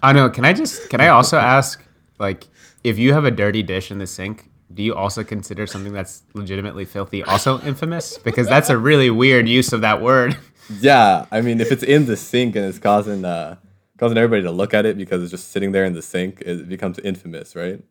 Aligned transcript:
I 0.00 0.12
know. 0.12 0.30
Can 0.30 0.44
I 0.44 0.52
just 0.52 0.88
can 0.90 1.00
I 1.00 1.08
also 1.08 1.36
ask 1.56 1.82
like 2.18 2.44
if 2.84 2.98
you 2.98 3.12
have 3.12 3.24
a 3.24 3.30
dirty 3.30 3.62
dish 3.62 3.90
in 3.90 3.98
the 3.98 4.06
sink, 4.06 4.50
do 4.72 4.82
you 4.82 4.94
also 4.94 5.24
consider 5.24 5.66
something 5.66 5.92
that's 5.92 6.22
legitimately 6.34 6.84
filthy 6.84 7.22
also 7.22 7.60
infamous? 7.60 8.18
Because 8.18 8.46
that's 8.46 8.70
a 8.70 8.76
really 8.76 9.10
weird 9.10 9.48
use 9.48 9.72
of 9.72 9.80
that 9.82 10.00
word. 10.00 10.36
Yeah, 10.80 11.24
I 11.30 11.40
mean, 11.40 11.62
if 11.62 11.72
it's 11.72 11.82
in 11.82 12.04
the 12.04 12.14
sink 12.14 12.54
and 12.54 12.62
it's 12.62 12.78
causing 12.78 13.24
uh, 13.24 13.56
causing 13.96 14.18
everybody 14.18 14.42
to 14.42 14.50
look 14.50 14.74
at 14.74 14.84
it 14.84 14.98
because 14.98 15.22
it's 15.22 15.30
just 15.30 15.50
sitting 15.50 15.72
there 15.72 15.86
in 15.86 15.94
the 15.94 16.02
sink, 16.02 16.42
it 16.42 16.68
becomes 16.68 16.98
infamous, 16.98 17.56
right? 17.56 17.82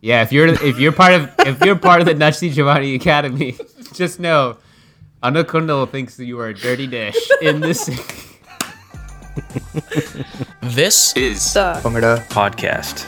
Yeah, 0.00 0.22
if 0.22 0.32
you're 0.32 0.46
if 0.46 0.78
you're 0.78 0.92
part 0.92 1.12
of 1.12 1.30
if 1.40 1.62
you're 1.62 1.76
part 1.76 2.00
of 2.00 2.06
the 2.06 2.14
Nachi 2.14 2.50
Giovanni 2.50 2.94
Academy, 2.94 3.58
just 3.92 4.18
know 4.18 4.56
Anakundal 5.22 5.86
thinks 5.90 6.16
that 6.16 6.24
you 6.24 6.40
are 6.40 6.48
a 6.48 6.54
dirty 6.54 6.86
dish 6.86 7.16
in 7.42 7.60
the 7.60 7.74
sink. 7.74 8.33
This 10.62 11.16
is 11.16 11.54
the 11.54 11.80
Bhangra 11.82 12.24
Podcast. 12.28 13.00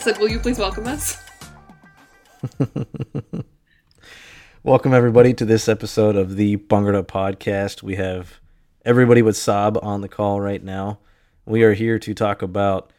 So, 0.00 0.12
will 0.18 0.28
you 0.28 0.38
please 0.38 0.58
welcome 0.58 0.86
us? 0.86 1.16
welcome 4.62 4.92
everybody 4.92 5.32
to 5.32 5.46
this 5.46 5.66
episode 5.66 6.16
of 6.16 6.36
the 6.36 6.58
Bhangra 6.58 7.04
Podcast. 7.04 7.82
We 7.82 7.96
have 7.96 8.40
everybody 8.84 9.22
with 9.22 9.36
Saab 9.36 9.82
on 9.82 10.02
the 10.02 10.08
call 10.08 10.42
right 10.42 10.62
now. 10.62 10.98
We 11.46 11.62
are 11.62 11.72
here 11.72 11.98
to 12.00 12.12
talk 12.12 12.42
about 12.42 12.92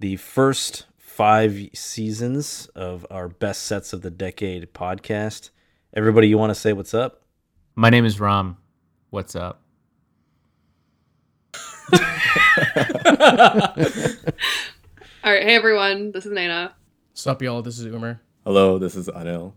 the 0.00 0.16
first 0.16 0.86
five 0.98 1.68
seasons 1.74 2.66
of 2.74 3.06
our 3.08 3.28
best 3.28 3.62
sets 3.62 3.92
of 3.92 4.02
the 4.02 4.10
decade 4.10 4.74
podcast. 4.74 5.50
Everybody, 5.94 6.26
you 6.26 6.38
want 6.38 6.50
to 6.50 6.56
say 6.56 6.72
what's 6.72 6.94
up? 6.94 7.19
My 7.80 7.88
name 7.88 8.04
is 8.04 8.20
Ram. 8.20 8.58
What's 9.08 9.34
up? 9.34 9.62
All 11.94 12.00
right, 15.24 15.42
hey 15.42 15.54
everyone, 15.54 16.12
this 16.12 16.26
is 16.26 16.32
Nana. 16.32 16.74
What's 17.10 17.26
up, 17.26 17.40
y'all? 17.40 17.62
This 17.62 17.78
is 17.78 17.86
Umer. 17.86 18.18
Hello, 18.44 18.76
this 18.78 18.96
is 18.96 19.08
Anil. 19.08 19.54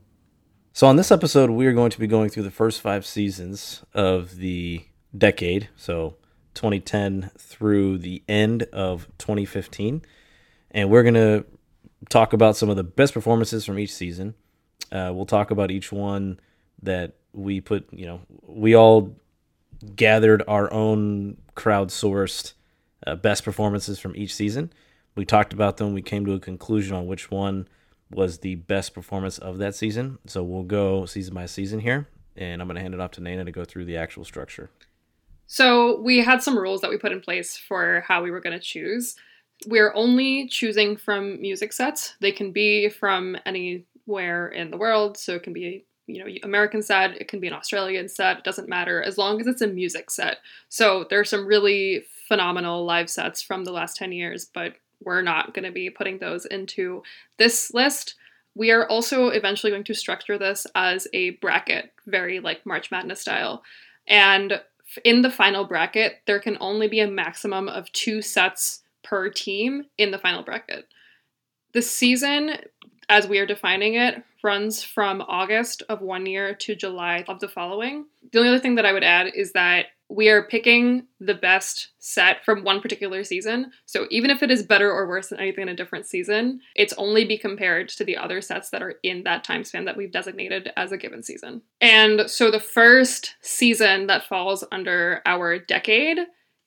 So 0.72 0.88
on 0.88 0.96
this 0.96 1.12
episode, 1.12 1.50
we 1.50 1.66
are 1.66 1.74
going 1.74 1.92
to 1.92 2.00
be 2.00 2.08
going 2.08 2.30
through 2.30 2.44
the 2.44 2.50
first 2.50 2.80
five 2.80 3.06
seasons 3.06 3.84
of 3.94 4.38
the 4.38 4.86
decade, 5.18 5.68
so 5.76 6.16
2010 6.54 7.30
through 7.38 7.98
the 7.98 8.24
end 8.30 8.64
of 8.72 9.10
2015, 9.18 10.02
and 10.72 10.90
we're 10.90 11.04
going 11.04 11.14
to 11.16 11.44
talk 12.08 12.32
about 12.32 12.56
some 12.56 12.70
of 12.70 12.78
the 12.78 12.86
best 12.86 13.14
performances 13.14 13.66
from 13.66 13.78
each 13.78 13.94
season. 13.94 14.34
Uh, 14.94 15.12
we'll 15.14 15.26
talk 15.26 15.52
about 15.52 15.72
each 15.72 15.92
one 15.92 16.40
that 16.82 17.18
we 17.34 17.62
put. 17.62 17.88
You 17.92 18.06
know, 18.06 18.22
we 18.44 18.76
all 18.76 19.16
gathered 19.96 20.44
our 20.48 20.72
own 20.72 21.38
crowdsourced 21.56 22.54
uh, 23.06 23.16
best 23.16 23.44
performances 23.44 24.00
from 24.00 24.16
each 24.16 24.34
season 24.34 24.72
we 25.16 25.26
talked 25.26 25.54
about 25.54 25.78
them. 25.78 25.94
We 25.94 26.02
came 26.02 26.26
to 26.26 26.34
a 26.34 26.40
conclusion 26.40 26.96
on 26.96 27.08
which 27.08 27.30
one 27.30 27.68
was 28.12 28.40
the 28.40 28.56
best 28.56 28.94
performance 28.94 29.38
of 29.38 29.58
that 29.60 29.76
season. 29.76 30.20
So 30.26 30.44
we'll 30.44 30.64
go 30.64 31.06
season 31.06 31.34
by 31.34 31.46
season 31.46 31.80
here, 31.80 32.08
and 32.36 32.62
I'm 32.62 32.68
going 32.68 32.76
to 32.76 32.82
hand 32.82 32.94
it 32.94 33.00
off 33.00 33.12
to 33.12 33.22
Nana 33.22 33.46
to 33.46 33.52
go 33.52 33.66
through 33.66 33.86
the 33.86 33.98
actual 33.98 34.26
structure. 34.26 34.70
So 35.46 36.00
we 36.02 36.20
had 36.20 36.42
some 36.42 36.58
rules 36.58 36.82
that 36.82 36.90
we 36.90 36.98
put 36.98 37.12
in 37.12 37.22
place 37.22 37.58
for 37.58 38.04
how 38.08 38.24
we 38.24 38.32
were 38.32 38.40
going 38.40 38.58
to 38.58 38.64
choose. 38.64 39.16
We're 39.68 39.94
only 39.94 40.48
choosing 40.48 40.98
from 40.98 41.42
music 41.42 41.74
sets. 41.74 42.16
They 42.20 42.32
can 42.32 42.52
be 42.52 42.90
from 42.90 43.38
anywhere 43.46 44.48
in 44.48 44.72
the 44.72 44.78
world, 44.78 45.18
so 45.18 45.36
it 45.36 45.44
can 45.44 45.54
be 45.54 45.86
you 46.08 46.24
know 46.24 46.32
American 46.44 46.82
set, 46.82 47.20
it 47.22 47.28
can 47.28 47.40
be 47.40 47.48
an 47.48 47.54
Australian 47.54 48.10
set. 48.10 48.40
It 48.40 48.44
doesn't 48.44 48.70
matter 48.70 49.02
as 49.02 49.18
long 49.18 49.40
as 49.40 49.48
it's 49.48 49.62
a 49.62 49.68
music 49.68 50.12
set. 50.12 50.38
So 50.70 51.06
there 51.10 51.20
are 51.20 51.26
some 51.26 51.46
really 51.46 52.06
phenomenal 52.28 52.86
live 52.86 53.10
sets 53.10 53.42
from 53.42 53.64
the 53.64 53.72
last 53.72 53.96
10 53.98 54.12
years, 54.12 54.46
but 54.54 54.76
we're 55.04 55.22
not 55.22 55.54
going 55.54 55.66
to 55.66 55.72
be 55.72 55.90
putting 55.90 56.20
those 56.20 56.46
into 56.46 57.04
this 57.38 57.74
list. 57.74 58.16
We 58.56 58.72
are 58.72 58.88
also 58.88 59.30
eventually 59.30 59.72
going 59.72 59.84
to 59.86 59.94
structure 59.94 60.38
this 60.38 60.68
as 60.76 61.08
a 61.14 61.32
bracket, 61.32 61.92
very 62.06 62.40
like 62.40 62.66
March 62.66 62.92
Madness 62.92 63.22
style. 63.22 63.64
And 64.08 64.62
in 65.04 65.22
the 65.22 65.32
final 65.32 65.66
bracket, 65.66 66.22
there 66.28 66.40
can 66.40 66.58
only 66.60 66.88
be 66.88 67.00
a 67.00 67.08
maximum 67.08 67.68
of 67.68 67.92
two 67.94 68.22
sets 68.22 68.82
per 69.04 69.30
team 69.30 69.86
in 69.98 70.12
the 70.12 70.20
final 70.20 70.44
bracket. 70.44 70.88
The 71.74 71.82
season, 71.82 72.58
as 73.10 73.28
we 73.28 73.40
are 73.40 73.46
defining 73.46 73.96
it, 73.96 74.24
runs 74.44 74.84
from 74.84 75.22
August 75.22 75.84
of 75.90 76.02
one 76.02 76.26
year 76.26 76.54
to 76.56 76.76
July 76.76 77.24
of 77.28 77.40
the 77.40 77.48
following. 77.48 78.06
The 78.32 78.40
only 78.40 78.50
other 78.50 78.60
thing 78.60 78.76
that 78.76 78.86
I 78.86 78.94
would 78.94 79.04
add 79.04 79.32
is 79.34 79.54
that 79.54 79.88
we 80.10 80.30
are 80.30 80.44
picking 80.44 81.08
the 81.20 81.34
best 81.34 81.90
set 81.98 82.46
from 82.46 82.64
one 82.64 82.82
particular 82.82 83.24
season. 83.24 83.72
So 83.86 84.06
even 84.12 84.30
if 84.30 84.44
it 84.44 84.52
is 84.52 84.62
better 84.62 84.92
or 84.92 85.08
worse 85.08 85.30
than 85.30 85.40
anything 85.40 85.64
in 85.64 85.70
a 85.70 85.76
different 85.76 86.06
season, 86.06 86.60
it's 86.76 86.94
only 86.94 87.26
be 87.26 87.38
compared 87.38 87.90
to 87.90 88.04
the 88.04 88.18
other 88.18 88.42
sets 88.42 88.70
that 88.70 88.84
are 88.84 88.96
in 89.02 89.24
that 89.24 89.44
time 89.44 89.64
span 89.64 89.86
that 89.86 89.98
we've 89.98 90.12
designated 90.12 90.72
as 90.78 90.92
a 90.92 90.98
given 90.98 91.24
season. 91.24 91.62
And 91.82 92.30
so 92.30 92.52
the 92.52 92.60
first 92.60 93.36
season 93.42 94.08
that 94.08 94.28
falls 94.28 94.64
under 94.72 95.22
our 95.26 95.58
decade 95.58 96.20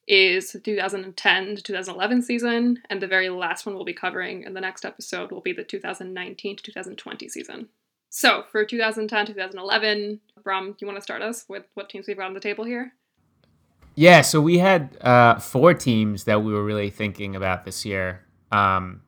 is 0.07 0.57
2010 0.63 1.57
to 1.57 1.63
2011 1.63 2.23
season, 2.23 2.83
and 2.89 3.03
the 3.03 3.07
very 3.07 3.29
last 3.29 3.67
one 3.67 3.75
we'll 3.75 3.85
be 3.85 3.93
covering 3.93 4.43
in 4.43 4.55
the 4.55 4.61
next 4.61 4.85
episode 4.85 5.31
will 5.31 5.41
be 5.41 5.53
the 5.53 5.65
2019 5.65 6.57
to 6.57 6.63
2020 6.63 7.29
season. 7.29 7.69
So 8.11 8.45
for 8.51 8.65
2010 8.65 9.27
2011, 9.27 10.21
Bram, 10.43 10.71
do 10.71 10.77
you 10.81 10.87
want 10.87 10.97
to 10.97 11.03
start 11.03 11.23
us 11.23 11.45
with 11.49 11.65
what 11.75 11.91
teams 11.91 12.07
we've 12.07 12.17
got 12.17 12.27
on 12.27 12.35
the 12.35 12.41
table 12.41 12.65
here? 12.65 12.93
Yeah, 13.95 14.21
so 14.21 14.41
we 14.41 14.59
had 14.59 14.97
uh, 15.01 15.39
four 15.39 15.75
teams 15.75 16.25
that 16.25 16.43
we 16.43 16.53
were 16.53 16.65
really 16.65 16.91
thinking 16.91 17.35
about 17.35 17.65
this 17.65 17.85
year. 17.85 18.25
Um, 18.53 19.03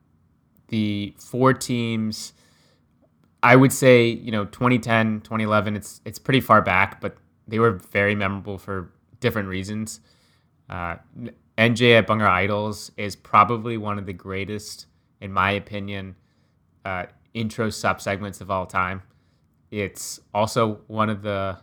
the 0.68 1.14
four 1.18 1.52
teams, 1.52 2.32
I 3.42 3.54
would 3.54 3.72
say, 3.72 4.08
you 4.08 4.32
know, 4.32 4.46
2010, 4.46 5.20
2011, 5.20 5.76
it's 5.76 6.00
it's 6.04 6.18
pretty 6.18 6.40
far 6.40 6.62
back, 6.62 7.00
but 7.00 7.16
they 7.46 7.58
were 7.58 7.72
very 7.72 8.14
memorable 8.14 8.58
for 8.58 8.90
different 9.20 9.48
reasons. 9.48 10.00
Uh, 10.68 10.96
NJ 11.56 11.98
at 11.98 12.06
Bhangra 12.06 12.28
Idols 12.28 12.92
is 12.96 13.16
probably 13.16 13.76
one 13.76 13.98
of 13.98 14.06
the 14.06 14.12
greatest, 14.12 14.86
in 15.20 15.32
my 15.32 15.52
opinion, 15.52 16.14
uh, 16.84 17.06
intro 17.34 17.70
sub 17.70 18.00
segments 18.00 18.40
of 18.40 18.50
all 18.50 18.66
time. 18.66 19.02
It's 19.70 20.20
also 20.32 20.80
one 20.86 21.10
of 21.10 21.22
the 21.22 21.58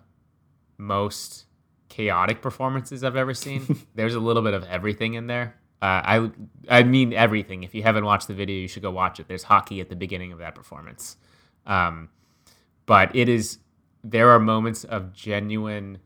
most 0.77 1.45
chaotic 1.89 2.41
performances 2.41 3.03
I've 3.03 3.15
ever 3.15 3.33
seen. 3.33 3.85
There's 3.95 4.15
a 4.15 4.19
little 4.19 4.41
bit 4.41 4.53
of 4.53 4.63
everything 4.65 5.13
in 5.13 5.27
there. 5.27 5.55
Uh, 5.81 5.85
I 5.85 6.31
I 6.69 6.83
mean 6.83 7.13
everything. 7.13 7.63
If 7.63 7.75
you 7.75 7.83
haven't 7.83 8.05
watched 8.05 8.27
the 8.27 8.33
video, 8.33 8.55
you 8.55 8.67
should 8.67 8.81
go 8.81 8.91
watch 8.91 9.19
it. 9.19 9.27
There's 9.27 9.44
hockey 9.44 9.81
at 9.81 9.89
the 9.89 9.95
beginning 9.95 10.31
of 10.31 10.39
that 10.39 10.55
performance, 10.55 11.17
um, 11.65 12.09
but 12.85 13.15
it 13.15 13.29
is 13.29 13.59
there 14.03 14.29
are 14.31 14.39
moments 14.39 14.83
of 14.83 15.13
genuine, 15.13 15.99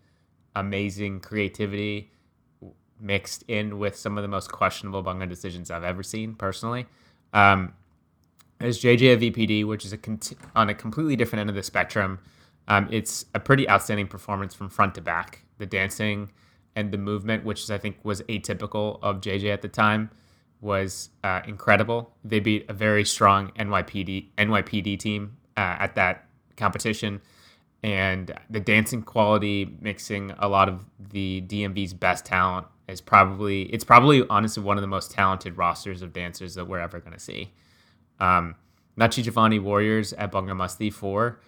amazing 0.56 1.20
creativity 1.22 2.12
mixed 3.00 3.44
in 3.48 3.80
with 3.80 3.96
some 3.96 4.18
of 4.18 4.22
the 4.22 4.28
most 4.28 4.52
questionable 4.52 5.04
Bhangra 5.04 5.28
decisions 5.28 5.72
I've 5.72 5.84
ever 5.84 6.04
seen 6.04 6.36
personally. 6.36 6.86
Um, 7.34 7.74
there's 8.60 8.82
JJ 8.82 9.14
of 9.14 9.22
VPD, 9.22 9.66
which 9.66 9.86
is 9.86 9.94
a 9.94 9.98
cont- 9.98 10.34
on 10.56 10.70
a 10.70 10.74
completely 10.74 11.16
different 11.16 11.42
end 11.42 11.50
of 11.50 11.56
the 11.56 11.64
spectrum. 11.64 12.20
Um, 12.68 12.88
it's 12.92 13.26
a 13.34 13.40
pretty 13.40 13.70
outstanding 13.70 14.08
performance 14.08 14.54
from 14.54 14.70
front 14.70 14.96
to 14.96 15.02
back 15.02 15.44
the 15.58 15.66
dancing 15.66 16.32
and 16.76 16.92
the 16.92 16.98
movement, 16.98 17.44
which 17.44 17.70
I 17.70 17.78
think 17.78 17.98
was 18.04 18.22
atypical 18.24 19.00
of 19.02 19.22
JJ 19.22 19.52
at 19.52 19.62
the 19.62 19.68
time, 19.68 20.12
was 20.62 21.10
uh, 21.24 21.42
incredible. 21.48 22.14
They 22.24 22.40
beat 22.40 22.66
a 22.70 22.74
very 22.74 23.06
strong 23.06 23.52
NYPD 23.58 24.28
NYPD 24.38 25.00
team 25.00 25.38
uh, 25.58 25.78
at 25.80 25.96
that 25.96 26.28
competition, 26.58 27.22
and 27.82 28.34
the 28.50 28.60
dancing 28.60 29.02
quality, 29.02 29.78
mixing 29.82 30.32
a 30.38 30.48
lot 30.50 30.68
of 30.68 30.86
the 31.00 31.42
DMV's 31.48 31.94
best 31.94 32.26
talent, 32.26 32.68
is 32.90 33.02
probably 33.02 33.64
it's 33.64 33.84
probably 33.84 34.26
honestly 34.30 34.64
one 34.64 34.78
of 34.78 34.82
the 34.82 34.88
most 34.88 35.12
talented 35.12 35.58
rosters 35.58 36.02
of 36.02 36.14
dancers 36.14 36.56
that 36.56 36.66
we're 36.66 36.80
ever 36.80 37.00
going 37.00 37.14
to 37.14 37.20
see. 37.20 37.54
Um, 38.20 38.56
Nachi 38.98 39.24
Giovanni 39.24 39.60
Warriors 39.60 40.14
at 40.14 40.32
Bhangra 40.32 40.56
Masti 40.56 40.92
four. 40.92 41.40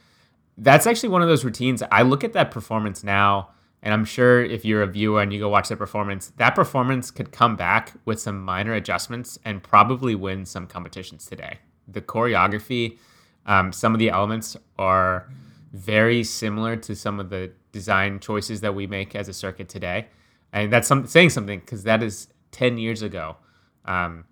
That's 0.57 0.85
actually 0.85 1.09
one 1.09 1.21
of 1.21 1.27
those 1.27 1.43
routines. 1.43 1.81
I 1.91 2.03
look 2.03 2.23
at 2.23 2.33
that 2.33 2.51
performance 2.51 3.03
now 3.03 3.49
and 3.83 3.93
I'm 3.93 4.05
sure 4.05 4.43
if 4.43 4.63
you're 4.63 4.83
a 4.83 4.87
viewer 4.87 5.21
and 5.21 5.33
you 5.33 5.39
go 5.39 5.49
watch 5.49 5.69
that 5.69 5.77
performance, 5.77 6.31
that 6.37 6.53
performance 6.53 7.09
could 7.09 7.31
come 7.31 7.55
back 7.55 7.93
with 8.05 8.19
some 8.19 8.43
minor 8.43 8.73
adjustments 8.73 9.39
and 9.43 9.63
probably 9.63 10.13
win 10.13 10.45
some 10.45 10.67
competitions 10.67 11.25
today. 11.25 11.57
The 11.87 12.01
choreography, 12.01 12.99
um, 13.47 13.73
some 13.73 13.93
of 13.93 13.99
the 13.99 14.09
elements 14.09 14.55
are 14.77 15.27
very 15.73 16.23
similar 16.23 16.75
to 16.75 16.95
some 16.95 17.19
of 17.19 17.29
the 17.29 17.51
design 17.71 18.19
choices 18.19 18.61
that 18.61 18.75
we 18.75 18.85
make 18.85 19.15
as 19.15 19.27
a 19.27 19.33
circuit 19.33 19.67
today. 19.67 20.07
And 20.53 20.71
that's 20.71 20.87
some, 20.87 21.05
saying 21.07 21.29
something 21.29 21.59
because 21.59 21.83
that 21.83 22.03
is 22.03 22.27
10 22.51 22.77
years 22.77 23.01
ago. 23.01 23.37
Um, 23.85 24.25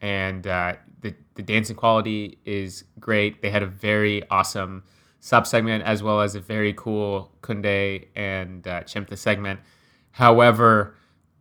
and 0.00 0.46
uh, 0.46 0.74
the, 1.00 1.14
the 1.34 1.42
dancing 1.42 1.76
quality 1.76 2.38
is 2.44 2.84
great. 3.00 3.42
They 3.42 3.50
had 3.50 3.62
a 3.62 3.66
very 3.66 4.28
awesome 4.30 4.84
sub 5.20 5.46
segment 5.46 5.84
as 5.84 6.02
well 6.02 6.20
as 6.20 6.34
a 6.34 6.40
very 6.40 6.72
cool 6.74 7.32
Kunde 7.42 8.06
and 8.14 8.66
uh, 8.66 8.82
Chimta 8.82 9.18
segment. 9.18 9.60
However, 10.12 10.94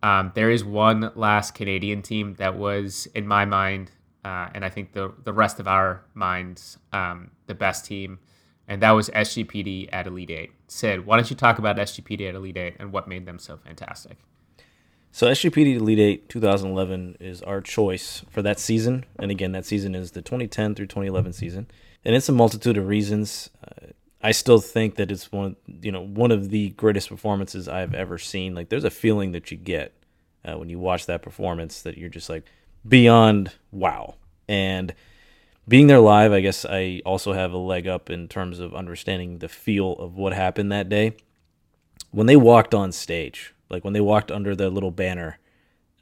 um, 0.03 0.31
there 0.35 0.49
is 0.49 0.63
one 0.63 1.11
last 1.15 1.53
Canadian 1.53 2.01
team 2.01 2.35
that 2.35 2.57
was, 2.57 3.07
in 3.15 3.27
my 3.27 3.45
mind, 3.45 3.91
uh, 4.23 4.49
and 4.53 4.65
I 4.65 4.69
think 4.69 4.91
the 4.91 5.13
the 5.23 5.33
rest 5.33 5.59
of 5.59 5.67
our 5.67 6.03
minds, 6.13 6.77
um, 6.91 7.31
the 7.45 7.55
best 7.55 7.85
team, 7.85 8.19
and 8.67 8.81
that 8.81 8.91
was 8.91 9.09
SGPD 9.09 9.89
at 9.93 10.05
Elite 10.05 10.29
Eight. 10.29 10.51
Sid, 10.67 11.05
why 11.05 11.17
don't 11.17 11.29
you 11.29 11.35
talk 11.35 11.59
about 11.59 11.77
SGPD 11.77 12.27
at 12.27 12.35
Elite 12.35 12.57
Eight 12.57 12.75
and 12.79 12.91
what 12.91 13.07
made 13.07 13.25
them 13.25 13.39
so 13.39 13.57
fantastic? 13.57 14.17
So 15.11 15.27
SGPD 15.27 15.77
Elite 15.77 15.99
Eight 15.99 16.29
2011 16.29 17.17
is 17.19 17.41
our 17.41 17.61
choice 17.61 18.23
for 18.29 18.41
that 18.41 18.59
season, 18.59 19.05
and 19.17 19.31
again, 19.31 19.53
that 19.53 19.65
season 19.65 19.95
is 19.95 20.11
the 20.11 20.21
2010 20.21 20.75
through 20.75 20.87
2011 20.87 21.33
season, 21.33 21.67
and 22.03 22.15
it's 22.15 22.29
a 22.29 22.33
multitude 22.33 22.77
of 22.77 22.87
reasons. 22.87 23.49
Uh, 23.63 23.87
I 24.21 24.31
still 24.31 24.59
think 24.59 24.95
that 24.95 25.11
it's 25.11 25.31
one, 25.31 25.55
you 25.81 25.91
know, 25.91 26.01
one 26.01 26.31
of 26.31 26.49
the 26.49 26.69
greatest 26.71 27.09
performances 27.09 27.67
I've 27.67 27.93
ever 27.93 28.17
seen. 28.17 28.55
Like, 28.55 28.69
there's 28.69 28.83
a 28.83 28.89
feeling 28.89 29.31
that 29.31 29.51
you 29.51 29.57
get 29.57 29.93
uh, 30.43 30.57
when 30.57 30.69
you 30.69 30.79
watch 30.79 31.05
that 31.05 31.21
performance 31.21 31.81
that 31.83 31.97
you're 31.97 32.09
just 32.09 32.29
like 32.29 32.43
beyond 32.87 33.53
wow. 33.71 34.15
And 34.47 34.93
being 35.67 35.87
there 35.87 35.99
live, 35.99 36.31
I 36.31 36.39
guess 36.41 36.65
I 36.65 37.01
also 37.05 37.33
have 37.33 37.51
a 37.51 37.57
leg 37.57 37.87
up 37.87 38.09
in 38.09 38.27
terms 38.27 38.59
of 38.59 38.73
understanding 38.73 39.39
the 39.39 39.49
feel 39.49 39.93
of 39.93 40.15
what 40.15 40.33
happened 40.33 40.71
that 40.71 40.89
day. 40.89 41.17
When 42.11 42.27
they 42.27 42.37
walked 42.37 42.73
on 42.73 42.91
stage, 42.91 43.53
like 43.69 43.83
when 43.83 43.93
they 43.93 44.01
walked 44.01 44.31
under 44.31 44.55
the 44.55 44.69
little 44.69 44.91
banner 44.91 45.39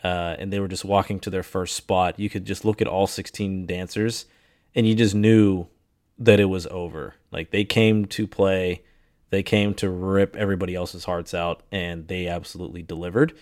uh, 0.04 0.36
and 0.38 0.54
they 0.54 0.60
were 0.60 0.68
just 0.68 0.86
walking 0.86 1.20
to 1.22 1.30
their 1.32 1.44
first 1.44 1.76
spot, 1.76 2.20
you 2.20 2.30
could 2.30 2.46
just 2.46 2.64
look 2.64 2.82
at 2.82 2.88
all 2.88 3.08
16 3.08 3.66
dancers 3.66 4.26
and 4.76 4.88
you 4.88 4.94
just 4.94 5.16
knew 5.16 5.68
that 6.20 6.40
it 6.40 6.46
was 6.46 6.68
over. 6.68 7.16
Like 7.32 7.52
they 7.52 7.66
came 7.66 8.06
to 8.06 8.28
play, 8.28 8.84
they 9.30 9.42
came 9.42 9.74
to 9.76 9.90
rip 9.90 10.36
everybody 10.36 10.76
else's 10.76 11.06
hearts 11.06 11.34
out, 11.34 11.64
and 11.72 12.08
they 12.08 12.28
absolutely 12.28 12.84
delivered. 12.84 13.34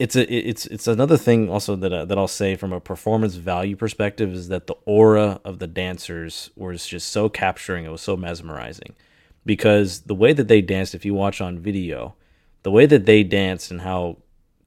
It's 0.00 0.16
a 0.16 0.24
it's 0.34 0.64
it's 0.64 0.88
another 0.88 1.18
thing 1.18 1.50
also 1.50 1.76
that 1.76 1.92
uh, 1.92 2.06
that 2.06 2.16
I'll 2.16 2.26
say 2.26 2.56
from 2.56 2.72
a 2.72 2.80
performance 2.80 3.34
value 3.34 3.76
perspective 3.76 4.32
is 4.32 4.48
that 4.48 4.66
the 4.66 4.76
aura 4.86 5.42
of 5.44 5.58
the 5.58 5.66
dancers 5.66 6.50
was 6.56 6.86
just 6.86 7.08
so 7.08 7.28
capturing. 7.28 7.84
It 7.84 7.90
was 7.90 8.00
so 8.00 8.16
mesmerizing 8.16 8.96
because 9.44 10.00
the 10.00 10.14
way 10.14 10.32
that 10.32 10.48
they 10.48 10.62
danced, 10.62 10.94
if 10.94 11.04
you 11.04 11.12
watch 11.12 11.42
on 11.42 11.58
video, 11.58 12.14
the 12.62 12.70
way 12.70 12.86
that 12.86 13.04
they 13.04 13.22
danced 13.22 13.70
and 13.70 13.82
how 13.82 14.16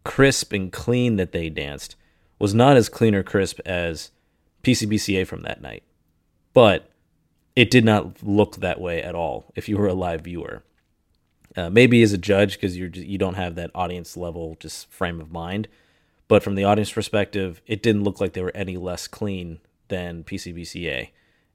crisp 0.04 0.54
and 0.54 0.72
clean 0.72 1.16
that 1.16 1.32
they 1.32 1.50
danced 1.50 1.96
was 2.38 2.54
not 2.54 2.78
as 2.78 2.88
clean 2.88 3.16
or 3.16 3.24
crisp 3.24 3.60
as 3.66 4.12
PCBCA 4.62 5.26
from 5.26 5.42
that 5.42 5.64
night. 5.64 5.82
But 6.54 6.92
it 7.56 7.72
did 7.72 7.86
not 7.86 8.22
look 8.22 8.58
that 8.58 8.80
way 8.80 9.02
at 9.02 9.16
all 9.16 9.52
if 9.56 9.68
you 9.68 9.80
were 9.80 9.88
a 9.88 9.96
live 9.96 10.22
viewer. 10.22 10.62
Uh, 11.56 11.70
maybe 11.70 12.02
as 12.02 12.14
a 12.14 12.18
judge 12.18 12.54
because 12.54 12.78
you're 12.78 12.90
you 12.90 13.18
don't 13.18 13.36
have 13.36 13.56
that 13.56 13.70
audience 13.76 14.18
level 14.18 14.58
just 14.60 14.90
frame 14.92 15.22
of 15.22 15.32
mind, 15.32 15.68
but 16.28 16.42
from 16.42 16.56
the 16.56 16.64
audience 16.64 16.92
perspective, 16.92 17.62
it 17.68 17.84
didn't 17.84 18.04
look 18.04 18.20
like 18.20 18.34
they 18.34 18.42
were 18.42 18.56
any 18.56 18.76
less 18.76 19.08
clean 19.08 19.60
than 19.88 20.24
PCBCA, 20.24 21.10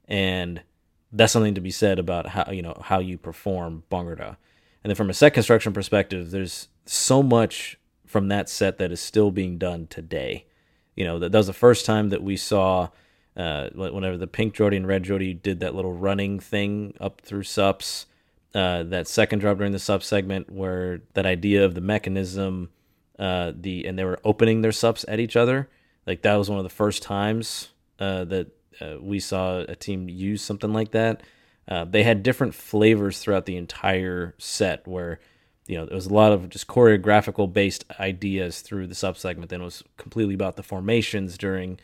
and 0.07 0.63
that's 1.11 1.33
something 1.33 1.55
to 1.55 1.61
be 1.61 1.71
said 1.71 1.99
about 1.99 2.29
how 2.29 2.51
you 2.53 2.63
know 2.63 2.81
how 2.85 3.01
you 3.01 3.19
perform 3.19 3.83
Bhangra. 3.91 4.37
And 4.85 4.91
then 4.91 4.95
from 4.95 5.11
a 5.11 5.15
set 5.15 5.35
construction 5.35 5.73
perspective, 5.73 6.31
there's 6.31 6.69
so 6.87 7.23
much 7.23 7.79
from 8.07 8.29
that 8.29 8.49
set 8.49 8.79
that 8.79 8.93
is 8.93 9.01
still 9.01 9.31
being 9.31 9.59
done 9.59 9.89
today. 9.89 10.47
You 10.95 11.05
know 11.05 11.19
that, 11.19 11.33
that 11.33 11.39
was 11.39 11.47
the 11.49 11.53
first 11.53 11.85
time 11.85 12.11
that 12.11 12.23
we 12.23 12.37
saw 12.37 12.91
uh, 13.37 13.71
whenever 13.71 14.17
the 14.17 14.27
pink 14.27 14.55
Jodi 14.55 14.77
and 14.77 14.87
red 14.87 15.05
Jodi 15.05 15.33
did 15.33 15.61
that 15.61 15.75
little 15.75 15.93
running 15.93 16.41
thing 16.41 16.95
up 17.01 17.21
through 17.21 17.45
subs, 17.45 18.07
uh, 18.55 18.83
that 18.85 19.07
second 19.07 19.41
drop 19.41 19.59
during 19.59 19.73
the 19.73 19.79
sub 19.79 20.03
segment 20.03 20.51
where 20.51 21.03
that 21.15 21.27
idea 21.27 21.65
of 21.65 21.75
the 21.75 21.81
mechanism, 21.81 22.71
uh, 23.19 23.53
the 23.55 23.87
and 23.87 23.99
they 23.99 24.05
were 24.05 24.19
opening 24.25 24.63
their 24.63 24.73
subs 24.73 25.05
at 25.05 25.21
each 25.21 25.37
other, 25.37 25.69
like 26.07 26.23
that 26.23 26.37
was 26.37 26.49
one 26.49 26.59
of 26.59 26.65
the 26.65 26.71
first 26.71 27.03
times 27.03 27.69
uh, 27.99 28.25
that 28.25 28.49
uh, 28.81 28.97
we 29.01 29.21
saw 29.21 29.59
a 29.61 29.77
team 29.77 30.09
use 30.09 30.43
something 30.43 30.73
like 30.73 30.93
that. 30.93 31.23
Uh, 31.67 31.85
they 31.85 32.03
had 32.03 32.23
different 32.23 32.55
flavors 32.55 33.19
throughout 33.19 33.45
the 33.45 33.57
entire 33.57 34.35
set 34.39 34.87
where 34.89 35.21
you 35.67 35.77
know 35.77 35.85
there 35.85 35.95
was 35.97 36.07
a 36.07 36.15
lot 36.15 36.33
of 36.33 36.49
just 36.49 36.67
choreographical 36.67 37.53
based 37.53 37.85
ideas 38.01 38.63
through 38.63 38.87
the 38.87 38.95
sub 38.95 39.19
segment 39.19 39.51
then 39.51 39.61
it 39.61 39.65
was 39.65 39.85
completely 39.99 40.35
about 40.35 40.57
the 40.57 40.63
formations 40.63 41.37
during 41.37 41.79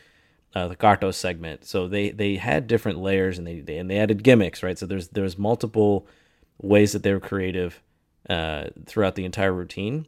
uh, 0.55 0.69
the 0.69 0.75
Carto 0.75 1.13
segment. 1.13 1.65
So 1.65 1.87
they 1.87 2.09
they 2.09 2.37
had 2.37 2.65
different 2.65 2.99
layers 2.99 3.37
and 3.37 3.45
they, 3.45 3.59
they 3.59 3.77
and 3.77 3.89
they 3.89 3.97
added 3.97 4.23
gimmicks, 4.23 4.63
right? 4.63 4.79
So 4.79 4.85
there's 4.85 5.09
there's 5.09 5.37
multiple 5.37 6.07
ways 6.61 6.93
that 6.93 7.03
they 7.03 7.13
were 7.13 7.19
creative 7.19 7.81
uh, 8.29 8.65
throughout 8.85 9.15
the 9.15 9.25
entire 9.25 9.53
routine. 9.53 10.07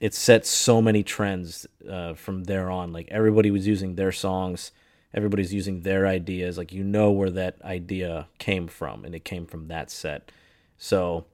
It 0.00 0.14
set 0.14 0.44
so 0.44 0.82
many 0.82 1.02
trends 1.02 1.66
uh, 1.88 2.14
from 2.14 2.44
there 2.44 2.70
on. 2.70 2.92
Like 2.92 3.08
everybody 3.10 3.50
was 3.50 3.66
using 3.66 3.94
their 3.94 4.12
songs, 4.12 4.72
everybody's 5.14 5.54
using 5.54 5.82
their 5.82 6.06
ideas. 6.06 6.58
Like 6.58 6.72
you 6.72 6.84
know 6.84 7.10
where 7.10 7.30
that 7.30 7.56
idea 7.62 8.28
came 8.38 8.68
from, 8.68 9.04
and 9.04 9.14
it 9.14 9.24
came 9.24 9.46
from 9.46 9.68
that 9.68 9.90
set. 9.90 10.30
So 10.76 11.26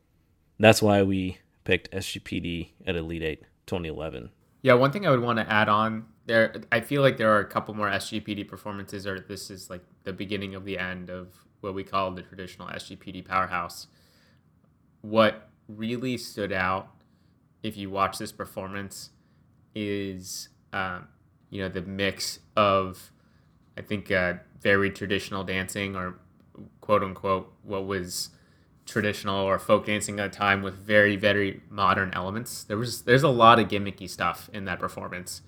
that's 0.59 0.81
why 0.81 1.03
we 1.03 1.39
picked 1.65 1.91
SGPD 1.91 2.71
at 2.87 2.97
Elite 2.97 3.23
Eight 3.23 3.43
2011. 3.67 4.31
Yeah, 4.63 4.75
one 4.75 4.93
thing 4.93 5.07
I 5.07 5.11
would 5.11 5.21
want 5.21 5.41
to 5.41 5.53
add 5.53 5.69
on 5.69 6.07
there, 6.27 6.55
I 6.71 6.81
feel 6.81 7.03
like 7.03 7.17
there 7.17 7.35
are 7.35 7.41
a 7.41 7.45
couple 7.45 7.75
more 7.75 7.91
SGPD 7.91 8.47
performances, 8.47 9.07
or 9.07 9.19
this 9.19 9.51
is 9.51 9.69
like 9.69 9.83
the 10.05 10.13
beginning 10.13 10.55
of 10.55 10.65
the 10.65 10.79
end 10.79 11.11
of 11.11 11.35
what 11.61 11.75
we 11.75 11.85
call 11.85 12.11
the 12.13 12.23
traditional 12.23 12.69
SGPD 12.69 13.27
powerhouse. 13.27 13.89
What 15.03 15.49
really 15.69 16.17
stood 16.17 16.53
out, 16.53 16.89
if 17.63 17.77
you 17.77 17.91
watch 17.91 18.19
this 18.19 18.33
performance, 18.33 19.11
is 19.75 20.49
um, 20.73 21.09
you 21.51 21.63
know 21.63 21.69
the 21.69 21.83
mix 21.83 22.41
of, 22.57 23.13
I 23.77 23.83
think, 23.83 24.11
uh, 24.11 24.35
very 24.61 24.91
traditional 24.91 25.45
dancing 25.45 25.95
or 25.97 26.19
quote 26.81 27.03
unquote 27.03 27.53
what 27.63 27.87
was 27.87 28.31
traditional 28.85 29.37
or 29.37 29.59
folk 29.59 29.87
dancing 29.87 30.19
at 30.19 30.27
a 30.27 30.29
time 30.29 30.63
with 30.63 30.75
very 30.75 31.17
very 31.17 31.63
modern 31.69 32.13
elements. 32.15 32.65
There 32.65 32.77
was 32.77 33.03
there's 33.03 33.23
a 33.23 33.29
lot 33.29 33.59
of 33.59 33.69
gimmicky 33.69 34.09
stuff 34.09 34.51
in 34.53 34.65
that 34.65 34.79
performance, 34.79 35.43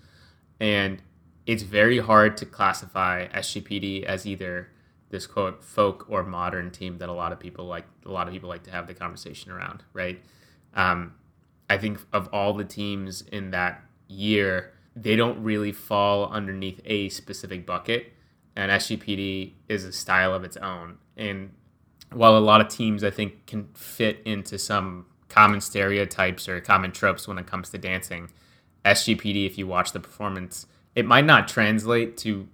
and 0.59 1.01
it's 1.45 1.63
very 1.63 1.99
hard 1.99 2.37
to 2.37 2.45
classify 2.45 3.27
SGPD 3.27 4.03
as 4.03 4.25
either 4.25 4.69
this 5.09 5.27
quote 5.27 5.63
folk 5.63 6.05
or 6.09 6.23
modern 6.23 6.71
team 6.71 6.97
that 6.97 7.09
a 7.09 7.13
lot 7.13 7.31
of 7.31 7.39
people 7.39 7.65
like 7.65 7.85
a 8.05 8.11
lot 8.11 8.27
of 8.27 8.33
people 8.33 8.49
like 8.49 8.63
to 8.63 8.71
have 8.71 8.87
the 8.87 8.93
conversation 8.93 9.51
around, 9.51 9.83
right? 9.93 10.21
Um, 10.73 11.13
I 11.69 11.77
think 11.77 11.99
of 12.13 12.27
all 12.33 12.53
the 12.53 12.63
teams 12.63 13.21
in 13.21 13.51
that 13.51 13.83
year, 14.07 14.73
they 14.95 15.15
don't 15.15 15.41
really 15.43 15.71
fall 15.71 16.27
underneath 16.29 16.81
a 16.85 17.09
specific 17.09 17.65
bucket, 17.65 18.13
and 18.55 18.71
SGPD 18.71 19.53
is 19.67 19.83
a 19.83 19.91
style 19.91 20.33
of 20.33 20.43
its 20.43 20.57
own. 20.57 20.97
And 21.17 21.51
while 22.11 22.37
a 22.37 22.39
lot 22.39 22.61
of 22.61 22.67
teams 22.69 23.03
I 23.03 23.09
think 23.09 23.45
can 23.45 23.69
fit 23.73 24.21
into 24.25 24.57
some 24.57 25.05
common 25.27 25.59
stereotypes 25.59 26.47
or 26.47 26.61
common 26.61 26.91
tropes 26.91 27.27
when 27.27 27.37
it 27.37 27.47
comes 27.47 27.69
to 27.69 27.77
dancing, 27.77 28.29
SGPD, 28.85 29.45
if 29.45 29.57
you 29.57 29.67
watch 29.67 29.91
the 29.91 29.99
performance, 29.99 30.67
it 30.95 31.05
might 31.05 31.25
not 31.25 31.47
translate 31.47 32.17
to 32.17 32.47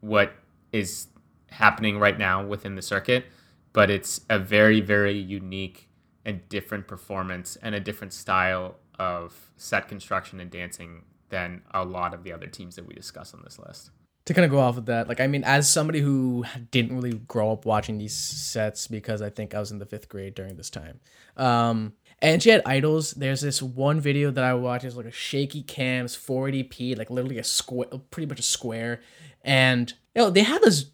what 0.00 0.32
is 0.72 1.08
happening 1.54 1.98
right 1.98 2.18
now 2.18 2.44
within 2.44 2.74
the 2.74 2.82
circuit, 2.82 3.26
but 3.72 3.90
it's 3.90 4.20
a 4.28 4.38
very, 4.38 4.80
very 4.80 5.16
unique 5.16 5.88
and 6.24 6.48
different 6.48 6.86
performance 6.86 7.56
and 7.56 7.74
a 7.74 7.80
different 7.80 8.12
style 8.12 8.76
of 8.98 9.50
set 9.56 9.88
construction 9.88 10.40
and 10.40 10.50
dancing 10.50 11.02
than 11.28 11.62
a 11.72 11.84
lot 11.84 12.14
of 12.14 12.22
the 12.22 12.32
other 12.32 12.46
teams 12.46 12.76
that 12.76 12.86
we 12.86 12.94
discuss 12.94 13.34
on 13.34 13.42
this 13.42 13.58
list 13.58 13.90
to 14.26 14.32
kind 14.32 14.44
of 14.44 14.50
go 14.50 14.58
off 14.58 14.78
of 14.78 14.86
that, 14.86 15.08
like 15.08 15.20
I 15.20 15.26
mean, 15.26 15.44
as 15.44 15.70
somebody 15.70 16.00
who 16.00 16.44
didn't 16.70 16.96
really 16.96 17.18
grow 17.18 17.52
up 17.52 17.66
watching 17.66 17.98
these 17.98 18.16
sets 18.16 18.86
because 18.86 19.20
I 19.20 19.28
think 19.28 19.54
I 19.54 19.60
was 19.60 19.70
in 19.70 19.78
the 19.78 19.86
fifth 19.86 20.08
grade 20.08 20.34
during 20.34 20.56
this 20.56 20.70
time. 20.70 21.00
Um, 21.36 21.92
and 22.22 22.42
she 22.42 22.48
had 22.48 22.62
idols. 22.64 23.12
There's 23.12 23.42
this 23.42 23.60
one 23.62 24.00
video 24.00 24.30
that 24.30 24.42
I 24.42 24.54
watched. 24.54 24.84
It's 24.84 24.96
like 24.96 25.04
a 25.04 25.10
shaky 25.10 25.62
cams, 25.62 26.16
480p, 26.16 26.96
like 26.96 27.10
literally 27.10 27.38
a 27.38 27.44
square, 27.44 27.88
pretty 28.10 28.26
much 28.26 28.38
a 28.38 28.44
square. 28.44 29.02
And 29.42 29.92
you 30.14 30.22
know, 30.22 30.30
they 30.30 30.42
had 30.42 30.62
this 30.62 30.84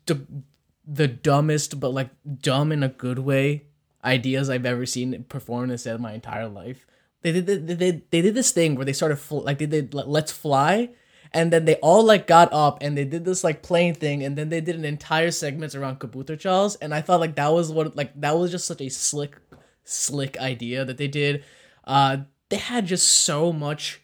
the 0.86 1.08
dumbest, 1.08 1.80
but 1.80 1.92
like 1.92 2.10
dumb 2.40 2.72
in 2.72 2.82
a 2.82 2.88
good 2.88 3.20
way, 3.20 3.64
ideas 4.04 4.48
I've 4.50 4.66
ever 4.66 4.86
seen 4.86 5.24
performed 5.28 5.70
in 5.70 5.74
a 5.74 5.78
set 5.78 5.96
in 5.96 6.02
my 6.02 6.12
entire 6.12 6.48
life. 6.48 6.86
They 7.22 7.32
did 7.32 7.46
they, 7.46 7.74
they, 7.74 8.02
they 8.10 8.22
did 8.22 8.34
this 8.34 8.50
thing 8.50 8.74
where 8.74 8.84
they 8.84 8.92
started 8.94 9.16
fl- 9.16 9.40
like 9.40 9.58
they 9.58 9.66
did 9.66 9.92
let's 9.92 10.32
fly 10.32 10.90
and 11.32 11.52
then 11.52 11.64
they 11.64 11.76
all 11.76 12.02
like 12.02 12.26
got 12.26 12.52
up 12.52 12.78
and 12.80 12.96
they 12.96 13.04
did 13.04 13.24
this 13.24 13.44
like 13.44 13.62
plane 13.62 13.94
thing 13.94 14.24
and 14.24 14.36
then 14.36 14.48
they 14.48 14.60
did 14.60 14.74
an 14.76 14.84
entire 14.84 15.30
segment 15.30 15.74
around 15.74 16.00
Kabuto 16.00 16.38
Charles 16.38 16.76
and 16.76 16.94
I 16.94 17.02
thought 17.02 17.20
like 17.20 17.36
that 17.36 17.52
was 17.52 17.70
what 17.70 17.94
like 17.94 18.18
that 18.20 18.38
was 18.38 18.50
just 18.50 18.66
such 18.66 18.80
a 18.80 18.88
slick 18.88 19.36
slick 19.84 20.38
idea 20.38 20.84
that 20.84 20.96
they 20.96 21.08
did. 21.08 21.44
Uh 21.84 22.18
they 22.48 22.56
had 22.56 22.86
just 22.86 23.06
so 23.10 23.52
much 23.52 24.00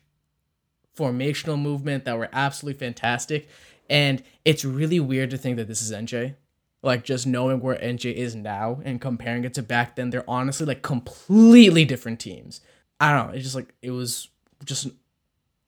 formational 0.97 1.61
movement 1.61 2.05
that 2.05 2.19
were 2.19 2.29
absolutely 2.33 2.79
fantastic 2.79 3.49
and 3.89 4.23
it's 4.45 4.65
really 4.65 5.01
weird 5.01 5.31
to 5.31 5.39
think 5.39 5.57
that 5.57 5.69
this 5.69 5.81
is 5.81 5.91
NJ. 5.91 6.35
Like 6.87 7.03
just 7.03 7.27
knowing 7.27 7.59
where 7.59 7.77
NJ 7.77 8.15
is 8.15 8.37
now 8.37 8.81
and 8.85 9.01
comparing 9.01 9.43
it 9.43 9.55
to 9.55 9.63
back 9.63 9.97
then, 9.97 10.11
they're 10.11 10.29
honestly 10.29 10.65
like 10.65 10.83
completely 10.83 11.85
different 11.85 12.21
teams. 12.21 12.61
I 13.01 13.13
don't 13.13 13.27
know. 13.27 13.35
It's 13.35 13.43
just 13.43 13.57
like 13.57 13.75
it 13.83 13.91
was 13.91 14.29
just 14.65 14.87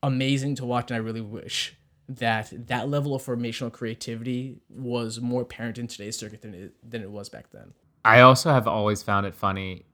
amazing 0.01 0.55
to 0.55 0.65
watch, 0.65 0.93
and 0.93 0.97
I 0.97 1.01
really 1.01 1.21
wish 1.21 1.75
that 2.09 2.53
that 2.69 2.89
level 2.89 3.17
of 3.17 3.25
formational 3.25 3.73
creativity 3.73 4.61
was 4.71 5.21
more 5.21 5.43
apparent 5.43 5.77
in 5.77 5.89
today's 5.89 6.17
circuit 6.17 6.41
than 6.41 6.55
it, 6.55 6.75
than 6.89 7.03
it 7.03 7.11
was 7.11 7.29
back 7.29 7.51
then. 7.51 7.75
I 8.05 8.21
also 8.21 8.51
have 8.51 8.69
always 8.69 9.03
found 9.03 9.27
it 9.27 9.35
funny 9.35 9.87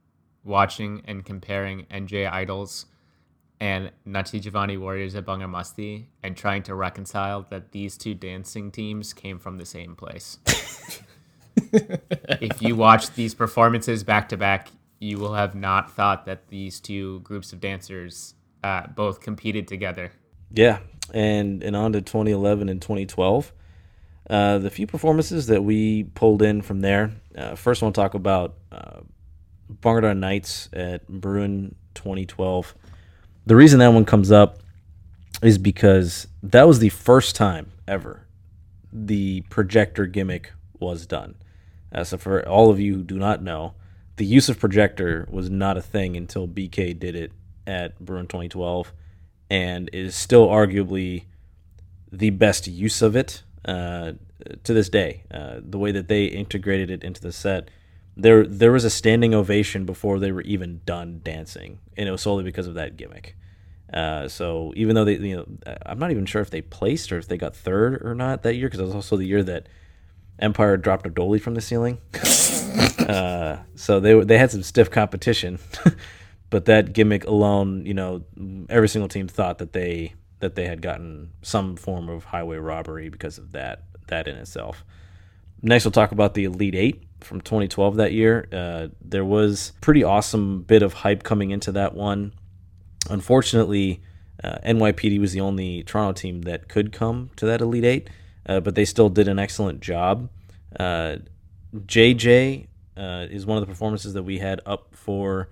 watching 0.45 1.03
and 1.07 1.25
comparing 1.25 1.87
NJ 1.87 2.31
Idols 2.31 2.85
and 3.61 3.91
Nati 4.05 4.41
Giovanni 4.41 4.77
Warriors 4.77 5.15
at 5.15 5.25
Bhangra 5.25 5.49
Masti 5.49 6.05
and 6.23 6.37
trying 6.37 6.63
to 6.65 6.75
reconcile 6.75 7.47
that 7.49 7.73
these 7.73 7.97
two 7.97 8.15
dancing 8.15 8.71
teams 8.71 9.15
came 9.15 9.39
from 9.39 9.57
the 9.57 9.65
same 9.65 9.97
place. 9.97 10.39
if 11.57 12.63
you 12.63 12.77
watch 12.77 13.11
these 13.13 13.35
performances 13.35 14.05
back 14.05 14.29
to 14.31 14.37
back, 14.37 14.69
you 14.99 15.19
will 15.19 15.35
have 15.35 15.55
not 15.55 15.93
thought 15.93 16.27
that 16.27 16.49
these 16.49 16.81
two 16.81 17.21
groups 17.21 17.53
of 17.53 17.61
dancers 17.61 18.35
uh, 18.63 18.87
both 18.89 19.21
competed 19.21 19.69
together. 19.69 20.13
Yeah, 20.51 20.79
and 21.13 21.63
and 21.63 21.77
on 21.77 21.93
to 21.93 22.01
2011 22.01 22.69
and 22.69 22.81
2012. 22.81 23.53
Uh, 24.29 24.59
the 24.59 24.71
few 24.71 24.87
performances 24.87 25.49
that 25.49 25.63
we 25.63 26.05
pulled 26.05 26.41
in 26.41 26.63
from 26.63 26.81
there. 26.81 27.13
Uh, 27.37 27.55
first, 27.55 27.83
I 27.83 27.87
want 27.87 27.95
to 27.95 28.01
talk 28.01 28.15
about 28.15 28.55
uh, 28.73 29.01
Bhangra 29.83 30.17
Nights 30.17 30.71
at 30.73 31.07
Bruin 31.09 31.75
2012. 31.95 32.75
The 33.47 33.57
reason 33.57 33.81
that 33.81 33.89
one 33.89 34.07
comes 34.07 34.33
up 34.33 34.61
is 35.43 35.59
because 35.59 36.27
that 36.43 36.67
was 36.67 36.79
the 36.79 36.89
first 36.89 37.37
time 37.37 37.73
ever 37.87 38.27
the 38.95 39.43
projector 39.51 40.07
gimmick 40.07 40.53
was 40.79 41.05
done. 41.05 41.35
Uh, 41.95 42.05
so, 42.05 42.19
for 42.19 42.47
all 42.49 42.71
of 42.71 42.81
you 42.81 42.97
who 42.97 43.03
do 43.03 43.19
not 43.19 43.43
know, 43.43 43.75
the 44.17 44.25
use 44.25 44.49
of 44.49 44.59
projector 44.59 45.27
was 45.31 45.51
not 45.51 45.77
a 45.77 45.83
thing 45.83 46.17
until 46.17 46.49
BK 46.49 46.99
did 46.99 47.15
it 47.15 47.33
at 47.67 47.99
Bruin 47.99 48.27
2012 48.27 48.93
and 49.51 49.91
is 49.93 50.15
still 50.15 50.49
arguably 50.49 51.25
the 52.11 52.31
best 52.31 52.67
use 52.67 53.03
of 53.03 53.17
it 53.17 53.43
uh, 53.65 54.13
to 54.63 54.73
this 54.73 54.89
day. 54.89 55.25
Uh, 55.31 55.61
the 55.61 55.79
way 55.79 55.93
that 55.93 56.09
they 56.09 56.27
integrated 56.27 56.91
it 56.91 57.05
into 57.05 57.21
the 57.21 57.33
set, 57.33 57.71
there 58.17 58.47
there 58.47 58.73
was 58.73 58.85
a 58.85 58.91
standing 58.91 59.35
ovation 59.35 59.85
before 59.85 60.19
they 60.19 60.33
were 60.33 60.43
even 60.43 60.81
done 60.87 61.21
dancing, 61.25 61.79
and 61.97 62.09
it 62.09 62.13
was 62.13 62.23
solely 62.23 62.45
because 62.45 62.67
of 62.67 62.75
that 62.75 62.97
gimmick. 62.97 63.37
Uh, 63.93 64.27
so 64.29 64.73
even 64.77 64.95
though 64.95 65.05
they, 65.05 65.17
you 65.17 65.37
know, 65.37 65.47
I'm 65.87 65.99
not 65.99 66.11
even 66.11 66.27
sure 66.27 66.43
if 66.43 66.51
they 66.51 66.63
placed 66.63 67.13
or 67.13 67.19
if 67.19 67.29
they 67.29 67.37
got 67.37 67.55
third 67.55 68.03
or 68.05 68.15
not 68.15 68.43
that 68.43 68.55
year 68.55 68.67
because 68.67 68.81
it 68.81 68.85
was 68.85 68.95
also 68.95 69.17
the 69.17 69.27
year 69.27 69.43
that 69.45 69.69
Empire 70.39 70.77
dropped 70.77 71.07
a 71.07 71.11
dolly 71.11 71.39
from 71.39 71.55
the 71.55 71.61
ceiling. 71.61 71.99
Uh, 72.99 73.59
so 73.75 74.01
they 74.01 74.19
they 74.25 74.39
had 74.39 74.51
some 74.51 74.63
stiff 74.63 74.91
competition. 74.91 75.59
but 76.51 76.65
that 76.65 76.93
gimmick 76.93 77.25
alone, 77.27 77.85
you 77.85 77.93
know, 77.93 78.23
every 78.71 78.89
single 78.89 79.09
team 79.09 79.29
thought 79.29 79.59
that 79.59 79.73
they 79.75 80.15
that 80.41 80.55
they 80.55 80.67
had 80.67 80.83
gotten 80.83 81.31
some 81.43 81.77
form 81.77 82.09
of 82.09 82.25
highway 82.25 82.57
robbery 82.57 83.09
because 83.09 83.37
of 83.37 83.53
that 83.53 83.83
that 84.09 84.27
in 84.27 84.37
itself. 84.37 84.85
Next, 85.63 85.85
we'll 85.85 85.93
talk 85.93 86.13
about 86.13 86.35
the 86.35 86.45
Elite 86.45 86.75
Eight 86.75 87.03
from 87.21 87.41
2012 87.41 87.97
that 87.97 88.13
year. 88.13 88.47
Uh, 88.53 88.89
there 89.01 89.25
was 89.25 89.73
pretty 89.81 90.05
awesome 90.05 90.63
bit 90.63 90.83
of 90.83 90.93
hype 90.93 91.23
coming 91.23 91.51
into 91.51 91.73
that 91.73 91.95
one. 91.95 92.35
Unfortunately, 93.09 94.03
uh, 94.43 94.59
NYPD 94.65 95.19
was 95.19 95.33
the 95.33 95.41
only 95.41 95.83
Toronto 95.83 96.13
team 96.13 96.43
that 96.43 96.69
could 96.69 96.93
come 96.93 97.31
to 97.37 97.47
that 97.47 97.61
Elite 97.61 97.85
Eight, 97.85 98.11
uh, 98.47 98.61
but 98.61 98.75
they 98.75 98.85
still 98.85 99.09
did 99.09 99.29
an 99.29 99.39
excellent 99.39 99.81
job. 99.81 100.29
JJ 100.79 102.67
uh, 102.97 103.01
uh, 103.01 103.27
is 103.31 103.47
one 103.47 103.57
of 103.59 103.63
the 103.63 103.67
performances 103.67 104.15
that 104.15 104.23
we 104.23 104.39
had 104.39 104.61
up 104.67 104.95
for 104.95 105.49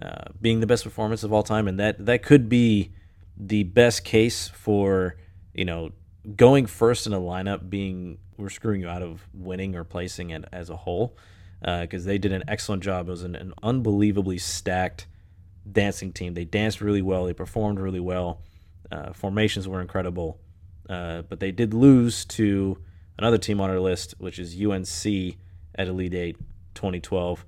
uh, 0.00 0.24
being 0.40 0.60
the 0.60 0.66
best 0.66 0.84
performance 0.84 1.22
of 1.22 1.32
all 1.32 1.42
time, 1.42 1.66
and 1.68 1.80
that 1.80 2.04
that 2.04 2.22
could 2.22 2.48
be 2.48 2.92
the 3.36 3.64
best 3.64 4.04
case 4.04 4.48
for 4.48 5.16
you 5.54 5.64
know 5.64 5.90
going 6.36 6.66
first 6.66 7.06
in 7.06 7.12
a 7.12 7.20
lineup 7.20 7.70
being 7.70 8.18
we're 8.36 8.50
screwing 8.50 8.82
you 8.82 8.88
out 8.88 9.02
of 9.02 9.26
winning 9.32 9.74
or 9.74 9.84
placing 9.84 10.30
it 10.30 10.44
as 10.52 10.68
a 10.70 10.76
whole 10.76 11.16
because 11.60 12.04
uh, 12.04 12.08
they 12.08 12.18
did 12.18 12.32
an 12.32 12.44
excellent 12.48 12.82
job. 12.82 13.08
It 13.08 13.10
was 13.10 13.22
an, 13.22 13.34
an, 13.34 13.54
unbelievably 13.62 14.38
stacked 14.38 15.06
dancing 15.70 16.12
team. 16.12 16.34
They 16.34 16.44
danced 16.44 16.80
really 16.80 17.02
well. 17.02 17.24
They 17.24 17.32
performed 17.32 17.80
really 17.80 18.00
well. 18.00 18.42
Uh, 18.92 19.12
formations 19.12 19.66
were 19.66 19.80
incredible, 19.80 20.38
uh, 20.88 21.22
but 21.22 21.40
they 21.40 21.52
did 21.52 21.74
lose 21.74 22.24
to 22.24 22.78
another 23.18 23.38
team 23.38 23.60
on 23.60 23.70
our 23.70 23.80
list, 23.80 24.14
which 24.18 24.38
is 24.38 24.54
UNC 24.60 25.36
at 25.74 25.88
Elite 25.88 26.14
Eight 26.14 26.36
2012 26.74 27.44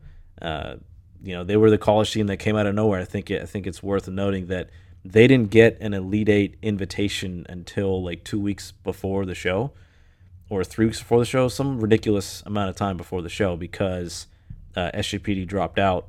you 1.23 1.35
know 1.35 1.45
they 1.45 1.57
were 1.57 1.71
the 1.71 1.79
college 1.79 2.13
team 2.13 2.27
that 2.27 2.39
came 2.39 2.57
out 2.57 2.67
of 2.67 2.75
nowhere. 2.75 3.01
I 3.01 3.05
think 3.05 3.31
it, 3.31 3.43
I 3.43 3.47
think 3.47 3.67
it's 3.67 3.83
worth 3.83 4.09
noting 4.09 4.47
that 4.47 4.71
they 5.05 5.27
didn't 5.27 5.51
get 5.51 5.79
an 5.81 5.95
Elite 5.95 6.29
Eight 6.29 6.57
invitation 6.63 7.47
until 7.49 8.03
like 8.03 8.25
two 8.25 8.41
weeks 8.41 8.73
before 8.73 9.25
the 9.25 9.35
show, 9.35 9.73
or 10.49 10.65
three 10.65 10.87
weeks 10.87 10.99
before 10.99 11.19
the 11.19 11.25
show, 11.25 11.49
some 11.49 11.81
ridiculous 11.81 12.43
amount 12.47 12.71
of 12.71 12.77
time 12.77 12.97
before 12.97 13.23
the 13.23 13.29
show 13.29 13.57
because 13.57 14.27
uh, 14.77 14.91
SJPD 14.95 15.47
dropped 15.47 15.79
out, 15.79 16.09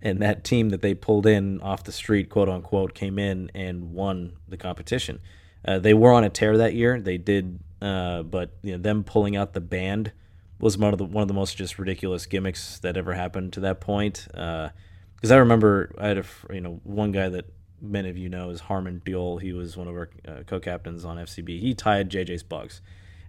and 0.00 0.20
that 0.20 0.44
team 0.44 0.70
that 0.70 0.82
they 0.82 0.94
pulled 0.94 1.26
in 1.26 1.60
off 1.60 1.84
the 1.84 1.92
street, 1.92 2.30
quote 2.30 2.48
unquote, 2.48 2.94
came 2.94 3.18
in 3.18 3.50
and 3.54 3.92
won 3.92 4.32
the 4.48 4.56
competition. 4.56 5.20
Uh, 5.66 5.78
they 5.78 5.94
were 5.94 6.12
on 6.12 6.24
a 6.24 6.30
tear 6.30 6.56
that 6.58 6.74
year. 6.74 7.00
They 7.00 7.18
did, 7.18 7.58
uh, 7.82 8.22
but 8.22 8.50
you 8.62 8.72
know 8.72 8.78
them 8.78 9.04
pulling 9.04 9.36
out 9.36 9.52
the 9.52 9.60
band 9.60 10.12
was 10.58 10.78
one 10.78 10.92
of 10.92 10.98
the 10.98 11.04
one 11.04 11.22
of 11.22 11.28
the 11.28 11.34
most 11.34 11.56
just 11.56 11.78
ridiculous 11.78 12.26
gimmicks 12.26 12.78
that 12.80 12.96
ever 12.96 13.14
happened 13.14 13.52
to 13.54 13.60
that 13.60 13.80
point. 13.80 14.26
Because 14.28 15.30
uh, 15.30 15.34
I 15.34 15.36
remember 15.36 15.94
I 15.98 16.08
had 16.08 16.18
a 16.18 16.24
you 16.52 16.60
know 16.60 16.80
one 16.84 17.12
guy 17.12 17.28
that 17.28 17.46
many 17.80 18.08
of 18.08 18.16
you 18.16 18.28
know 18.28 18.50
is 18.50 18.60
Harmon 18.60 19.00
Buell. 19.04 19.38
He 19.38 19.52
was 19.52 19.76
one 19.76 19.88
of 19.88 19.94
our 19.94 20.10
uh, 20.26 20.42
co-captains 20.46 21.04
on 21.04 21.16
FCB. 21.16 21.60
He 21.60 21.74
tied 21.74 22.10
JJ's 22.10 22.42
bugs, 22.42 22.80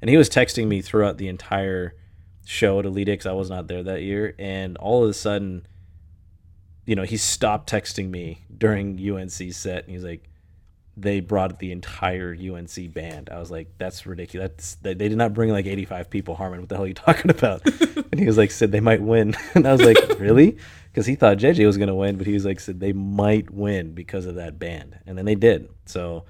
and 0.02 0.10
he 0.10 0.18
was 0.18 0.30
texting 0.30 0.68
me 0.68 0.82
throughout 0.82 1.18
the 1.18 1.28
entire 1.28 1.96
show 2.46 2.80
at 2.80 2.86
Elite 2.86 3.10
X. 3.10 3.26
I 3.26 3.34
was 3.34 3.50
not 3.50 3.68
there 3.68 3.84
that 3.84 4.04
year, 4.04 4.36
and 4.38 4.78
all 4.78 5.04
of 5.04 5.10
a 5.10 5.14
sudden, 5.14 5.68
you 6.86 6.96
know, 6.96 7.04
he 7.04 7.18
stopped 7.18 7.70
texting 7.70 8.10
me 8.10 8.46
during 8.56 8.98
UNC 8.98 9.52
set, 9.52 9.84
and 9.84 9.92
he's 9.92 10.04
like, 10.04 10.30
they 11.00 11.20
brought 11.20 11.60
the 11.60 11.72
entire 11.72 12.36
UNC 12.36 12.92
band. 12.92 13.30
I 13.32 13.40
was 13.40 13.52
like, 13.52 13.70
that's 13.78 14.08
ridiculous. 14.08 14.78
they, 14.82 14.96
they 14.96 15.08
did 15.08 15.18
not 15.18 15.32
bring 15.32 15.52
like 15.52 15.68
85 15.68 16.10
people. 16.10 16.36
Harmon, 16.36 16.60
what 16.60 16.70
the 16.70 16.76
hell 16.76 16.86
are 16.86 16.88
you 16.88 16.94
talking 16.96 17.30
about? 17.30 17.64
and 18.12 18.20
he 18.20 18.26
was 18.26 18.38
like, 18.38 18.50
said 18.50 18.72
they 18.72 18.80
might 18.80 19.02
win. 19.02 19.36
and 19.54 19.68
I 19.68 19.72
was 19.72 19.84
like, 19.84 19.98
really? 20.20 20.58
Because 20.92 21.06
he 21.06 21.14
thought 21.14 21.38
JJ 21.38 21.66
was 21.68 21.78
going 21.78 21.90
to 21.90 21.96
win, 21.96 22.18
but 22.18 22.26
he 22.26 22.34
was 22.34 22.46
like, 22.46 22.60
said 22.60 22.80
they 22.80 22.94
might 22.94 23.52
win 23.52 23.94
because 23.94 24.26
of 24.26 24.36
that 24.36 24.58
band. 24.58 24.98
And 25.06 25.16
then 25.16 25.26
they 25.26 25.36
did. 25.36 25.70
So 25.86 26.26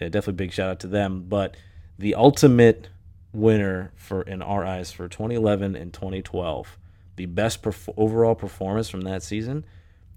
yeah, 0.00 0.08
definitely 0.08 0.34
big 0.34 0.52
shout 0.52 0.70
out 0.70 0.80
to 0.80 0.86
them. 0.86 1.24
But 1.28 1.56
the 1.98 2.14
ultimate 2.14 2.88
winner 3.32 3.92
for 3.96 4.22
in 4.22 4.40
our 4.40 4.64
eyes 4.64 4.92
for 4.92 5.08
2011 5.08 5.74
and 5.74 5.92
2012, 5.92 6.78
the 7.16 7.26
best 7.26 7.60
perf- 7.60 7.92
overall 7.96 8.36
performance 8.36 8.88
from 8.88 9.00
that 9.02 9.24
season 9.24 9.64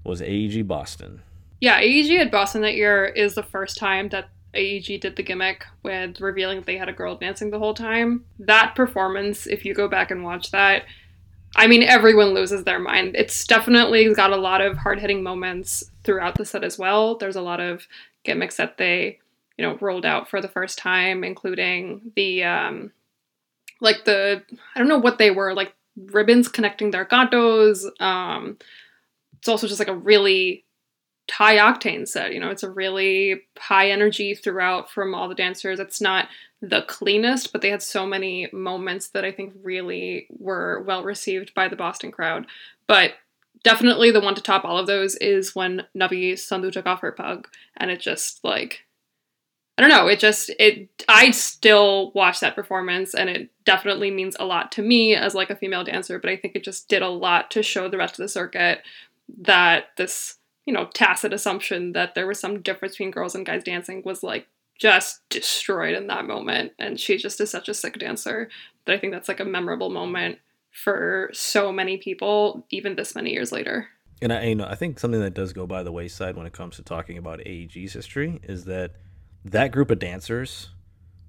was 0.04 0.22
AEG 0.22 0.68
Boston. 0.68 1.24
Yeah, 1.62 1.80
AEG 1.80 2.20
at 2.20 2.32
Boston 2.32 2.62
that 2.62 2.76
year 2.76 3.06
is 3.06 3.36
the 3.36 3.44
first 3.44 3.78
time 3.78 4.10
that 4.10 4.30
AEG 4.54 5.02
did 5.02 5.16
the 5.16 5.24
gimmick 5.24 5.66
with 5.84 6.20
revealing 6.20 6.58
that 6.58 6.66
they 6.66 6.78
had 6.78 6.90
a 6.90 6.94
girl 6.94 7.16
dancing 7.16 7.50
the 7.50 7.60
whole 7.60 7.74
time. 7.74 8.26
That 8.40 8.76
performance, 8.76 9.48
if 9.48 9.66
you 9.66 9.74
go 9.74 9.88
back 9.88 10.12
and 10.12 10.24
watch 10.24 10.52
that, 10.52 10.84
I 11.56 11.68
mean, 11.68 11.84
everyone 11.84 12.34
loses 12.34 12.64
their 12.64 12.80
mind. 12.80 13.16
It's 13.16 13.46
definitely 13.46 14.14
got 14.14 14.34
a 14.34 14.38
lot 14.38 14.62
of 14.62 14.78
hard 14.78 15.00
hitting 15.00 15.24
moments 15.24 15.90
throughout 16.04 16.36
the 16.36 16.46
set 16.46 16.64
as 16.64 16.78
well. 16.78 17.18
There's 17.18 17.38
a 17.38 17.42
lot 17.42 17.62
of 17.62 17.88
gimmicks 18.24 18.58
that 18.58 18.78
they, 18.78 19.20
you 19.58 19.66
know, 19.66 19.78
rolled 19.80 20.06
out 20.06 20.30
for 20.30 20.42
the 20.42 20.50
first 20.50 20.78
time, 20.78 21.24
including 21.24 22.12
the, 22.16 22.44
um, 22.44 22.92
like 23.80 24.04
the, 24.04 24.44
I 24.76 24.80
don't 24.80 24.90
know 24.90 24.98
what 24.98 25.18
they 25.18 25.32
were, 25.32 25.54
like 25.54 25.74
ribbons 25.96 26.50
connecting 26.50 26.92
their 26.92 27.06
gatos. 27.06 27.90
Um, 28.02 28.58
it's 29.38 29.48
also 29.48 29.68
just 29.68 29.80
like 29.80 29.88
a 29.88 29.96
really 29.96 30.65
high 31.32 31.58
octane 31.58 32.08
set. 32.08 32.34
You 32.34 32.40
know, 32.40 32.50
it's 32.50 32.64
a 32.64 32.70
really 32.70 33.44
high 33.58 33.90
energy 33.90 34.36
throughout 34.36 34.90
from 34.90 35.14
all 35.14 35.28
the 35.28 35.36
dancers. 35.36 35.80
It's 35.80 36.02
not 36.02 36.28
the 36.62 36.84
cleanest, 36.84 37.52
but 37.52 37.62
they 37.62 37.70
had 37.70 37.82
so 37.82 38.06
many 38.06 38.48
moments 38.52 39.10
that 39.10 39.26
I 39.26 39.32
think 39.32 39.54
really 39.62 40.28
were 40.38 40.82
well 40.82 41.04
received 41.04 41.54
by 41.54 41.68
the 41.68 41.76
Boston 41.76 42.12
crowd. 42.12 42.46
But 42.88 43.14
definitely 43.64 44.12
the 44.12 44.22
one 44.22 44.36
to 44.36 44.42
top 44.42 44.64
all 44.64 44.78
of 44.78 44.88
those 44.88 45.16
is 45.16 45.56
when 45.56 45.86
Navi 45.98 46.34
Sandhu 46.34 46.72
took 46.72 46.86
off 46.86 47.02
her 47.02 47.12
pug, 47.12 47.48
and 47.78 47.92
it 47.92 48.00
just 48.00 48.44
like 48.44 48.86
I 49.78 49.82
don't 49.82 49.90
know, 49.90 50.08
it 50.08 50.20
just 50.20 50.50
it 50.58 51.04
I 51.10 51.32
still 51.32 52.12
watch 52.14 52.40
that 52.40 52.56
performance 52.56 53.14
and 53.14 53.30
it 53.30 53.50
definitely 53.66 54.10
means 54.10 54.38
a 54.40 54.46
lot 54.46 54.72
to 54.74 54.82
me 54.82 55.16
as 55.16 55.36
like 55.36 55.50
a 55.50 55.56
female 55.56 55.84
dancer, 55.84 56.18
but 56.18 56.30
I 56.30 56.38
think 56.38 56.56
it 56.56 56.64
just 56.64 56.88
did 56.88 57.02
a 57.02 57.10
lot 57.10 57.52
to 57.52 57.64
show 57.64 57.90
the 57.90 57.98
rest 57.98 58.14
of 58.14 58.24
the 58.24 58.30
circuit 58.30 58.84
that 59.42 59.88
this 59.98 60.36
you 60.66 60.74
know, 60.74 60.90
tacit 60.94 61.34
assumption 61.34 61.94
that 61.94 62.16
there 62.16 62.28
was 62.28 62.40
some 62.40 62.62
difference 62.62 62.96
between 62.96 63.12
girls 63.12 63.36
and 63.36 63.46
guys 63.46 63.64
dancing 63.64 64.02
was 64.04 64.24
like 64.24 64.48
just 64.80 65.22
destroyed 65.30 65.96
in 65.96 66.08
that 66.08 66.26
moment. 66.26 66.74
And 66.80 67.00
she 67.00 67.18
just 67.18 67.40
is 67.40 67.52
such 67.52 67.70
a 67.70 67.74
sick 67.74 67.98
dancer 68.00 68.50
that 68.86 68.94
I 68.94 69.00
think 69.00 69.14
that's 69.14 69.30
like 69.30 69.40
a 69.40 69.46
memorable 69.46 69.90
moment 69.90 70.40
for 70.72 71.30
so 71.34 71.72
many 71.72 71.98
people, 71.98 72.66
even 72.70 72.96
this 72.96 73.16
many 73.16 73.32
years 73.32 73.52
later. 73.52 73.88
And 74.22 74.34
I, 74.34 74.44
you 74.46 74.56
know, 74.56 74.66
I 74.66 74.76
think 74.76 75.00
something 75.00 75.22
that 75.22 75.34
does 75.34 75.54
go 75.54 75.68
by 75.68 75.84
the 75.84 75.92
wayside 75.92 76.36
when 76.36 76.46
it 76.46 76.54
comes 76.54 76.76
to 76.78 76.84
talking 76.84 77.18
about 77.18 77.40
AEG's 77.40 77.94
history 77.94 78.40
is 78.44 78.66
that 78.66 78.92
that 79.46 79.72
group 79.72 79.92
of 79.92 80.00
dancers 80.00 80.70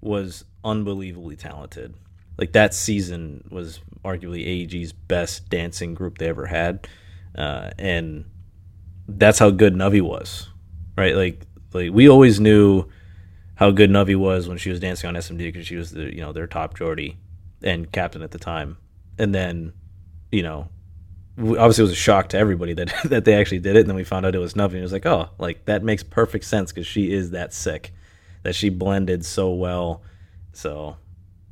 was 0.01 0.45
unbelievably 0.65 1.37
talented. 1.37 1.95
Like 2.39 2.53
that 2.53 2.75
season 2.75 3.49
was 3.51 3.81
arguably 4.05 4.47
AEG's 4.47 4.93
best 4.93 5.49
dancing 5.49 5.95
group 5.95 6.19
they 6.19 6.29
ever 6.29 6.47
had, 6.47 6.87
uh, 7.37 7.71
and 7.79 8.27
that's 9.09 9.39
how 9.39 9.51
good 9.51 9.75
Navi 9.75 10.01
was, 10.01 10.49
right? 10.97 11.15
Like 11.15 11.43
like 11.73 11.93
we 11.93 12.09
always 12.09 12.41
knew 12.41 12.87
how 13.55 13.71
good 13.71 13.91
Navi 13.91 14.17
was 14.17 14.49
when 14.49 14.59
she 14.59 14.71
was 14.71 14.81
dancing 14.81 15.09
on 15.09 15.15
SMD 15.15 15.39
because 15.39 15.67
she 15.67 15.77
was 15.77 15.93
the 15.93 16.15
you 16.15 16.21
know 16.21 16.33
their 16.33 16.47
top 16.47 16.77
Jordy 16.77 17.17
and 17.63 17.91
captain 17.91 18.23
at 18.23 18.31
the 18.31 18.39
time, 18.39 18.77
and 19.19 19.35
then 19.35 19.73
you 20.31 20.43
know 20.43 20.69
obviously 21.39 21.83
it 21.83 21.89
was 21.89 21.93
a 21.93 21.97
shock 21.97 22.31
to 22.31 22.39
everybody 22.39 22.73
that 22.73 22.93
that 23.05 23.25
they 23.25 23.35
actually 23.35 23.61
did 23.61 23.77
it. 23.77 23.81
And 23.81 23.89
then 23.89 23.97
we 23.97 24.05
found 24.05 24.27
out 24.27 24.35
it 24.35 24.39
was 24.39 24.55
Navi 24.55 24.71
and 24.71 24.79
it 24.79 24.83
was 24.83 24.93
like 24.93 25.07
oh 25.07 25.31
like 25.39 25.65
that 25.67 25.83
makes 25.83 26.03
perfect 26.03 26.45
sense 26.45 26.73
because 26.73 26.87
she 26.87 27.13
is 27.13 27.31
that 27.31 27.53
sick 27.53 27.93
that 28.43 28.55
she 28.55 28.69
blended 28.69 29.25
so 29.25 29.53
well. 29.53 30.03
So 30.53 30.97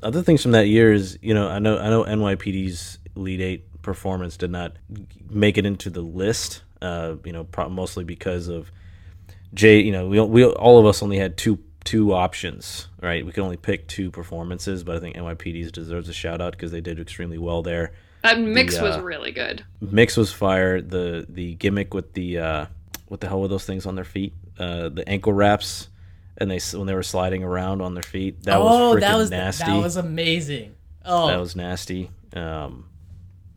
other 0.02 0.22
things 0.22 0.42
from 0.42 0.52
that 0.52 0.68
year 0.68 0.92
is 0.92 1.18
you 1.22 1.34
know 1.34 1.48
I 1.48 1.58
know 1.58 1.78
I 1.78 1.88
know 1.88 2.04
NYPD's 2.04 2.98
Elite 3.16 3.40
Eight 3.40 3.82
performance 3.82 4.36
did 4.36 4.50
not 4.50 4.72
make 5.28 5.58
it 5.58 5.66
into 5.66 5.90
the 5.90 6.00
list 6.00 6.63
uh, 6.84 7.16
you 7.24 7.32
know 7.32 7.44
pro- 7.44 7.68
mostly 7.68 8.04
because 8.04 8.48
of 8.48 8.70
Jay 9.52 9.80
you 9.80 9.92
know 9.92 10.06
we 10.06 10.20
we 10.20 10.44
all 10.44 10.78
of 10.78 10.86
us 10.86 11.02
only 11.02 11.18
had 11.18 11.36
two 11.36 11.58
two 11.84 12.14
options 12.14 12.88
right 13.02 13.26
we 13.26 13.32
could 13.32 13.44
only 13.44 13.58
pick 13.58 13.86
two 13.88 14.10
performances 14.10 14.84
but 14.84 14.96
I 14.96 15.00
think 15.00 15.16
NYPD's 15.16 15.70
deserves 15.70 16.08
a 16.08 16.14
shout 16.14 16.40
out 16.40 16.52
because 16.52 16.70
they 16.70 16.80
did 16.80 16.98
extremely 16.98 17.38
well 17.38 17.62
there 17.62 17.92
that 18.24 18.40
mix 18.40 18.76
the, 18.76 18.80
uh, 18.80 18.88
was 18.88 18.98
really 19.04 19.32
good. 19.32 19.64
Mix 19.82 20.16
was 20.16 20.32
fire. 20.32 20.80
The 20.80 21.26
the 21.28 21.56
gimmick 21.56 21.92
with 21.92 22.14
the 22.14 22.38
uh, 22.38 22.66
what 23.06 23.20
the 23.20 23.28
hell 23.28 23.42
were 23.42 23.48
those 23.48 23.66
things 23.66 23.84
on 23.84 23.96
their 23.96 24.04
feet? 24.04 24.32
Uh, 24.58 24.88
the 24.88 25.06
ankle 25.06 25.34
wraps, 25.34 25.88
and 26.38 26.50
they 26.50 26.58
when 26.72 26.86
they 26.86 26.94
were 26.94 27.02
sliding 27.02 27.44
around 27.44 27.82
on 27.82 27.92
their 27.92 28.02
feet. 28.02 28.42
That 28.44 28.56
oh, 28.56 28.94
was 28.94 29.00
that 29.00 29.16
was 29.16 29.30
nasty. 29.30 29.66
That 29.66 29.76
was 29.76 29.96
amazing. 29.96 30.74
Oh, 31.04 31.26
that 31.26 31.38
was 31.38 31.54
nasty. 31.54 32.10
Um, 32.32 32.86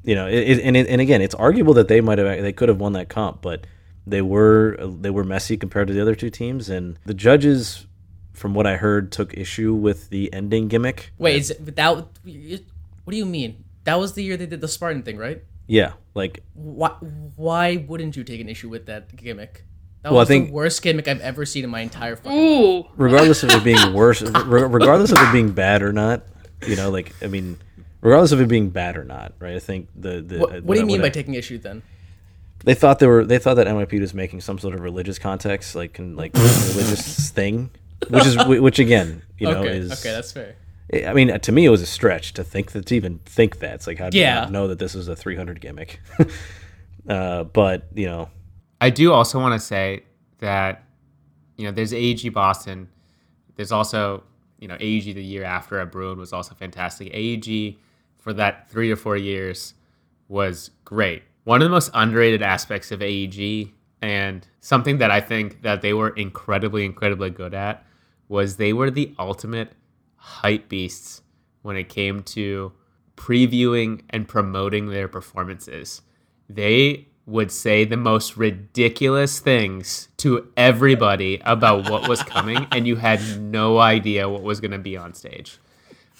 you 0.08 0.16
know, 0.16 0.26
it, 0.26 0.36
it, 0.36 0.60
and 0.62 0.78
it, 0.78 0.88
and 0.88 1.02
again, 1.02 1.22
it's 1.22 1.36
arguable 1.36 1.74
that 1.74 1.90
they 1.90 2.00
might 2.00 2.18
have 2.18 2.42
they 2.42 2.54
could 2.54 2.70
have 2.70 2.80
won 2.80 2.94
that 2.94 3.10
comp, 3.10 3.42
but 3.42 3.68
they 4.08 4.22
were 4.22 4.78
they 4.80 5.10
were 5.10 5.26
messy 5.26 5.58
compared 5.58 5.90
to 5.90 5.94
the 5.94 6.02
other 6.02 6.16
two 6.16 6.30
teams, 6.30 6.70
and 6.70 6.98
the 7.06 7.14
judges, 7.14 7.86
from 8.32 8.54
what 8.54 8.66
I 8.66 8.78
heard, 8.78 9.12
took 9.12 9.34
issue 9.34 9.74
with 9.74 10.10
the 10.10 10.32
ending 10.32 10.70
gimmick. 10.70 11.12
Wait, 11.18 11.36
is 11.36 11.52
it 11.52 11.76
that? 11.76 11.94
What 11.94 13.12
do 13.12 13.18
you 13.18 13.26
mean? 13.26 13.66
That 13.84 14.00
was 14.00 14.14
the 14.14 14.24
year 14.24 14.38
they 14.38 14.46
did 14.46 14.62
the 14.62 14.70
Spartan 14.70 15.04
thing, 15.04 15.18
right? 15.18 15.44
Yeah, 15.68 15.92
like 16.16 16.42
why 16.54 16.92
why 17.36 17.76
wouldn't 17.76 18.16
you 18.16 18.24
take 18.24 18.40
an 18.40 18.48
issue 18.48 18.70
with 18.70 18.86
that 18.86 19.14
gimmick? 19.14 19.66
That 20.04 20.14
well, 20.14 20.20
was 20.20 20.30
I 20.30 20.36
think, 20.36 20.48
the 20.48 20.54
worst 20.54 20.82
gimmick 20.82 21.10
I've 21.10 21.20
ever 21.20 21.46
seen 21.46 21.66
in 21.66 21.70
my 21.70 21.82
entire 21.82 22.16
fucking 22.16 22.32
Ooh. 22.32 22.86
Regardless 22.96 23.44
of 23.44 23.52
it 23.52 23.64
being 23.66 23.94
worse, 23.94 24.22
regardless 24.22 25.12
of 25.12 25.18
it 25.18 25.34
being 25.34 25.52
bad 25.52 25.82
or 25.82 25.92
not, 25.92 26.24
you 26.66 26.78
know, 26.78 26.92
like 26.92 27.14
I 27.22 27.28
mean, 27.28 27.58
regardless 28.08 28.32
of 28.32 28.40
it 28.40 28.48
being 28.48 28.70
bad 28.70 28.96
or 28.96 29.04
not, 29.04 29.34
right? 29.40 29.56
I 29.56 29.60
think 29.60 29.90
the 29.96 30.22
the 30.22 30.40
what, 30.40 30.64
what 30.64 30.74
do 30.76 30.80
you 30.80 30.86
mean 30.86 31.02
by 31.02 31.08
I, 31.08 31.10
taking 31.10 31.34
issue 31.34 31.58
then? 31.58 31.84
They 32.64 32.74
thought 32.74 33.00
they 33.00 33.08
were 33.08 33.26
they 33.26 33.38
thought 33.38 33.56
that 33.56 33.68
NYP 33.68 34.00
was 34.00 34.14
making 34.14 34.42
some 34.42 34.58
sort 34.60 34.74
of 34.74 34.80
religious 34.80 35.20
context, 35.20 35.76
like 35.76 36.00
like 36.00 36.34
religious 36.36 37.30
thing, 37.30 37.70
which 38.10 38.26
is 38.26 38.46
which 38.46 38.80
again, 38.80 39.24
you 39.38 39.48
know, 39.48 39.60
okay, 39.60 39.78
is 39.78 39.92
okay, 39.92 40.14
that's 40.14 40.32
fair. 40.32 40.56
I 41.06 41.14
mean, 41.14 41.38
to 41.38 41.52
me, 41.52 41.66
it 41.66 41.70
was 41.70 41.82
a 41.82 41.86
stretch 41.86 42.34
to 42.36 42.46
think 42.46 42.72
that 42.72 42.86
to 42.86 42.96
even 42.96 43.20
think 43.26 43.60
that. 43.60 43.76
It's 43.76 43.88
like, 43.88 44.00
how 44.00 44.10
do 44.10 44.18
yeah. 44.18 44.46
you 44.46 44.52
know 44.52 44.70
that 44.70 44.80
this 44.80 44.96
is 44.96 45.10
a 45.10 45.18
300 45.18 45.60
gimmick? 45.60 46.00
uh, 47.10 47.44
but 47.44 47.88
you 47.94 48.06
know, 48.06 48.30
I 48.80 48.90
do 48.90 49.12
also 49.12 49.38
want 49.38 49.60
to 49.60 49.66
say 49.66 50.04
that 50.40 50.86
you 51.58 51.66
know, 51.66 51.72
there's 51.72 51.94
AEG 51.94 52.34
Boston. 52.34 52.88
There's 53.58 53.74
also 53.74 54.24
you 54.60 54.70
know 54.70 54.76
AEG 54.76 55.14
the 55.14 55.24
year 55.24 55.44
after 55.44 55.78
at 55.80 55.92
Bruin 55.92 56.18
was 56.18 56.32
also 56.32 56.56
fantastic. 56.56 57.14
AEG 57.14 57.76
for 58.28 58.34
that 58.34 58.70
three 58.70 58.92
or 58.92 58.98
four 58.98 59.16
years 59.16 59.74
was 60.28 60.72
great. 60.84 61.24
One 61.46 61.62
of 61.62 61.66
the 61.66 61.72
most 61.72 61.90
underrated 61.94 62.42
aspects 62.42 62.92
of 62.92 63.02
AEG 63.02 63.72
and 64.02 64.46
something 64.60 64.98
that 64.98 65.12
I 65.12 65.22
think 65.22 65.62
that 65.62 65.82
they 65.82 65.94
were 65.94 66.10
incredibly, 66.10 66.84
incredibly 66.84 67.30
good 67.30 67.54
at 67.54 67.86
was 68.28 68.58
they 68.58 68.74
were 68.74 68.92
the 68.92 69.16
ultimate 69.18 69.72
hype 70.18 70.68
beasts 70.68 71.22
when 71.62 71.78
it 71.78 71.88
came 71.88 72.22
to 72.24 72.74
previewing 73.16 74.02
and 74.10 74.28
promoting 74.28 74.88
their 74.88 75.08
performances. 75.08 76.02
They 76.50 77.08
would 77.26 77.50
say 77.50 77.86
the 77.86 77.96
most 77.96 78.36
ridiculous 78.36 79.40
things 79.40 80.10
to 80.18 80.52
everybody 80.58 81.42
about 81.46 81.90
what 81.90 82.10
was 82.10 82.22
coming, 82.24 82.68
and 82.74 82.86
you 82.86 82.98
had 82.98 83.22
no 83.40 83.80
idea 83.80 84.28
what 84.28 84.44
was 84.44 84.60
going 84.60 84.72
to 84.72 84.80
be 84.80 84.98
on 84.98 85.14
stage. 85.14 85.60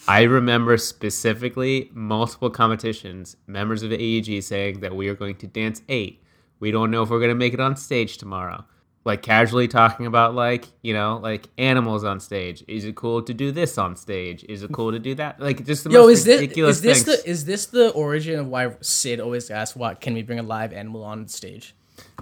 I 0.08 0.22
remember 0.22 0.76
specifically 0.78 1.90
multiple 1.92 2.50
competitions, 2.50 3.36
members 3.46 3.82
of 3.82 3.90
the 3.90 3.96
AEG 3.96 4.42
saying 4.42 4.80
that 4.80 4.96
we 4.96 5.08
are 5.08 5.14
going 5.14 5.36
to 5.36 5.46
dance 5.46 5.82
eight. 5.88 6.22
We 6.60 6.70
don't 6.70 6.90
know 6.90 7.02
if 7.02 7.10
we're 7.10 7.18
going 7.20 7.28
to 7.28 7.34
make 7.34 7.54
it 7.54 7.60
on 7.60 7.76
stage 7.76 8.18
tomorrow 8.18 8.64
like 9.08 9.22
casually 9.22 9.66
talking 9.66 10.04
about 10.04 10.34
like 10.34 10.66
you 10.82 10.92
know 10.92 11.18
like 11.22 11.48
animals 11.56 12.04
on 12.04 12.20
stage. 12.20 12.62
Is 12.68 12.84
it 12.84 12.94
cool 12.94 13.22
to 13.22 13.32
do 13.32 13.50
this 13.50 13.78
on 13.78 13.96
stage? 13.96 14.44
Is 14.48 14.62
it 14.62 14.70
cool 14.70 14.92
to 14.92 14.98
do 14.98 15.14
that? 15.14 15.40
Like 15.40 15.64
just 15.64 15.84
the 15.84 15.90
Yo, 15.90 16.02
most 16.02 16.18
is 16.18 16.24
this, 16.24 16.40
ridiculous 16.42 16.76
is 16.76 16.82
this 16.82 17.02
things. 17.04 17.22
the 17.22 17.30
is 17.30 17.44
this 17.46 17.66
the 17.66 17.90
origin 17.92 18.38
of 18.38 18.48
why 18.48 18.76
Sid 18.82 19.18
always 19.18 19.50
asks, 19.50 19.74
"What 19.74 20.02
can 20.02 20.12
we 20.12 20.22
bring 20.22 20.38
a 20.38 20.42
live 20.42 20.74
animal 20.74 21.04
on 21.04 21.26
stage?" 21.26 21.74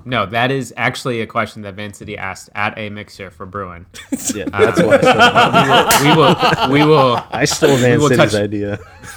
No, 0.05 0.25
that 0.27 0.51
is 0.51 0.73
actually 0.77 1.21
a 1.21 1.27
question 1.27 1.62
that 1.62 1.75
Vancity 1.75 2.17
asked 2.17 2.49
at 2.55 2.79
a 2.79 2.91
mixer 2.91 3.31
for 3.31 3.45
Bruin. 3.45 3.87
yeah, 4.35 4.45
that's 4.49 4.81
uh, 4.81 4.87
why. 4.87 6.03
we, 6.03 6.11
will, 6.17 6.71
we 6.71 6.81
will. 6.81 6.87
We 6.87 6.87
will. 6.87 7.25
I 7.31 7.45
stole 7.45 7.77
Vancity's 7.77 8.35
idea. 8.35 8.79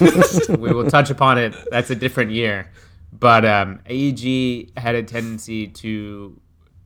we 0.58 0.72
will 0.72 0.90
touch 0.90 1.10
upon 1.10 1.38
it. 1.38 1.54
That's 1.70 1.90
a 1.90 1.94
different 1.94 2.32
year, 2.32 2.70
but 3.12 3.44
um, 3.44 3.80
AEG 3.88 4.76
had 4.76 4.96
a 4.96 5.02
tendency 5.02 5.68
to 5.68 6.40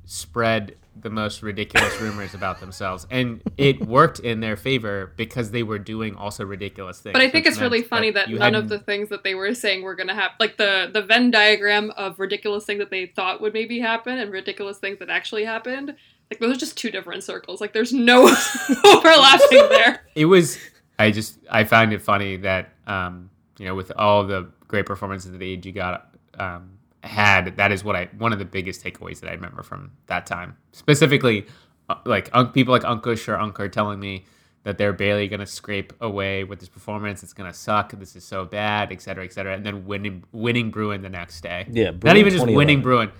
spread 0.04 0.76
the 1.04 1.10
most 1.10 1.42
ridiculous 1.42 2.00
rumors 2.00 2.34
about 2.34 2.60
themselves. 2.60 3.06
And 3.10 3.42
it 3.58 3.86
worked 3.86 4.18
in 4.20 4.40
their 4.40 4.56
favor 4.56 5.12
because 5.16 5.50
they 5.50 5.62
were 5.62 5.78
doing 5.78 6.16
also 6.16 6.44
ridiculous 6.44 6.98
things. 6.98 7.12
But 7.12 7.22
i 7.22 7.30
think 7.30 7.46
it's 7.46 7.60
really 7.60 7.82
funny 7.82 8.10
that, 8.10 8.28
that 8.28 8.36
none 8.36 8.54
of 8.54 8.68
the 8.68 8.78
things 8.78 9.10
that 9.10 9.22
they 9.22 9.34
were 9.34 9.54
saying 9.54 9.82
were 9.82 9.94
going 9.94 10.08
to 10.08 10.14
happen 10.14 10.36
like 10.40 10.56
the 10.56 10.90
the 10.92 11.02
venn 11.02 11.30
diagram 11.30 11.90
of 11.92 12.18
ridiculous 12.18 12.64
things 12.64 12.78
that 12.78 12.90
they 12.90 13.06
thought 13.06 13.40
would 13.42 13.52
maybe 13.52 13.78
happen 13.78 14.18
and 14.18 14.32
ridiculous 14.32 14.78
things 14.78 14.98
that 14.98 15.10
actually 15.10 15.44
happened 15.44 15.94
like 16.30 16.40
those 16.40 16.56
are 16.56 16.58
just 16.58 16.78
two 16.78 16.90
different 16.90 17.22
circles. 17.22 17.60
Like 17.60 17.74
there's 17.74 17.92
no 17.92 18.22
overlapping 18.84 19.68
there. 19.68 20.00
It 20.14 20.26
was 20.26 20.58
i 20.96 21.10
just 21.10 21.38
i 21.50 21.64
find 21.64 21.92
it 21.92 22.00
funny 22.00 22.36
that 22.36 22.70
um 22.86 23.28
you 23.58 23.66
know 23.66 23.74
with 23.74 23.90
all 23.96 24.24
the 24.24 24.48
great 24.68 24.86
performances 24.86 25.32
that 25.32 25.42
ag 25.42 25.74
got 25.74 26.14
um 26.38 26.73
had 27.04 27.56
that 27.56 27.72
is 27.72 27.84
what 27.84 27.96
I 27.96 28.08
one 28.18 28.32
of 28.32 28.38
the 28.38 28.44
biggest 28.44 28.82
takeaways 28.82 29.20
that 29.20 29.30
I 29.30 29.34
remember 29.34 29.62
from 29.62 29.92
that 30.06 30.26
time. 30.26 30.56
Specifically, 30.72 31.46
uh, 31.88 31.96
like 32.04 32.30
people 32.52 32.72
like 32.72 32.82
Ankush 32.82 33.28
or 33.28 33.36
Unkar 33.36 33.70
telling 33.70 34.00
me 34.00 34.24
that 34.64 34.78
they're 34.78 34.92
barely 34.92 35.28
gonna 35.28 35.46
scrape 35.46 35.92
away 36.00 36.42
with 36.44 36.58
this 36.60 36.68
performance. 36.68 37.22
It's 37.22 37.34
gonna 37.34 37.52
suck. 37.52 37.92
This 37.92 38.16
is 38.16 38.24
so 38.24 38.44
bad, 38.44 38.90
et 38.92 39.02
cetera, 39.02 39.24
et 39.24 39.32
cetera. 39.32 39.54
And 39.54 39.64
then 39.64 39.86
winning 39.86 40.24
winning 40.32 40.70
Bruin 40.70 41.02
the 41.02 41.10
next 41.10 41.42
day. 41.42 41.66
Yeah, 41.70 41.90
Bruin 41.90 42.14
not 42.14 42.16
even 42.16 42.32
just 42.32 42.46
winning 42.46 42.80
Bruin. 42.80 43.10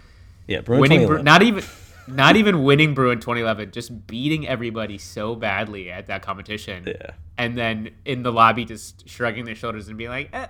Yeah, 0.47 0.61
Bruin 0.61 0.81
winning. 0.81 1.07
Bru- 1.07 1.23
not 1.23 1.43
even. 1.43 1.63
Not 2.07 2.37
even 2.37 2.65
winning 2.65 2.93
Bruin 2.93 3.19
2011, 3.19 3.71
just 3.71 4.07
beating 4.07 4.47
everybody 4.47 4.99
so 4.99 5.35
badly 5.35 5.91
at 5.91 6.09
that 6.09 6.21
competition. 6.21 6.85
Yeah. 6.87 7.13
And 7.39 7.57
then 7.57 7.93
in 8.05 8.23
the 8.23 8.31
lobby, 8.31 8.67
just 8.67 9.09
shrugging 9.09 9.47
their 9.47 9.55
shoulders 9.55 9.89
and 9.89 9.97
being 9.97 10.11
like, 10.11 10.29
eh, 10.35 10.49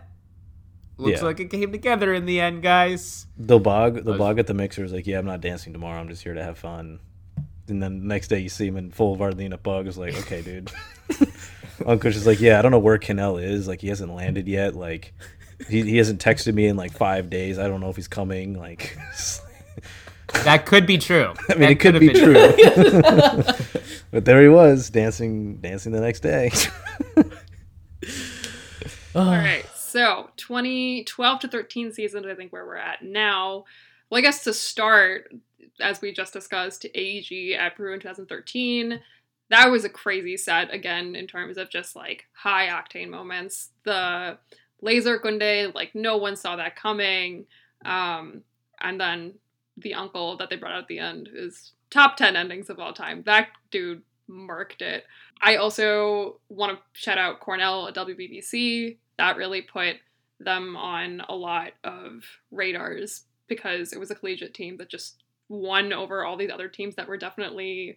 looks 0.97 1.21
yeah. 1.21 1.27
like 1.27 1.41
it 1.41 1.51
came 1.51 1.73
together 1.73 2.15
in 2.15 2.27
the 2.27 2.41
end, 2.41 2.63
guys. 2.63 3.27
The 3.37 3.59
bog, 3.59 4.05
the 4.05 4.15
bog 4.15 4.39
at 4.39 4.47
the 4.47 4.55
mixer 4.55 4.85
is 4.85 4.93
like, 4.93 5.07
yeah, 5.07 5.19
I'm 5.19 5.27
not 5.27 5.41
dancing 5.41 5.73
tomorrow. 5.73 6.01
I'm 6.01 6.09
just 6.09 6.23
here 6.23 6.35
to 6.35 6.43
have 6.43 6.59
fun. 6.59 7.01
And 7.69 7.83
then 7.83 8.01
the 8.01 8.07
next 8.07 8.29
day 8.29 8.41
you 8.41 8.49
see 8.49 8.67
him 8.67 8.77
in 8.77 8.91
full 8.91 9.17
Vardina 9.17 9.61
bug. 9.63 9.87
It's 9.87 9.97
like, 9.97 10.15
okay, 10.21 10.43
dude. 10.43 10.71
Uncle 11.87 12.11
is 12.11 12.27
like, 12.27 12.41
yeah, 12.41 12.59
I 12.59 12.63
don't 12.63 12.71
know 12.71 12.79
where 12.79 12.99
Kanel 12.99 13.43
is. 13.43 13.67
Like, 13.67 13.81
he 13.81 13.89
hasn't 13.89 14.15
landed 14.15 14.47
yet. 14.47 14.75
Like, 14.75 15.13
he, 15.69 15.83
he 15.83 15.97
hasn't 15.97 16.23
texted 16.23 16.55
me 16.55 16.67
in 16.67 16.77
like 16.77 16.93
five 16.93 17.31
days. 17.31 17.59
I 17.59 17.67
don't 17.67 17.81
know 17.81 17.89
if 17.89 17.97
he's 17.97 18.09
coming. 18.09 18.59
Like, 18.59 18.97
that 20.45 20.67
could 20.67 20.87
be 20.87 20.99
true. 20.99 21.33
I 21.49 21.55
mean, 21.55 21.61
that 21.61 21.71
it 21.71 21.81
could 21.81 21.99
be 21.99 22.13
true. 22.13 22.35
but 24.11 24.25
there 24.25 24.43
he 24.43 24.49
was 24.49 24.91
dancing, 24.91 25.57
dancing 25.57 25.93
the 25.93 26.01
next 26.01 26.21
day. 26.21 26.51
All 29.17 29.25
right. 29.27 29.65
So 29.95 30.29
2012 30.39 31.39
to 31.39 31.47
13 31.47 31.93
seasons, 31.93 32.27
I 32.27 32.35
think 32.35 32.53
where 32.53 32.67
we're 32.67 32.75
at 32.75 33.05
now. 33.05 33.65
Well, 34.11 34.19
I 34.19 34.23
guess 34.23 34.43
to 34.43 34.53
start, 34.53 35.33
as 35.81 36.01
we 36.01 36.13
just 36.13 36.33
discussed, 36.33 36.85
AEG 36.97 37.53
at 37.53 37.77
Bruin 37.77 38.01
2013. 38.01 39.01
That 39.51 39.71
was 39.71 39.85
a 39.85 39.89
crazy 39.89 40.37
set 40.37 40.75
again 40.75 41.15
in 41.15 41.29
terms 41.29 41.59
of 41.59 41.71
just 41.71 41.95
like 41.95 42.25
high 42.33 42.67
octane 42.67 43.09
moments. 43.09 43.69
The 43.85 44.37
laser 44.83 45.21
Kunde, 45.21 45.73
like 45.77 45.95
no 45.95 46.17
one 46.17 46.35
saw 46.35 46.57
that 46.57 46.75
coming. 46.75 47.47
Um, 47.85 48.43
and 48.81 49.01
then 49.01 49.35
the 49.77 49.95
uncle 49.95 50.37
that 50.39 50.51
they 50.51 50.57
brought 50.57 50.73
out 50.73 50.83
at 50.83 50.89
the 50.89 50.99
end 50.99 51.29
is 51.33 51.71
top 51.91 52.17
10 52.17 52.35
endings 52.35 52.69
of 52.69 52.81
all 52.81 52.95
time. 52.95 53.23
That 53.27 53.51
dude 53.71 54.03
marked 54.27 54.83
it. 54.83 55.05
I 55.41 55.55
also 55.55 56.41
want 56.49 56.77
to 56.77 57.01
shout 57.01 57.17
out 57.19 57.39
Cornell 57.39 57.87
at 57.87 57.95
WBBC. 57.95 58.97
That 59.19 59.37
really 59.37 59.63
put 59.63 59.97
them 60.41 60.77
on 60.77 61.23
a 61.29 61.35
lot 61.35 61.73
of 61.85 62.25
radars 62.51 63.25
because 63.47 63.93
it 63.93 64.01
was 64.01 64.11
a 64.11 64.15
collegiate 64.15 64.55
team 64.55 64.77
that 64.79 64.89
just 64.89 65.23
won 65.49 65.93
over 65.93 66.25
all 66.25 66.37
these 66.37 66.51
other 66.51 66.69
teams 66.69 66.97
that 66.97 67.09
were 67.09 67.17
definitely 67.17 67.97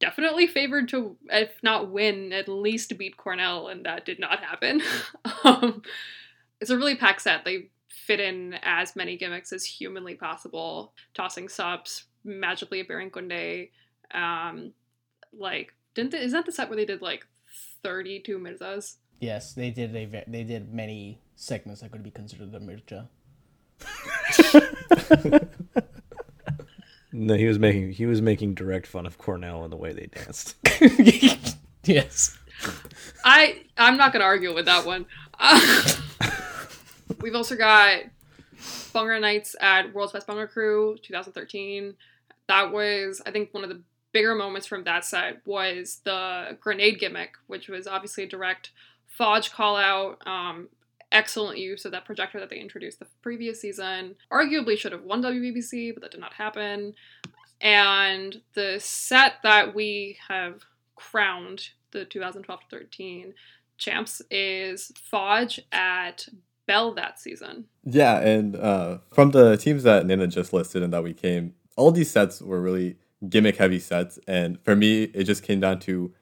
definitely 0.00 0.46
favored 0.46 0.88
to 0.88 1.16
if 1.28 1.50
not 1.62 1.90
win 1.90 2.32
at 2.32 2.48
least 2.48 2.96
beat 2.96 3.16
cornell 3.16 3.68
and 3.68 3.84
that 3.84 4.04
did 4.04 4.18
not 4.18 4.40
happen. 4.40 4.82
Um, 5.44 5.82
it's 6.60 6.70
a 6.70 6.76
really 6.76 6.96
packed 6.96 7.22
set. 7.22 7.44
They 7.44 7.68
fit 7.88 8.18
in 8.18 8.56
as 8.62 8.96
many 8.96 9.16
gimmicks 9.16 9.52
as 9.52 9.64
humanly 9.64 10.14
possible. 10.14 10.92
Tossing 11.14 11.48
subs 11.48 12.04
magically 12.24 12.80
appearing 12.80 13.10
kunde 13.10 13.70
um, 14.12 14.72
like 15.32 15.74
didn't 15.94 16.10
they, 16.10 16.18
is 16.18 16.32
that 16.32 16.44
the 16.44 16.52
set 16.52 16.68
where 16.68 16.76
they 16.76 16.84
did 16.84 17.02
like 17.02 17.26
32 17.82 18.38
mirzas 18.38 18.96
yes 19.20 19.54
they 19.54 19.70
did 19.70 19.94
a, 19.94 20.24
they 20.26 20.44
did 20.44 20.72
many 20.72 21.20
segments 21.36 21.80
that 21.80 21.90
could 21.90 22.02
be 22.02 22.10
considered 22.10 22.54
a 22.54 22.60
mirza 22.60 23.08
no, 27.12 27.34
he 27.34 27.46
was 27.46 27.58
making 27.58 27.92
he 27.92 28.06
was 28.06 28.22
making 28.22 28.54
direct 28.54 28.86
fun 28.86 29.06
of 29.06 29.18
Cornell 29.18 29.64
and 29.64 29.72
the 29.72 29.76
way 29.76 29.92
they 29.92 30.06
danced. 30.06 30.56
yes. 31.84 32.38
I 33.24 33.62
I'm 33.76 33.96
not 33.96 34.12
gonna 34.12 34.24
argue 34.24 34.54
with 34.54 34.66
that 34.66 34.84
one. 34.84 35.06
Uh, 35.38 35.94
we've 37.20 37.34
also 37.34 37.56
got 37.56 38.02
Bhangra 38.56 39.20
Nights 39.20 39.56
at 39.60 39.94
World's 39.94 40.12
Best 40.12 40.26
Bhangra 40.26 40.48
Crew 40.48 40.96
2013. 41.02 41.94
That 42.48 42.72
was 42.72 43.22
I 43.24 43.30
think 43.30 43.54
one 43.54 43.62
of 43.62 43.70
the 43.70 43.80
bigger 44.12 44.34
moments 44.34 44.66
from 44.66 44.84
that 44.84 45.04
set 45.04 45.46
was 45.46 46.00
the 46.04 46.56
grenade 46.60 46.98
gimmick, 46.98 47.34
which 47.46 47.68
was 47.68 47.86
obviously 47.86 48.24
a 48.24 48.28
direct 48.28 48.72
Fodge 49.18 49.50
call 49.50 49.76
out. 49.76 50.24
Um, 50.26 50.68
excellent 51.10 51.58
use 51.58 51.84
of 51.84 51.92
that 51.92 52.04
projector 52.04 52.38
that 52.38 52.50
they 52.50 52.58
introduced 52.58 53.00
the 53.00 53.06
previous 53.20 53.60
season. 53.60 54.14
Arguably 54.32 54.78
should 54.78 54.92
have 54.92 55.02
won 55.02 55.22
WBBC, 55.22 55.92
but 55.92 56.02
that 56.02 56.12
did 56.12 56.20
not 56.20 56.34
happen. 56.34 56.94
And 57.60 58.40
the 58.54 58.78
set 58.78 59.34
that 59.42 59.74
we 59.74 60.16
have 60.28 60.62
crowned 60.94 61.70
the 61.90 62.04
2012 62.04 62.60
13 62.70 63.34
champs 63.76 64.22
is 64.30 64.92
Fodge 65.10 65.60
at 65.72 66.28
Bell 66.66 66.94
that 66.94 67.18
season. 67.18 67.64
Yeah, 67.84 68.20
and 68.20 68.54
uh, 68.54 68.98
from 69.12 69.30
the 69.30 69.56
teams 69.56 69.82
that 69.82 70.06
Nina 70.06 70.28
just 70.28 70.52
listed 70.52 70.82
and 70.82 70.92
that 70.92 71.02
we 71.02 71.14
came, 71.14 71.54
all 71.76 71.90
these 71.90 72.10
sets 72.10 72.40
were 72.40 72.60
really 72.60 72.96
gimmick 73.28 73.56
heavy 73.56 73.80
sets. 73.80 74.18
And 74.28 74.60
for 74.62 74.76
me, 74.76 75.04
it 75.04 75.24
just 75.24 75.42
came 75.42 75.58
down 75.58 75.80
to 75.80 76.12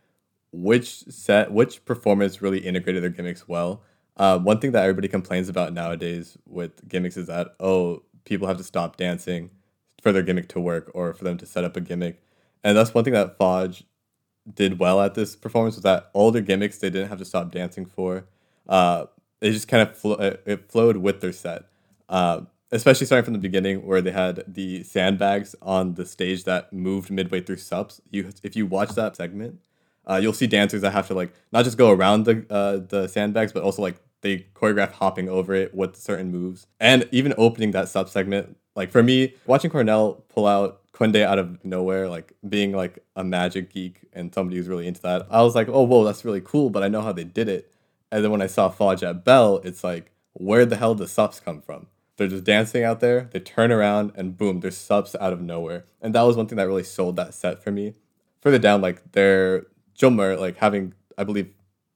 which 0.53 1.05
set, 1.05 1.53
which 1.53 1.85
performance 1.85 2.43
really 2.43 2.59
integrated 2.59 3.03
their 3.03 3.11
gimmicks 3.11 3.49
well. 3.49 3.83
Uh, 4.17 4.39
one 4.39 4.59
thing 4.59 4.73
that 4.73 4.83
everybody 4.83 5.09
complains 5.09 5.49
about 5.49 5.73
nowadays 5.73 6.39
with 6.47 6.89
gimmicks 6.89 7.17
is 7.17 7.27
that 7.27 7.49
oh, 7.61 8.03
people 8.25 8.47
have 8.47 8.57
to 8.57 8.65
stop 8.65 8.97
dancing 8.97 9.51
for 10.03 10.13
their 10.13 10.23
gimmick 10.23 10.49
to 10.49 10.61
work 10.61 10.91
or 10.95 11.13
for 11.13 11.25
them 11.25 11.37
to 11.37 11.47
set 11.47 11.65
up 11.65 11.77
a 11.77 11.81
gimmick, 11.81 12.23
and 12.65 12.77
that's 12.77 12.95
one 12.95 13.05
thing 13.05 13.13
that 13.13 13.37
Fodge 13.37 13.85
did 14.55 14.79
well 14.79 15.01
at 15.01 15.15
this 15.15 15.35
performance 15.35 15.75
was 15.75 15.83
that 15.83 16.11
all 16.13 16.31
their 16.31 16.43
gimmicks 16.43 16.79
they 16.79 16.91
didn't 16.91 17.09
have 17.09 17.19
to 17.19 17.25
stop 17.25 17.51
dancing 17.51 17.85
for. 17.85 18.27
Uh, 18.69 19.07
they 19.41 19.51
just 19.51 19.69
kind 19.69 19.83
of 19.89 19.97
flo- 19.97 20.39
it 20.47 20.71
flowed 20.71 20.97
with 20.99 21.21
their 21.21 21.33
set. 21.33 21.65
Uh, 22.09 22.43
especially 22.73 23.07
starting 23.07 23.25
from 23.25 23.33
the 23.33 23.39
beginning 23.39 23.85
where 23.87 24.03
they 24.03 24.11
had 24.11 24.43
the 24.47 24.83
sandbags 24.83 25.55
on 25.63 25.95
the 25.95 26.05
stage 26.05 26.45
that 26.45 26.73
moved 26.73 27.11
midway 27.11 27.41
through 27.41 27.57
subs. 27.57 28.01
You 28.11 28.31
if 28.43 28.57
you 28.57 28.67
watch 28.67 28.91
that 28.91 29.17
segment, 29.17 29.61
uh, 30.07 30.19
you'll 30.23 30.33
see 30.33 30.47
dancers 30.47 30.83
that 30.83 30.92
have 30.92 31.07
to 31.09 31.14
like 31.14 31.33
not 31.53 31.64
just 31.64 31.77
go 31.77 31.90
around 31.90 32.25
the 32.25 32.47
uh, 32.51 32.79
the 32.88 33.09
sandbags, 33.09 33.53
but 33.53 33.62
also 33.62 33.83
like 33.83 33.97
they 34.21 34.47
choreograph 34.55 34.92
hopping 34.92 35.29
over 35.29 35.55
it 35.55 35.75
with 35.75 35.97
certain 35.97 36.31
moves, 36.31 36.66
and 36.81 37.09
even 37.12 37.35
opening 37.37 37.73
that 37.73 37.88
sub 37.88 38.09
segment. 38.09 38.57
Like 38.75 38.90
for 38.90 39.03
me, 39.03 39.35
watching 39.47 39.71
Cornell 39.71 40.25
pull 40.29 40.47
out 40.47 40.81
Kunde 40.92 41.23
out 41.23 41.38
of 41.38 41.62
nowhere, 41.64 42.09
like 42.09 42.33
being 42.49 42.73
like 42.73 42.99
a 43.16 43.25
magic 43.25 43.73
geek 43.73 44.01
and 44.12 44.33
somebody 44.33 44.57
who's 44.57 44.69
really 44.69 44.87
into 44.87 45.03
that, 45.03 45.27
I 45.31 45.42
was 45.42 45.55
like, 45.55 45.69
oh 45.69 45.83
whoa, 45.83 46.05
that's 46.05 46.25
really 46.25 46.40
cool. 46.40 46.71
But 46.71 46.83
I 46.83 46.88
know 46.88 47.03
how 47.03 47.12
they 47.12 47.25
did 47.25 47.49
it. 47.49 47.71
And 48.11 48.25
then 48.25 48.31
when 48.31 48.42
I 48.42 48.47
saw 48.47 48.69
Fodge 48.69 49.03
at 49.03 49.25
Bell, 49.25 49.61
it's 49.64 49.83
like, 49.83 50.12
where 50.33 50.64
the 50.64 50.77
hell 50.77 50.95
does 50.95 51.11
subs 51.12 51.40
come 51.40 51.61
from? 51.61 51.88
They're 52.16 52.29
just 52.29 52.45
dancing 52.45 52.83
out 52.83 53.01
there. 53.01 53.29
They 53.33 53.40
turn 53.40 53.71
around 53.71 54.12
and 54.14 54.37
boom, 54.38 54.61
there's 54.61 54.77
subs 54.77 55.14
out 55.21 55.33
of 55.33 55.40
nowhere. 55.40 55.85
And 56.01 56.14
that 56.14 56.23
was 56.23 56.37
one 56.37 56.47
thing 56.47 56.57
that 56.57 56.66
really 56.66 56.83
sold 56.83 57.16
that 57.16 57.35
set 57.35 57.62
for 57.62 57.71
me. 57.71 57.95
Further 58.40 58.59
down, 58.59 58.81
like 58.81 59.12
their 59.12 59.66
Jummer, 59.97 60.39
like 60.39 60.57
having 60.57 60.95
I 61.19 61.25
believe 61.25 61.53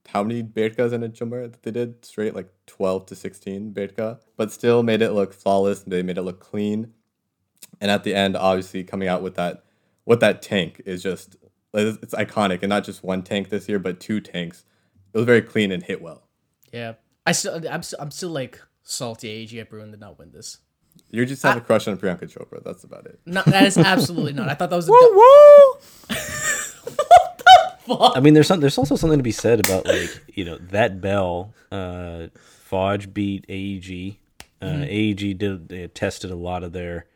how 0.09 0.23
many 0.23 0.43
Berkas 0.43 0.93
in 0.93 1.03
a 1.03 1.09
Jummer 1.09 1.51
that 1.51 1.63
they 1.63 1.71
did 1.71 2.05
straight, 2.05 2.35
like 2.35 2.49
12 2.67 3.07
to 3.07 3.17
16 3.17 3.73
Berka, 3.73 4.21
but 4.37 4.51
still 4.51 4.83
made 4.83 5.03
it 5.03 5.13
look 5.13 5.33
flawless. 5.33 5.85
And 5.85 5.93
they 5.93 6.03
made 6.03 6.19
it 6.19 6.23
look 6.23 6.41
clean. 6.41 6.93
And 7.81 7.91
at 7.91 8.05
the 8.05 8.15
end, 8.15 8.37
obviously 8.37 8.83
coming 8.83 9.09
out 9.09 9.23
with 9.23 9.37
that, 9.37 9.65
with 10.05 10.21
that 10.21 10.43
tank 10.43 10.83
is 10.85 11.03
just, 11.03 11.37
it's 11.73 12.15
iconic. 12.15 12.61
And 12.63 12.71
not 12.71 12.85
just 12.85 13.05
one 13.05 13.23
tank 13.23 13.51
this 13.51 13.69
year, 13.69 13.79
but 13.79 14.01
two 14.01 14.21
tanks. 14.21 14.65
It 15.13 15.19
was 15.19 15.27
very 15.27 15.43
clean 15.43 15.71
and 15.71 15.83
hit 15.83 16.03
well. 16.03 16.29
Yeah. 16.73 16.95
I 17.27 17.33
still, 17.33 17.61
I'm, 17.71 17.83
still, 17.83 18.01
I'm 18.01 18.11
still 18.11 18.31
like 18.31 18.61
salty 18.83 19.61
at 19.61 19.71
Bruin 19.71 19.91
did 19.91 20.01
not 20.01 20.19
win 20.19 20.33
this. 20.33 20.59
You 21.11 21.25
just 21.25 21.43
have 21.43 21.57
I, 21.57 21.59
a 21.59 21.61
crush 21.61 21.87
on 21.89 21.97
Priyanka 21.97 22.33
Chopra. 22.33 22.63
That's 22.65 22.85
about 22.85 23.07
it. 23.07 23.21
No, 23.27 23.43
that 23.47 23.65
is 23.65 23.79
absolutely 23.79 24.33
not. 24.33 24.49
I 24.49 24.55
thought 24.55 24.71
that 24.71 24.77
was. 24.77 24.89
woo, 24.91 24.97
woo! 24.97 26.17
Fuck? 27.99 28.17
I 28.17 28.21
mean, 28.21 28.35
there's 28.35 28.47
some, 28.47 28.61
there's 28.61 28.79
also 28.79 28.97
something 28.97 29.19
to 29.19 29.23
be 29.23 29.33
said 29.33 29.61
about 29.61 29.87
like 29.87 30.11
you 30.35 30.45
know 30.45 30.59
that 30.71 31.01
bell. 31.01 31.55
Uh, 31.71 32.29
Fodge 32.37 33.13
beat 33.13 33.45
AEG. 33.49 34.19
Uh, 34.63 34.67
mm-hmm. 34.67 34.83
AEG 34.83 35.39
did 35.39 35.69
they 35.69 35.89
tested 35.89 36.31
a 36.31 36.37
lot 36.37 36.63
of 36.63 36.73
their, 36.73 37.07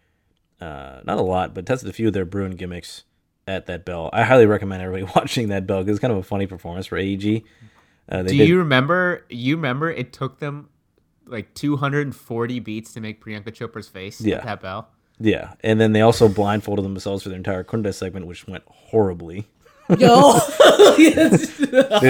uh, 0.60 1.00
not 1.04 1.18
a 1.18 1.22
lot, 1.22 1.54
but 1.54 1.66
tested 1.66 1.88
a 1.88 1.92
few 1.92 2.08
of 2.08 2.14
their 2.14 2.24
Bruin 2.24 2.52
gimmicks 2.52 3.04
at 3.46 3.66
that 3.66 3.84
bell. 3.84 4.10
I 4.12 4.24
highly 4.24 4.46
recommend 4.46 4.82
everybody 4.82 5.12
watching 5.16 5.48
that 5.48 5.66
bell 5.66 5.82
because 5.82 5.96
it's 5.96 6.00
kind 6.00 6.12
of 6.12 6.18
a 6.18 6.22
funny 6.22 6.46
performance 6.46 6.86
for 6.86 6.96
AEG. 6.96 7.44
Uh, 8.08 8.22
Do 8.22 8.36
did... 8.36 8.48
you 8.48 8.58
remember? 8.58 9.24
You 9.28 9.56
remember 9.56 9.90
it 9.90 10.12
took 10.12 10.38
them 10.40 10.70
like 11.26 11.54
240 11.54 12.60
beats 12.60 12.92
to 12.94 13.00
make 13.00 13.24
Priyanka 13.24 13.48
Chopra's 13.48 13.88
face. 13.88 14.20
Yeah, 14.20 14.40
that 14.40 14.60
bell. 14.60 14.88
Yeah, 15.20 15.54
and 15.60 15.80
then 15.80 15.92
they 15.92 16.00
also 16.00 16.28
blindfolded 16.28 16.84
themselves 16.84 17.22
for 17.22 17.28
their 17.28 17.38
entire 17.38 17.62
Kunde 17.62 17.94
segment, 17.94 18.26
which 18.26 18.46
went 18.48 18.64
horribly. 18.66 19.46
Yo, 19.88 19.96
dude, 20.96 21.12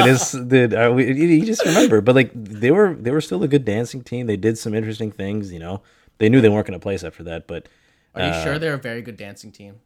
it's 0.07 0.33
dude. 0.33 0.75
Uh, 0.75 0.93
we, 0.95 1.13
you 1.13 1.45
just 1.45 1.65
remember, 1.65 2.01
but 2.01 2.15
like 2.15 2.31
they 2.35 2.71
were, 2.71 2.95
they 2.95 3.11
were 3.11 3.21
still 3.21 3.43
a 3.43 3.49
good 3.49 3.65
dancing 3.65 4.03
team. 4.03 4.27
They 4.27 4.37
did 4.37 4.57
some 4.59 4.75
interesting 4.75 5.11
things. 5.11 5.53
You 5.53 5.59
know, 5.59 5.83
they 6.19 6.29
knew 6.29 6.41
they 6.41 6.49
weren't 6.49 6.69
going 6.69 6.79
to 6.79 6.83
place 6.83 7.03
after 7.03 7.25
that. 7.25 7.49
But 7.49 7.69
are 8.15 8.23
you 8.23 8.29
uh, 8.29 8.45
sure 8.45 8.59
they're 8.59 8.75
a 8.75 8.79
very 8.79 9.03
good 9.03 9.17
dancing 9.17 9.51
team? 9.51 9.81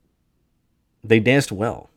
They 1.03 1.19
danced 1.19 1.51
well, 1.51 1.89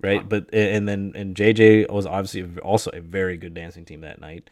right? 0.00 0.22
Wow. 0.22 0.28
But 0.28 0.52
and 0.52 0.88
then 0.88 1.12
and 1.14 1.36
JJ 1.36 1.88
was 1.90 2.04
obviously 2.04 2.58
also 2.60 2.90
a 2.90 3.00
very 3.00 3.36
good 3.36 3.54
dancing 3.54 3.84
team 3.84 4.00
that 4.00 4.20
night. 4.20 4.50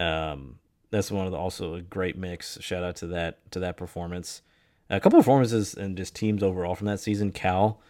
Um, 0.00 0.58
that's 0.90 1.10
one 1.12 1.26
of 1.26 1.32
the 1.32 1.38
also 1.38 1.74
a 1.74 1.80
great 1.80 2.16
mix. 2.16 2.58
Shout 2.60 2.82
out 2.82 2.96
to 2.96 3.06
that 3.08 3.50
to 3.52 3.60
that 3.60 3.76
performance. 3.76 4.42
A 4.90 4.98
couple 5.00 5.18
performances 5.18 5.74
and 5.74 5.96
just 5.96 6.16
teams 6.16 6.42
overall 6.42 6.74
from 6.74 6.88
that 6.88 7.00
season. 7.00 7.30
Cal 7.30 7.80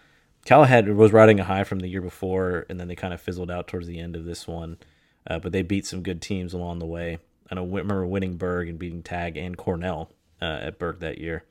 Cal 0.44 0.64
had 0.64 0.88
was 0.88 1.12
riding 1.12 1.40
a 1.40 1.44
high 1.44 1.64
from 1.64 1.80
the 1.80 1.88
year 1.88 2.00
before, 2.00 2.66
and 2.68 2.78
then 2.78 2.88
they 2.88 2.96
kind 2.96 3.14
of 3.14 3.20
fizzled 3.20 3.50
out 3.50 3.66
towards 3.66 3.86
the 3.86 3.98
end 3.98 4.16
of 4.16 4.24
this 4.24 4.46
one. 4.46 4.78
Uh, 5.26 5.38
but 5.38 5.52
they 5.52 5.62
beat 5.62 5.86
some 5.86 6.02
good 6.02 6.20
teams 6.20 6.52
along 6.52 6.78
the 6.78 6.86
way. 6.86 7.18
I 7.50 7.54
remember 7.54 8.06
winning 8.06 8.36
Berg 8.36 8.68
and 8.68 8.78
beating 8.78 9.02
Tag 9.02 9.36
and 9.36 9.56
Cornell 9.56 10.10
uh, 10.42 10.58
at 10.62 10.78
Berg 10.78 11.00
that 11.00 11.18
year. 11.18 11.44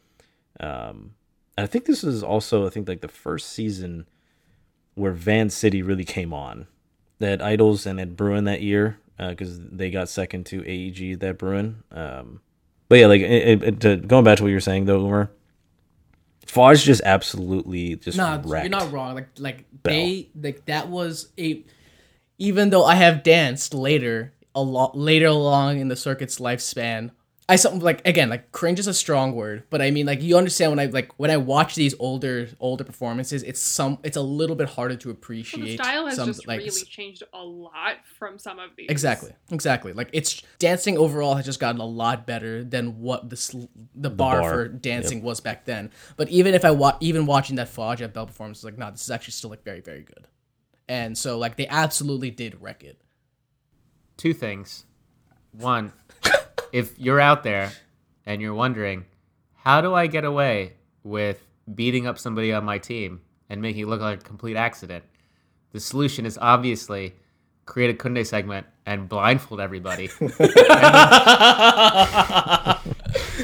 Um, 0.59 1.15
I 1.57 1.65
think 1.65 1.85
this 1.85 2.03
is 2.03 2.23
also, 2.23 2.67
I 2.67 2.69
think, 2.69 2.87
like 2.87 3.01
the 3.01 3.07
first 3.07 3.49
season 3.49 4.07
where 4.95 5.11
Van 5.11 5.49
City 5.49 5.81
really 5.81 6.03
came 6.03 6.33
on. 6.33 6.67
They 7.19 7.29
had 7.29 7.41
Idols 7.41 7.85
and 7.85 7.99
had 7.99 8.17
Bruin 8.17 8.43
that 8.45 8.61
year 8.61 8.99
because 9.17 9.59
uh, 9.59 9.63
they 9.71 9.89
got 9.91 10.09
second 10.09 10.45
to 10.47 10.63
AEG 10.65 11.19
that 11.19 11.37
Bruin. 11.37 11.83
Um, 11.91 12.41
but 12.89 12.99
yeah, 12.99 13.07
like 13.07 13.21
it, 13.21 13.63
it, 13.63 13.79
to, 13.81 13.97
going 13.97 14.23
back 14.23 14.37
to 14.37 14.43
what 14.43 14.49
you 14.49 14.55
were 14.55 14.59
saying 14.59 14.85
though, 14.85 14.99
Umar, 14.99 15.31
Fodge 16.53 16.83
just 16.83 17.01
absolutely 17.03 17.95
just 17.95 18.15
no, 18.15 18.39
you're 18.45 18.69
not 18.69 18.91
wrong. 18.91 19.15
Like 19.15 19.29
like 19.39 19.65
Bell. 19.71 19.93
they 19.93 20.29
like 20.39 20.65
that 20.65 20.87
was 20.87 21.29
a 21.39 21.63
even 22.37 22.69
though 22.69 22.85
I 22.85 22.93
have 22.95 23.23
danced 23.23 23.73
later 23.73 24.33
a 24.53 24.61
lot 24.61 24.95
later 24.95 25.25
along 25.27 25.79
in 25.79 25.87
the 25.87 25.95
circuit's 25.95 26.37
lifespan, 26.37 27.09
I 27.49 27.57
something 27.57 27.81
like 27.81 28.07
again 28.07 28.29
like 28.29 28.51
cringe 28.53 28.79
is 28.79 28.87
a 28.87 28.93
strong 28.93 29.33
word, 29.35 29.63
but 29.69 29.81
I 29.81 29.91
mean 29.91 30.05
like 30.05 30.21
you 30.21 30.37
understand 30.37 30.71
when 30.71 30.79
I 30.79 30.85
like 30.85 31.11
when 31.17 31.29
I 31.29 31.37
watch 31.37 31.75
these 31.75 31.93
older 31.99 32.47
older 32.59 32.85
performances, 32.85 33.43
it's 33.43 33.59
some 33.59 33.99
it's 34.03 34.15
a 34.15 34.21
little 34.21 34.55
bit 34.55 34.69
harder 34.69 34.95
to 34.95 35.09
appreciate. 35.09 35.59
Well, 35.59 35.67
the 35.67 35.83
style 35.83 36.05
has 36.07 36.15
some, 36.15 36.27
just 36.27 36.47
like, 36.47 36.59
really 36.59 36.71
changed 36.71 37.23
a 37.33 37.43
lot 37.43 37.97
from 38.17 38.37
some 38.39 38.59
of 38.59 38.71
these. 38.77 38.87
Exactly, 38.89 39.31
exactly. 39.51 39.91
Like 39.91 40.09
it's 40.13 40.41
dancing 40.57 40.97
overall 40.97 41.35
has 41.35 41.45
just 41.45 41.59
gotten 41.59 41.81
a 41.81 41.85
lot 41.85 42.25
better 42.25 42.63
than 42.63 42.99
what 42.99 43.29
the 43.29 43.35
the, 43.35 43.69
the 43.93 44.09
bar, 44.09 44.39
bar, 44.39 44.51
for 44.51 44.67
dancing 44.69 45.17
yep. 45.17 45.25
was 45.25 45.41
back 45.41 45.65
then. 45.65 45.91
But 46.15 46.29
even 46.29 46.53
if 46.53 46.63
I 46.63 46.71
watch 46.71 46.95
even 47.01 47.25
watching 47.25 47.57
that 47.57 47.67
Fodge 47.67 48.01
at 48.01 48.13
Bell 48.13 48.25
performance, 48.25 48.63
like 48.63 48.77
no, 48.77 48.89
this 48.89 49.03
is 49.03 49.11
actually 49.11 49.33
still 49.33 49.49
like 49.49 49.63
very 49.63 49.81
very 49.81 50.03
good. 50.03 50.27
and 50.87 51.17
so 51.17 51.37
like 51.37 51.57
they 51.57 51.67
absolutely 51.67 52.31
did 52.31 52.61
wreck 52.61 52.83
it. 52.83 53.01
Two 54.17 54.33
things. 54.33 54.85
One, 55.51 55.93
if 56.73 56.99
you're 56.99 57.21
out 57.21 57.43
there 57.43 57.71
and 58.25 58.41
you're 58.41 58.53
wondering, 58.55 59.05
how 59.53 59.79
do 59.79 59.93
I 59.93 60.07
get 60.07 60.25
away 60.25 60.73
with 61.03 61.41
beating 61.73 62.07
up 62.07 62.19
somebody 62.19 62.51
on 62.51 62.65
my 62.65 62.79
team 62.79 63.21
and 63.49 63.61
making 63.61 63.83
it 63.83 63.87
look 63.87 64.01
like 64.01 64.19
a 64.19 64.23
complete 64.23 64.57
accident? 64.57 65.05
The 65.71 65.79
solution 65.79 66.25
is 66.25 66.37
obviously 66.41 67.13
create 67.65 67.91
a 67.91 67.93
Kunde 67.97 68.25
segment 68.25 68.65
and 68.85 69.07
blindfold 69.07 69.61
everybody. 69.61 70.07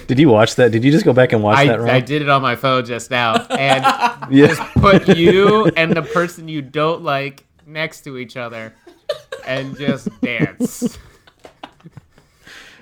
Did 0.08 0.20
you 0.20 0.30
watch 0.30 0.56
that? 0.56 0.72
Did 0.72 0.84
you 0.84 0.92
just 0.92 1.06
go 1.06 1.14
back 1.14 1.32
and 1.32 1.44
watch 1.44 1.60
I, 1.60 1.68
that? 1.68 1.80
Ron? 1.80 1.90
I 1.90 2.00
did 2.00 2.22
it 2.24 2.30
on 2.30 2.42
my 2.42 2.56
phone 2.56 2.84
just 2.86 3.12
now, 3.12 3.36
and 3.52 3.84
Yeah. 4.32 4.48
just 4.48 4.62
put 4.74 5.08
you 5.18 5.68
and 5.78 5.94
the 5.94 6.02
person 6.02 6.48
you 6.48 6.62
don't 6.62 7.04
like 7.04 7.46
next 7.66 8.02
to 8.02 8.18
each 8.18 8.36
other, 8.36 8.74
and 9.46 9.78
just 9.78 10.10
dance. 10.22 10.98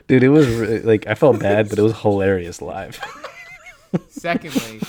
Dude, 0.08 0.24
it 0.24 0.30
was 0.30 0.48
re- 0.48 0.80
like 0.80 1.06
I 1.08 1.16
felt 1.16 1.40
bad, 1.40 1.70
but 1.70 1.78
it 1.80 1.82
was 1.82 2.00
hilarious 2.00 2.62
live. 2.62 3.00
Secondly, 4.10 4.82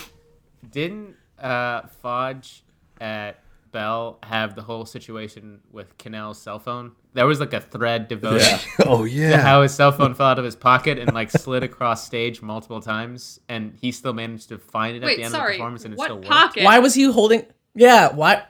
didn't 0.71 1.15
uh, 1.41 1.83
Fodge 2.03 2.63
at 3.01 3.41
Bell 3.73 4.19
have 4.23 4.55
the 4.55 4.63
whole 4.63 4.85
situation 4.85 5.61
with 5.73 5.97
Cannell's 5.99 6.41
cell 6.41 6.59
phone? 6.59 6.93
There 7.15 7.27
was 7.27 7.41
like 7.41 7.53
a 7.53 7.61
thread 7.61 8.09
devoted 8.09 8.43
Yeah. 8.43 8.61
oh 8.87 9.05
to 9.05 9.11
yeah. 9.11 9.41
how 9.41 9.63
his 9.63 9.75
cell 9.75 9.93
phone 9.93 10.15
fell 10.15 10.29
out 10.29 10.39
of 10.39 10.45
his 10.45 10.57
pocket 10.57 10.99
and 10.99 11.13
like 11.13 11.31
slid 11.31 11.63
across 11.63 12.05
stage 12.07 12.43
multiple 12.43 12.81
times, 12.81 13.41
and 13.49 13.77
he 13.81 13.93
still 13.93 14.13
managed 14.13 14.49
to 14.51 14.59
find 14.59 14.97
it 14.97 14.99
at 14.99 15.01
the 15.03 15.07
Wait, 15.07 15.25
end 15.25 15.35
of 15.35 15.41
the 15.41 15.47
performance, 15.53 15.85
and 15.85 15.95
it 15.95 15.99
What 15.99 16.07
still 16.07 16.17
worked. 16.21 16.57
Why 16.63 16.79
was 16.79 16.95
he 16.95 17.05
holding? 17.05 17.45
Yeah, 17.75 18.13
why? 18.15 18.45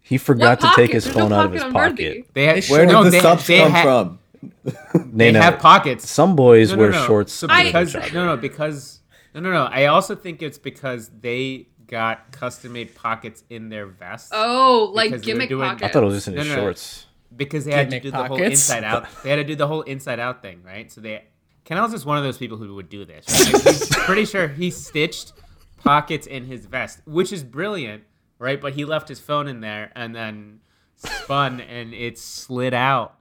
He 0.00 0.18
forgot 0.18 0.60
to 0.60 0.66
What 0.66 0.76
take 0.76 0.92
his 0.92 1.04
There's 1.04 1.16
phone 1.16 1.30
no 1.30 1.36
out 1.36 1.46
of 1.46 1.52
his 1.52 1.64
pocket. 1.64 2.26
They 2.34 2.44
had, 2.46 2.62
They 2.62 2.68
Where 2.72 2.84
no, 2.86 3.02
did 3.04 3.06
the 3.06 3.16
they, 3.16 3.20
subs 3.20 3.46
they 3.46 3.58
come 3.58 3.72
ha- 3.72 3.82
from? 3.82 4.18
They 4.94 5.32
Nana, 5.32 5.42
have 5.42 5.58
pockets. 5.58 6.08
Some 6.10 6.34
boys 6.36 6.70
No, 6.70 6.76
no, 6.76 6.80
wear 6.82 6.90
no. 6.92 7.06
shorts. 7.06 7.32
So 7.32 7.46
because 7.48 7.92
job. 7.92 8.12
no, 8.12 8.26
no, 8.26 8.36
because 8.36 9.00
no, 9.34 9.40
no, 9.40 9.50
no. 9.52 9.64
I 9.64 9.86
also 9.86 10.14
think 10.14 10.42
it's 10.42 10.58
because 10.58 11.10
they 11.20 11.68
got 11.86 12.32
custom 12.32 12.72
made 12.72 12.94
pockets 12.94 13.44
in 13.50 13.68
their 13.68 13.86
vests. 13.86 14.30
Oh, 14.32 14.90
like 14.94 15.10
Because 15.10 15.22
they 15.26 15.32
were 15.32 15.36
gimmick 15.38 15.48
doing- 15.48 15.68
I. 15.70 15.74
I 15.74 15.88
thought 15.90 16.02
it 16.02 16.06
was 16.06 16.14
just 16.14 16.28
in 16.28 16.34
No, 16.34 16.40
his 16.40 16.48
no, 16.50 16.56
no. 16.56 16.62
shorts. 16.62 17.06
because 17.36 17.64
they 17.64 17.72
had 17.72 17.90
to 17.90 18.00
Gimmick 18.00 18.02
do 18.04 18.10
the 18.10 18.24
whole 18.24 18.42
inside 18.42 18.84
out. 18.84 19.06
They 19.22 19.30
had 19.30 19.36
to 19.36 19.44
do 19.44 19.54
the 19.56 19.66
whole 19.66 19.82
inside 19.82 20.18
out 20.20 20.40
thing, 20.42 20.62
right? 20.64 20.90
So 20.90 21.00
they 21.00 21.24
Cannell's 21.64 21.92
just 21.92 22.04
one 22.06 22.18
of 22.18 22.24
those 22.24 22.36
people 22.38 22.58
who 22.58 22.74
would 22.74 22.88
do 22.90 23.04
this. 23.04 23.24
Right? 23.28 23.54
Like, 23.54 23.62
he's 23.74 23.88
pretty 23.90 24.24
sure 24.26 24.48
he 24.48 24.70
stitched 24.70 25.32
pockets 25.78 26.26
in 26.26 26.44
his 26.46 26.66
vest, 26.66 27.00
which 27.06 27.32
is 27.32 27.42
brilliant, 27.42 28.04
right? 28.38 28.60
But 28.60 28.74
he 28.74 28.84
left 28.84 29.08
his 29.08 29.18
phone 29.20 29.48
in 29.48 29.60
there 29.60 29.90
and 29.96 30.14
then 30.14 30.60
spun 30.96 31.60
and 31.60 31.92
it 31.94 32.18
slid 32.18 32.74
out. 32.74 33.16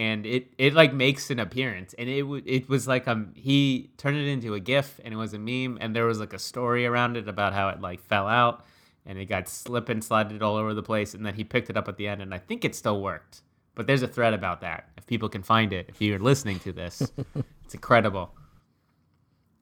And 0.00 0.24
it, 0.24 0.54
it 0.56 0.72
like 0.72 0.94
makes 0.94 1.28
an 1.28 1.38
appearance, 1.38 1.94
and 1.98 2.08
it 2.08 2.22
w- 2.22 2.42
it 2.46 2.70
was 2.70 2.88
like 2.88 3.06
um 3.06 3.32
he 3.34 3.90
turned 3.98 4.16
it 4.16 4.26
into 4.28 4.54
a 4.54 4.60
GIF, 4.60 4.98
and 5.04 5.12
it 5.12 5.16
was 5.18 5.34
a 5.34 5.38
meme, 5.38 5.76
and 5.78 5.94
there 5.94 6.06
was 6.06 6.18
like 6.18 6.32
a 6.32 6.38
story 6.38 6.86
around 6.86 7.18
it 7.18 7.28
about 7.28 7.52
how 7.52 7.68
it 7.68 7.82
like 7.82 8.00
fell 8.00 8.26
out, 8.26 8.64
and 9.04 9.18
it 9.18 9.26
got 9.26 9.46
slip 9.46 9.90
and 9.90 10.02
slided 10.02 10.42
all 10.42 10.56
over 10.56 10.72
the 10.72 10.82
place, 10.82 11.12
and 11.12 11.26
then 11.26 11.34
he 11.34 11.44
picked 11.44 11.68
it 11.68 11.76
up 11.76 11.86
at 11.86 11.98
the 11.98 12.08
end, 12.08 12.22
and 12.22 12.32
I 12.32 12.38
think 12.38 12.64
it 12.64 12.74
still 12.74 13.02
worked. 13.02 13.42
But 13.74 13.86
there's 13.86 14.02
a 14.02 14.08
thread 14.08 14.32
about 14.32 14.62
that. 14.62 14.88
If 14.96 15.06
people 15.06 15.28
can 15.28 15.42
find 15.42 15.70
it, 15.70 15.90
if 15.90 16.00
you're 16.00 16.18
listening 16.18 16.60
to 16.60 16.72
this, 16.72 17.12
it's 17.64 17.74
incredible. 17.74 18.34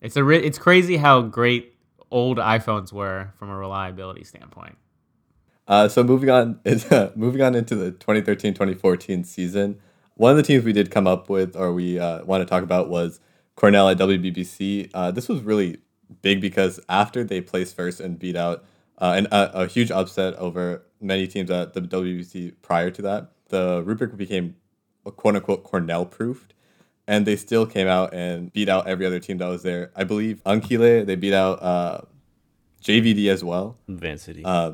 It's 0.00 0.16
a 0.16 0.22
re- 0.22 0.44
it's 0.44 0.58
crazy 0.58 0.98
how 0.98 1.22
great 1.22 1.74
old 2.12 2.38
iPhones 2.38 2.92
were 2.92 3.32
from 3.40 3.50
a 3.50 3.56
reliability 3.56 4.22
standpoint. 4.22 4.78
Uh, 5.66 5.88
so 5.88 6.04
moving 6.04 6.30
on, 6.30 6.60
moving 7.16 7.42
on 7.42 7.56
into 7.56 7.74
the 7.74 7.90
2013-2014 7.90 9.26
season, 9.26 9.80
one 10.18 10.32
of 10.32 10.36
the 10.36 10.42
teams 10.42 10.64
we 10.64 10.72
did 10.72 10.90
come 10.90 11.06
up 11.06 11.30
with, 11.30 11.56
or 11.56 11.72
we 11.72 11.98
uh, 11.98 12.24
want 12.24 12.42
to 12.42 12.44
talk 12.44 12.64
about, 12.64 12.88
was 12.88 13.20
Cornell 13.54 13.88
at 13.88 13.98
WBBC. 13.98 14.90
Uh, 14.92 15.12
this 15.12 15.28
was 15.28 15.40
really 15.42 15.78
big 16.22 16.40
because 16.40 16.80
after 16.88 17.22
they 17.22 17.40
placed 17.40 17.76
first 17.76 18.00
and 18.00 18.18
beat 18.18 18.34
out 18.34 18.64
uh, 18.98 19.14
an, 19.16 19.28
a, 19.30 19.50
a 19.54 19.66
huge 19.68 19.92
upset 19.92 20.34
over 20.34 20.82
many 21.00 21.28
teams 21.28 21.50
at 21.52 21.72
the 21.72 21.80
WBC 21.80 22.54
prior 22.62 22.90
to 22.90 23.02
that, 23.02 23.30
the 23.48 23.82
rubric 23.86 24.16
became 24.16 24.56
quote 25.04 25.36
unquote 25.36 25.62
Cornell 25.62 26.04
proofed. 26.04 26.52
And 27.06 27.24
they 27.24 27.36
still 27.36 27.64
came 27.64 27.86
out 27.86 28.12
and 28.12 28.52
beat 28.52 28.68
out 28.68 28.86
every 28.88 29.06
other 29.06 29.20
team 29.20 29.38
that 29.38 29.46
was 29.46 29.62
there. 29.62 29.92
I 29.96 30.04
believe 30.04 30.42
Ankile, 30.44 31.06
they 31.06 31.14
beat 31.14 31.32
out 31.32 31.62
uh, 31.62 32.00
JVD 32.82 33.30
as 33.30 33.44
well. 33.44 33.78
Van 33.86 34.18
City. 34.18 34.42
Uh, 34.44 34.72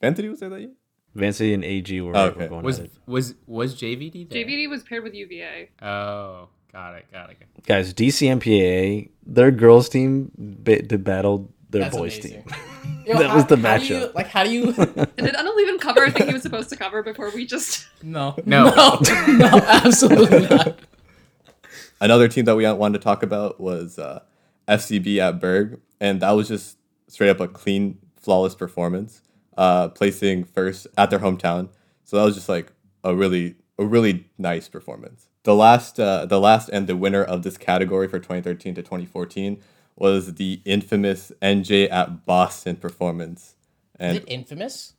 Van 0.00 0.14
City 0.14 0.28
was 0.28 0.40
there 0.40 0.48
that 0.50 0.60
year? 0.60 0.70
Van 1.14 1.32
City 1.32 1.54
and 1.54 1.64
AG 1.64 2.00
were, 2.00 2.16
Okay. 2.16 2.40
were 2.44 2.48
going 2.48 2.64
Was 2.64 2.78
at 2.80 2.86
it. 2.86 2.92
was 3.06 3.34
was 3.46 3.74
JVD 3.74 4.28
there? 4.28 4.44
JVD 4.44 4.68
was 4.68 4.82
paired 4.82 5.04
with 5.04 5.14
UVA. 5.14 5.70
Oh, 5.82 6.48
got 6.72 6.94
it, 6.96 7.06
got 7.12 7.30
it. 7.30 7.38
got 7.40 7.48
it. 7.58 7.66
Guys, 7.66 7.94
DCMPAA, 7.94 9.10
their 9.26 9.50
girls 9.50 9.88
team 9.88 10.30
ba- 10.36 10.82
did 10.82 11.04
battle 11.04 11.50
their 11.70 11.82
That's 11.82 11.96
boys 11.96 12.18
amazing. 12.18 12.42
team. 12.44 12.54
Yo, 13.06 13.18
That 13.18 13.30
how- 13.30 13.36
was 13.36 13.46
the 13.46 13.56
how 13.56 13.78
do 13.78 13.84
you- 13.86 13.94
matchup. 13.94 14.14
like, 14.14 14.26
how 14.28 14.44
do 14.44 14.50
you? 14.50 14.64
And 14.76 15.26
did 15.26 15.34
Unel 15.34 15.60
even 15.60 15.78
cover 15.78 16.04
a 16.04 16.10
thing 16.10 16.26
he 16.28 16.32
was 16.32 16.42
supposed 16.42 16.68
to 16.70 16.76
cover 16.76 17.02
before 17.02 17.30
we 17.30 17.46
just? 17.46 17.86
No, 18.02 18.34
No. 18.46 18.70
no, 18.70 18.98
no, 19.28 19.46
absolutely 19.68 20.46
not. 20.48 20.78
Another 22.00 22.28
team 22.28 22.44
that 22.46 22.56
we 22.56 22.70
wanted 22.70 22.98
to 22.98 23.04
talk 23.04 23.22
about 23.22 23.60
was 23.60 23.98
uh, 23.98 24.20
FCB 24.68 25.18
at 25.18 25.40
Berg, 25.40 25.80
and 26.00 26.20
that 26.20 26.32
was 26.32 26.48
just 26.48 26.76
straight 27.08 27.30
up 27.30 27.40
a 27.40 27.48
clean, 27.48 27.98
flawless 28.16 28.54
performance, 28.54 29.22
uh, 29.56 29.88
placing 29.88 30.44
first 30.44 30.86
at 30.96 31.10
their 31.10 31.20
hometown. 31.20 31.68
So 32.04 32.16
that 32.16 32.24
was 32.24 32.34
just 32.34 32.48
like 32.48 32.72
a 33.02 33.14
really, 33.14 33.56
a 33.78 33.84
really 33.84 34.28
nice 34.38 34.68
performance. 34.68 35.28
The 35.44 35.54
last, 35.54 36.00
uh, 36.00 36.26
the 36.26 36.40
last, 36.40 36.68
and 36.70 36.86
the 36.86 36.96
winner 36.96 37.22
of 37.22 37.42
this 37.42 37.56
category 37.58 38.08
for 38.08 38.18
2013 38.18 38.74
to 38.76 38.82
2014 38.82 39.60
was 39.96 40.34
the 40.34 40.60
infamous 40.64 41.30
NJ 41.42 41.90
at 41.90 42.24
Boston 42.26 42.76
performance, 42.76 43.40
Is 43.42 43.54
and 44.00 44.16
it 44.18 44.24
infamous? 44.26 44.94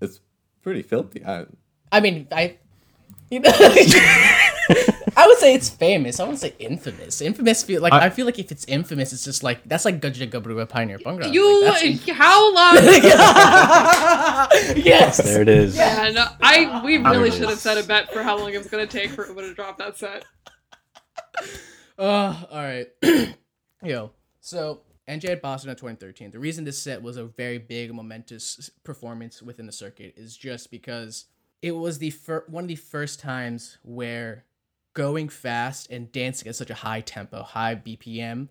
it's 0.00 0.20
pretty 0.62 0.82
filthy. 0.82 1.24
I, 1.24 1.46
I 1.92 2.00
mean, 2.00 2.26
I. 2.32 2.58
You 3.30 3.40
know, 3.40 3.50
I 5.22 5.26
would 5.28 5.38
say 5.38 5.54
it's 5.54 5.68
famous. 5.68 6.18
I 6.18 6.24
wouldn't 6.24 6.40
say 6.40 6.52
infamous. 6.58 7.20
Infamous 7.20 7.62
feel 7.62 7.80
like 7.80 7.92
I, 7.92 8.06
I- 8.06 8.10
feel 8.10 8.26
like 8.26 8.40
if 8.40 8.50
it's 8.50 8.64
infamous, 8.64 9.12
it's 9.12 9.22
just 9.24 9.44
like 9.44 9.62
that's 9.68 9.84
like 9.84 10.00
Gajja 10.00 10.28
Gabrua 10.28 10.68
Pioneer 10.68 10.98
Bunga. 10.98 11.32
You, 11.32 11.64
like, 11.64 11.80
that's 12.00 12.10
how 12.10 12.52
long? 12.52 12.74
yes. 14.76 15.22
There 15.22 15.42
it 15.42 15.48
is. 15.48 15.78
And 15.78 16.18
I, 16.40 16.82
we 16.84 16.96
really 16.98 17.30
should 17.30 17.42
have 17.42 17.52
is. 17.52 17.60
set 17.60 17.78
a 17.78 17.86
bet 17.86 18.12
for 18.12 18.24
how 18.24 18.36
long 18.36 18.52
it 18.52 18.58
was 18.58 18.66
going 18.66 18.84
to 18.86 18.98
take 18.98 19.10
for 19.10 19.28
Uber 19.28 19.42
to 19.42 19.54
drop 19.54 19.78
that 19.78 19.96
set. 19.96 20.24
Uh, 21.96 22.34
all 22.50 22.62
right. 22.62 22.88
Yo, 23.84 24.10
so 24.40 24.80
NJ 25.08 25.26
at 25.26 25.42
Boston 25.42 25.70
in 25.70 25.76
2013. 25.76 26.32
The 26.32 26.40
reason 26.40 26.64
this 26.64 26.82
set 26.82 27.00
was 27.00 27.16
a 27.16 27.24
very 27.26 27.58
big, 27.58 27.94
momentous 27.94 28.70
performance 28.82 29.40
within 29.40 29.66
the 29.66 29.72
circuit 29.72 30.14
is 30.16 30.36
just 30.36 30.72
because 30.72 31.26
it 31.60 31.72
was 31.76 31.98
the 31.98 32.10
fir- 32.10 32.44
one 32.48 32.64
of 32.64 32.68
the 32.68 32.74
first 32.74 33.20
times 33.20 33.78
where 33.82 34.46
going 34.94 35.28
fast 35.28 35.90
and 35.90 36.12
dancing 36.12 36.48
at 36.48 36.56
such 36.56 36.70
a 36.70 36.74
high 36.74 37.00
tempo, 37.00 37.42
high 37.42 37.74
BPM, 37.74 38.48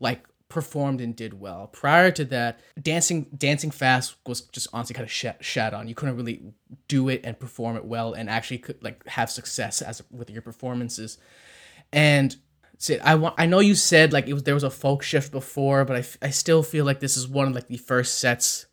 like 0.00 0.24
performed 0.48 1.00
and 1.00 1.16
did 1.16 1.40
well. 1.40 1.68
Prior 1.68 2.10
to 2.12 2.24
that, 2.26 2.60
dancing 2.80 3.26
dancing 3.36 3.70
fast 3.70 4.16
was 4.26 4.42
just 4.42 4.68
honestly 4.72 4.94
kind 4.94 5.04
of 5.04 5.10
sh- 5.10 5.26
shat 5.40 5.74
on. 5.74 5.88
You 5.88 5.94
couldn't 5.94 6.16
really 6.16 6.42
do 6.88 7.08
it 7.08 7.22
and 7.24 7.38
perform 7.38 7.76
it 7.76 7.84
well 7.84 8.12
and 8.12 8.30
actually 8.30 8.58
could 8.58 8.82
like 8.82 9.06
have 9.08 9.30
success 9.30 9.82
as 9.82 10.02
with 10.10 10.30
your 10.30 10.42
performances. 10.42 11.18
And 11.92 12.36
Sid, 12.78 13.00
I 13.02 13.14
want 13.16 13.34
I 13.38 13.46
know 13.46 13.60
you 13.60 13.74
said 13.74 14.12
like 14.12 14.28
it 14.28 14.34
was 14.34 14.42
there 14.44 14.54
was 14.54 14.64
a 14.64 14.70
folk 14.70 15.02
shift 15.02 15.32
before, 15.32 15.84
but 15.84 15.96
I, 15.96 16.00
f- 16.00 16.18
I 16.22 16.30
still 16.30 16.62
feel 16.62 16.84
like 16.84 17.00
this 17.00 17.16
is 17.16 17.26
one 17.26 17.48
of 17.48 17.54
like 17.54 17.68
the 17.68 17.76
first 17.76 18.18
sets 18.18 18.66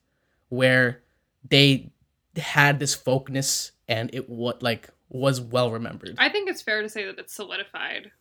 where 0.49 1.01
they 1.47 1.91
had 2.35 2.79
this 2.79 2.93
folkness 2.93 3.71
and 3.87 4.13
it 4.13 4.29
what 4.29 4.61
like 4.61 4.89
was 5.13 5.39
well 5.41 5.71
remembered. 5.71 6.15
I 6.17 6.30
think 6.30 6.50
it's 6.50 6.62
fair 6.62 6.82
to 6.82 6.89
say 6.89 7.06
that 7.06 7.19
it's 7.19 7.34
solidified 7.34 8.12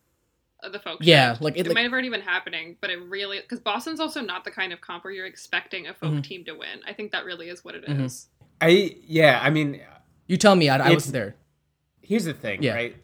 uh, 0.63 0.69
the 0.69 0.77
folk. 0.77 0.99
Yeah, 1.01 1.31
shift. 1.31 1.41
like, 1.41 1.55
it, 1.57 1.61
it, 1.61 1.67
like- 1.69 1.75
might 1.75 1.81
have 1.83 1.93
already 1.93 2.09
been 2.09 2.21
happening, 2.21 2.75
but 2.81 2.89
it 2.89 2.97
really 3.07 3.39
because 3.39 3.59
Boston's 3.59 3.99
also 3.99 4.21
not 4.21 4.43
the 4.43 4.51
kind 4.51 4.71
of 4.73 4.81
comp 4.81 5.03
where 5.05 5.13
you're 5.13 5.25
expecting 5.25 5.87
a 5.87 5.93
folk 5.93 6.11
Mhm. 6.13 6.23
team 6.23 6.45
to 6.45 6.51
win. 6.53 6.81
I 6.85 6.93
think 6.93 7.11
that 7.13 7.25
really 7.25 7.49
is 7.49 7.63
what 7.65 7.73
it 7.75 7.87
Mhm. 7.87 8.05
is. 8.05 8.27
I 8.59 8.95
yeah, 9.07 9.39
I 9.41 9.49
mean, 9.49 9.81
You 10.27 10.37
tell 10.37 10.55
me, 10.55 10.69
I, 10.69 10.77
I 10.89 10.93
was 10.93 11.11
there. 11.11 11.35
here's 12.01 12.25
the 12.25 12.33
thing, 12.33 12.61
Yeah. 12.61 12.73
right? 12.75 12.95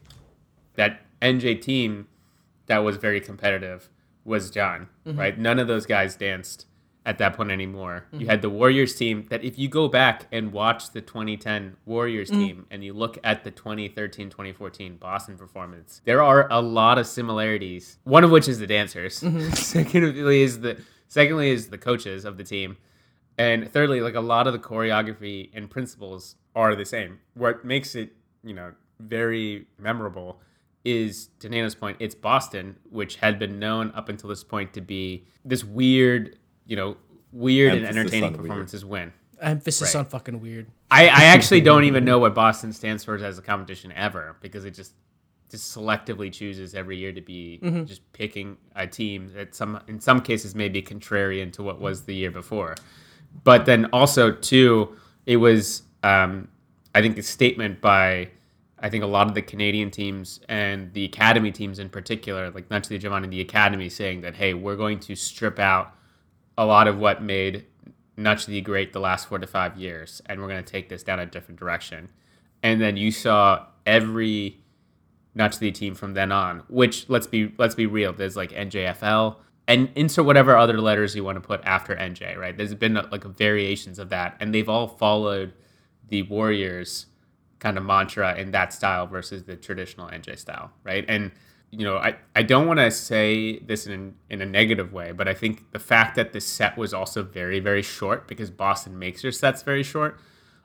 That 0.75 1.01
NJ 1.21 1.55
team 1.61 2.07
that 2.67 2.79
was 2.79 2.97
very 2.97 3.19
competitive 3.21 3.89
was 4.23 4.51
John, 4.51 4.89
Mm-hmm. 5.07 5.17
right? 5.19 5.39
None 5.39 5.57
of 5.57 5.67
those 5.67 5.85
guys 5.87 6.15
danced 6.15 6.66
at 7.07 7.17
that 7.17 7.35
point 7.37 7.49
anymore. 7.49 8.05
You 8.11 8.27
had 8.27 8.41
the 8.43 8.49
Warriors 8.49 8.93
team 8.93 9.25
that 9.29 9.43
if 9.43 9.57
you 9.57 9.67
go 9.69 9.87
back 9.87 10.27
and 10.31 10.51
watch 10.51 10.91
the 10.91 11.01
2010 11.01 11.77
Warriors 11.85 12.29
Mm-hmm. 12.29 12.39
team 12.39 12.65
and 12.69 12.83
you 12.83 12.93
look 12.93 13.17
at 13.23 13.43
the 13.43 13.51
2013-2014 13.51 14.99
Boston 14.99 15.37
performance, 15.37 16.01
there 16.05 16.21
are 16.21 16.47
a 16.51 16.61
lot 16.61 16.97
of 16.97 17.07
similarities. 17.07 17.97
One 18.03 18.23
of 18.23 18.31
which 18.31 18.47
is 18.47 18.59
the 18.59 18.67
dancers. 18.67 19.21
Mm-hmm. 19.21 19.51
Secondly 19.53 20.41
is 20.41 20.59
the 20.59 20.81
secondly 21.07 21.49
is 21.49 21.69
the 21.69 21.77
coaches 21.77 22.25
of 22.25 22.37
the 22.37 22.43
team. 22.43 22.77
And 23.37 23.71
thirdly, 23.71 24.01
like 24.01 24.15
a 24.15 24.21
lot 24.21 24.47
of 24.47 24.53
the 24.53 24.59
choreography 24.59 25.49
and 25.53 25.69
principles 25.69 26.35
are 26.55 26.75
the 26.75 26.85
same. 26.85 27.19
What 27.35 27.63
makes 27.63 27.95
it, 27.95 28.11
you 28.43 28.53
know, 28.53 28.73
very 28.99 29.67
memorable 29.79 30.41
is 30.83 31.29
to 31.39 31.47
Nana's 31.49 31.75
point, 31.75 31.97
it's 31.99 32.15
Boston, 32.15 32.77
which 32.89 33.17
had 33.17 33.37
been 33.39 33.59
known 33.59 33.91
up 33.95 34.09
until 34.09 34.29
this 34.29 34.43
point 34.43 34.73
to 34.73 34.81
be 34.81 35.25
this 35.45 35.63
weird, 35.63 36.37
you 36.67 36.75
know, 36.75 36.97
weird 37.31 37.73
Emphasis 37.73 37.89
and 37.89 37.97
entertaining 37.97 38.23
on 38.33 38.35
performances 38.35 38.85
win. 38.85 39.13
Emphasis 39.41 39.93
Right. 39.93 39.99
on 39.99 40.05
fucking 40.05 40.41
weird. 40.41 40.67
I, 40.89 41.03
I 41.07 41.23
actually 41.25 41.61
don't 41.61 41.83
even 41.83 42.03
know 42.05 42.17
what 42.19 42.33
Boston 42.33 42.73
stands 42.73 43.03
for 43.03 43.15
as 43.17 43.37
a 43.37 43.41
competition 43.41 43.91
ever 43.91 44.35
because 44.41 44.65
it 44.65 44.71
just 44.71 44.93
just 45.49 45.73
selectively 45.75 46.29
chooses 46.31 46.75
every 46.75 46.97
year 46.97 47.13
to 47.13 47.21
be 47.21 47.57
just 47.85 48.01
picking 48.11 48.57
a 48.75 48.85
team 48.85 49.31
that 49.33 49.55
some 49.55 49.79
in 49.87 49.99
some 49.99 50.21
cases 50.21 50.55
may 50.55 50.67
be 50.69 50.81
contrarian 50.81 51.51
to 51.53 51.63
what 51.63 51.79
was 51.79 52.03
the 52.03 52.13
year 52.15 52.31
before. 52.31 52.75
But 53.43 53.65
then 53.65 53.85
also 53.93 54.31
too, 54.31 54.97
it 55.25 55.37
was 55.37 55.83
um, 56.03 56.47
I 56.95 57.01
think 57.01 57.17
a 57.17 57.23
statement 57.23 57.79
by 57.79 58.29
I 58.79 58.89
think 58.89 59.03
a 59.03 59.07
lot 59.07 59.27
of 59.27 59.35
the 59.35 59.41
Canadian 59.41 59.89
teams 59.91 60.39
and 60.49 60.93
the 60.93 61.05
academy 61.05 61.51
teams 61.51 61.79
in 61.79 61.89
particular, 61.89 62.49
like 62.51 62.69
not 62.69 62.83
to 62.85 62.89
the 62.89 62.99
Jawani, 62.99 63.29
the 63.29 63.41
academy 63.41 63.89
saying 63.89 64.21
that 64.21 64.35
hey, 64.35 64.53
we're 64.53 64.75
going 64.75 64.99
to 65.01 65.15
strip 65.15 65.59
out 65.59 65.93
a 66.57 66.65
lot 66.65 66.87
of 66.87 66.97
what 66.97 67.21
made 67.21 67.65
Nutchley 68.17 68.63
great 68.63 68.93
the 68.93 68.99
last 68.99 69.27
four 69.27 69.37
to 69.39 69.47
five 69.47 69.77
years, 69.77 70.21
and 70.25 70.41
we're 70.41 70.47
going 70.47 70.63
to 70.63 70.71
take 70.71 70.89
this 70.89 71.03
down 71.03 71.19
a 71.19 71.25
different 71.25 71.59
direction. 71.59 72.09
And 72.63 72.81
then 72.81 72.97
you 72.97 73.11
saw 73.11 73.67
every 73.85 74.59
Nutchley 75.37 75.73
team 75.73 75.93
from 75.93 76.15
then 76.15 76.31
on, 76.31 76.63
which 76.67 77.07
let's 77.09 77.27
be 77.27 77.53
let's 77.57 77.75
be 77.75 77.85
real, 77.85 78.11
there's 78.11 78.35
like 78.35 78.51
NJFL 78.51 79.35
and 79.67 79.89
insert 79.95 80.25
whatever 80.25 80.55
other 80.55 80.79
letters 80.79 81.15
you 81.15 81.23
want 81.23 81.35
to 81.35 81.41
put 81.41 81.61
after 81.63 81.95
NJ, 81.95 82.37
right? 82.37 82.57
There's 82.57 82.73
been 82.73 82.95
like 82.95 83.23
variations 83.25 83.99
of 83.99 84.09
that, 84.09 84.35
and 84.39 84.53
they've 84.53 84.69
all 84.69 84.87
followed 84.87 85.53
the 86.07 86.23
Warriors 86.23 87.07
kind 87.59 87.77
of 87.77 87.83
mantra 87.83 88.35
in 88.35 88.51
that 88.51 88.71
style 88.71 89.07
versus 89.07 89.43
the 89.43 89.55
traditional 89.55 90.07
NJ 90.07 90.37
style, 90.39 90.71
right? 90.83 91.05
And 91.07 91.31
you 91.71 91.83
know, 91.83 91.97
I, 91.97 92.15
I 92.35 92.43
don't 92.43 92.65
want 92.65 92.79
to 92.79 92.89
say 92.91 93.59
this 93.59 93.87
in 93.87 94.15
in 94.29 94.41
a 94.41 94.45
negative 94.45 94.93
way, 94.93 95.11
but 95.11 95.27
I 95.27 95.33
think 95.33 95.71
the 95.71 95.79
fact 95.79 96.15
that 96.15 96.33
the 96.33 96.41
set 96.41 96.77
was 96.77 96.93
also 96.93 97.23
very 97.23 97.59
very 97.59 97.81
short 97.81 98.27
because 98.27 98.49
Boston 98.49 98.97
makes 98.97 99.21
their 99.21 99.31
sets 99.31 99.63
very 99.63 99.83
short 99.83 100.19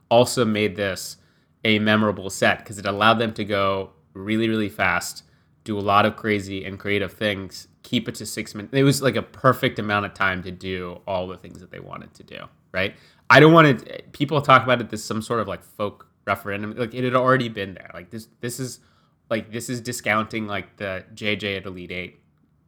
also 0.08 0.44
made 0.44 0.76
this 0.76 1.16
a 1.64 1.78
memorable 1.78 2.28
set 2.28 2.58
because 2.58 2.78
it 2.78 2.86
allowed 2.86 3.14
them 3.14 3.32
to 3.32 3.44
go 3.44 3.90
really 4.14 4.48
really 4.48 4.68
fast, 4.68 5.24
do 5.64 5.78
a 5.78 5.80
lot 5.80 6.06
of 6.06 6.16
crazy 6.16 6.64
and 6.64 6.78
creative 6.78 7.12
things, 7.12 7.68
keep 7.82 8.08
it 8.08 8.14
to 8.16 8.26
six 8.26 8.54
minutes. 8.54 8.74
It 8.74 8.82
was 8.84 9.02
like 9.02 9.16
a 9.16 9.22
perfect 9.22 9.78
amount 9.78 10.06
of 10.06 10.14
time 10.14 10.42
to 10.44 10.50
do 10.50 11.00
all 11.06 11.26
the 11.26 11.36
things 11.36 11.60
that 11.60 11.70
they 11.70 11.80
wanted 11.80 12.14
to 12.14 12.22
do, 12.22 12.44
right? 12.72 12.94
I 13.28 13.40
don't 13.40 13.52
want 13.52 13.80
to. 13.80 14.02
People 14.12 14.40
talk 14.42 14.62
about 14.62 14.80
it 14.80 14.92
as 14.92 15.02
some 15.02 15.22
sort 15.22 15.40
of 15.40 15.48
like 15.48 15.64
folk 15.64 16.06
referendum. 16.26 16.76
Like 16.76 16.94
it 16.94 17.02
had 17.04 17.14
already 17.14 17.48
been 17.48 17.74
there. 17.74 17.90
Like 17.92 18.10
this, 18.10 18.28
this 18.40 18.60
is 18.60 18.80
like 19.32 19.50
this 19.50 19.70
is 19.70 19.80
discounting 19.80 20.46
like 20.46 20.76
the 20.76 21.04
JJ 21.14 21.56
at 21.56 21.64
Elite 21.64 21.90
Eight. 21.90 22.20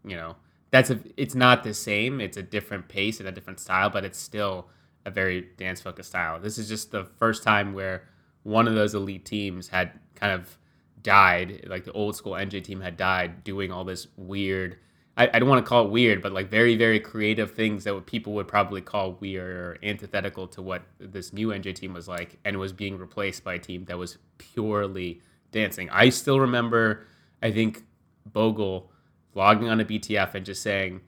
You 0.03 0.17
know, 0.17 0.37
that's 0.71 0.89
a. 0.89 0.99
It's 1.19 1.35
not 1.35 1.63
the 1.63 1.75
same. 1.75 2.23
It's 2.23 2.39
a 2.39 2.43
different 2.43 2.89
pace 2.89 3.21
and 3.21 3.29
a 3.29 3.33
different 3.33 3.61
style, 3.61 3.91
but 3.91 4.03
it's 4.03 4.19
still 4.19 4.69
a 5.05 5.11
very 5.11 5.49
dance 5.59 5.83
focused 5.83 6.09
style. 6.09 6.41
This 6.41 6.57
is 6.57 6.67
just 6.67 6.91
the 6.91 7.05
first 7.05 7.43
time 7.43 7.75
where 7.75 8.09
one 8.45 8.67
of 8.67 8.75
those 8.75 8.95
elite 8.95 9.27
teams 9.27 9.69
had 9.69 9.93
kind 10.15 10.33
of 10.33 10.57
died. 11.03 11.67
Like 11.69 11.85
the 11.85 11.93
old 11.93 12.17
school 12.17 12.33
NJ 12.33 12.65
team 12.65 12.81
had 12.81 12.97
died 12.97 13.45
doing 13.45 13.71
all 13.71 13.85
this 13.85 14.07
weird. 14.17 14.79
I, 15.19 15.29
I 15.35 15.39
don't 15.39 15.51
want 15.51 15.63
to 15.63 15.69
call 15.69 15.85
it 15.85 15.91
weird, 15.91 16.23
but 16.23 16.33
like 16.33 16.49
very, 16.49 16.77
very 16.77 16.99
creative 16.99 17.51
things 17.51 17.85
that 17.85 18.07
people 18.07 18.33
would 18.33 18.49
probably 18.49 18.81
call 18.81 19.13
weird 19.21 19.55
or 19.55 19.79
antithetical 19.83 20.49
to 20.49 20.63
what 20.63 20.83
this 20.99 21.31
new 21.31 21.49
NJ 21.49 21.75
team 21.75 21.93
was 21.93 22.09
like, 22.09 22.39
and 22.43 22.59
was 22.59 22.73
being 22.73 22.97
replaced 22.97 23.45
by 23.45 23.55
a 23.55 23.59
team 23.59 23.85
that 23.85 23.99
was 23.99 24.17
purely 24.39 25.21
dancing. 25.55 25.89
I 25.91 26.11
still 26.11 26.39
remember, 26.41 27.07
I 27.43 27.51
think 27.51 27.85
Bogle 28.27 28.91
logging 29.35 29.69
on 29.69 29.81
a 29.81 29.85
BTF 29.85 30.35
and 30.35 30.45
just 30.45 30.63
saying, 30.63 31.01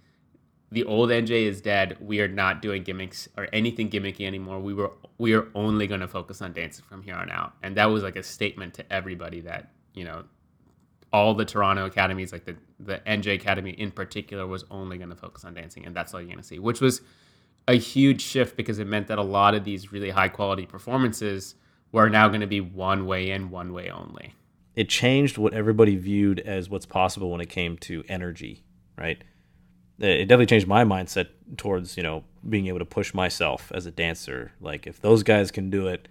"The 0.71 0.85
old 0.85 1.11
NJ 1.11 1.45
is 1.45 1.61
dead. 1.61 1.99
We 2.01 2.21
are 2.21 2.29
not 2.29 2.63
doing 2.63 2.83
gimmicks 2.83 3.29
or 3.37 3.49
anything 3.53 3.91
gimmicky 3.91 4.27
anymore. 4.27 4.61
We 4.61 4.73
were 4.73 4.93
we 5.19 5.35
are 5.35 5.49
only 5.55 5.87
going 5.87 6.01
to 6.01 6.09
focus 6.09 6.41
on 6.41 6.53
dancing 6.53 6.85
from 6.89 7.03
here 7.03 7.15
on 7.15 7.31
out." 7.31 7.55
And 7.63 7.77
that 7.77 7.87
was 7.87 8.03
like 8.03 8.17
a 8.17 8.23
statement 8.23 8.75
to 8.75 8.93
everybody 8.93 9.41
that 9.43 9.71
you 9.93 10.05
know 10.05 10.25
all 11.13 11.35
the 11.35 11.45
Toronto 11.45 11.87
academies, 11.87 12.33
like 12.33 12.45
the 12.45 12.57
the 12.81 12.99
NJ 13.07 13.35
Academy 13.35 13.71
in 13.71 13.91
particular, 13.91 14.47
was 14.47 14.65
only 14.71 14.99
going 14.99 15.11
to 15.11 15.17
focus 15.17 15.45
on 15.45 15.55
dancing, 15.55 15.85
and 15.85 15.95
that's 15.95 16.15
all 16.15 16.21
you're 16.21 16.29
going 16.29 16.39
to 16.39 16.45
see, 16.45 16.59
which 16.59 16.81
was 16.81 17.03
a 17.69 17.75
huge 17.75 18.23
shift 18.23 18.57
because 18.57 18.79
it 18.79 18.87
meant 18.87 19.09
that 19.09 19.19
a 19.19 19.23
lot 19.23 19.55
of 19.55 19.65
these 19.65 19.93
really 19.93 20.11
high 20.11 20.29
quality 20.29 20.67
performances 20.67 21.57
were 21.97 22.11
now 22.11 22.29
going 22.29 22.43
to 22.43 22.47
be 22.47 22.61
one 22.61 23.07
way 23.07 23.31
in, 23.31 23.51
one 23.51 23.73
way 23.73 23.89
only. 23.91 24.35
It 24.75 24.89
changed 24.91 25.39
what 25.39 25.55
everybody 25.55 25.97
viewed 25.97 26.39
as 26.41 26.69
what's 26.69 26.85
possible 26.87 27.31
when 27.31 27.41
it 27.41 27.49
came 27.49 27.79
to 27.79 28.05
energy, 28.09 28.63
right? 28.99 29.23
It 29.99 30.27
definitely 30.27 30.47
changed 30.47 30.67
my 30.67 30.85
mindset 30.85 31.29
towards, 31.57 31.97
you 31.97 32.03
know, 32.03 32.25
being 32.47 32.67
able 32.67 32.81
to 32.81 32.85
push 32.85 33.15
myself 33.15 33.73
as 33.75 33.87
a 33.87 33.91
dancer. 33.91 34.53
Like 34.61 34.87
if 34.87 35.01
those 35.01 35.23
guys 35.23 35.51
can 35.51 35.71
do 35.71 35.87
it, 35.89 36.09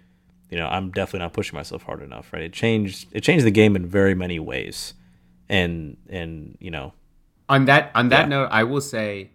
you 0.50 0.58
know, 0.58 0.66
I'm 0.66 0.90
definitely 0.90 1.20
not 1.20 1.32
pushing 1.32 1.56
myself 1.56 1.84
hard 1.84 2.02
enough, 2.02 2.32
right? 2.32 2.42
It 2.42 2.52
changed 2.52 3.06
it 3.12 3.20
changed 3.20 3.46
the 3.46 3.52
game 3.52 3.76
in 3.76 3.86
very 3.86 4.14
many 4.16 4.40
ways. 4.40 4.94
And 5.48 5.96
and, 6.08 6.58
you 6.60 6.72
know, 6.72 6.92
On 7.48 7.66
that 7.66 7.92
on 7.94 8.08
that 8.08 8.22
Yeah. 8.22 8.28
note, 8.28 8.48
I 8.50 8.64
will 8.64 8.80
say 8.80 9.30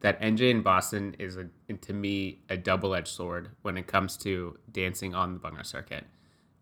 that 0.00 0.20
NJ 0.20 0.50
in 0.50 0.62
Boston 0.62 1.14
is 1.20 1.36
a, 1.36 1.46
to 1.80 1.92
me 1.92 2.40
a 2.48 2.56
double 2.56 2.94
edged 2.94 3.08
sword 3.08 3.50
when 3.62 3.76
it 3.76 3.86
comes 3.86 4.16
to 4.18 4.58
dancing 4.70 5.14
on 5.14 5.34
the 5.34 5.40
Bhangra 5.40 5.64
circuit. 5.64 6.04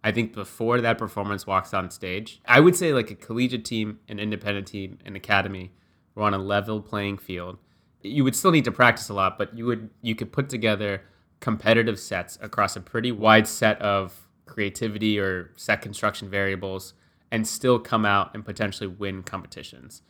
I 0.04 0.10
think 0.12 0.32
before 0.32 0.80
that 0.80 0.98
performance 0.98 1.46
walks 1.46 1.72
on 1.72 1.90
stage, 1.90 2.40
I 2.46 2.60
would 2.60 2.74
say 2.74 2.92
like 2.92 3.10
a 3.10 3.14
collegiate 3.14 3.64
team, 3.64 4.00
an 4.08 4.18
independent 4.18 4.66
team, 4.66 4.98
an 5.04 5.14
academy 5.14 5.72
were 6.14 6.24
on 6.24 6.34
a 6.34 6.38
level 6.38 6.80
playing 6.80 7.18
field. 7.18 7.58
You 8.02 8.24
would 8.24 8.34
still 8.34 8.50
need 8.50 8.64
to 8.64 8.72
practice 8.72 9.08
a 9.08 9.14
lot, 9.14 9.38
but 9.38 9.56
you 9.56 9.64
would 9.66 9.90
you 10.00 10.14
could 10.14 10.32
put 10.32 10.48
together 10.48 11.02
competitive 11.40 11.98
sets 11.98 12.38
across 12.40 12.76
a 12.76 12.80
pretty 12.80 13.12
wide 13.12 13.46
set 13.46 13.80
of 13.80 14.28
creativity 14.46 15.18
or 15.18 15.50
set 15.56 15.82
construction 15.82 16.28
variables 16.28 16.94
and 17.30 17.46
still 17.46 17.78
come 17.78 18.04
out 18.04 18.30
and 18.34 18.44
potentially 18.44 18.86
win 18.86 19.22
competitions. 19.22 20.02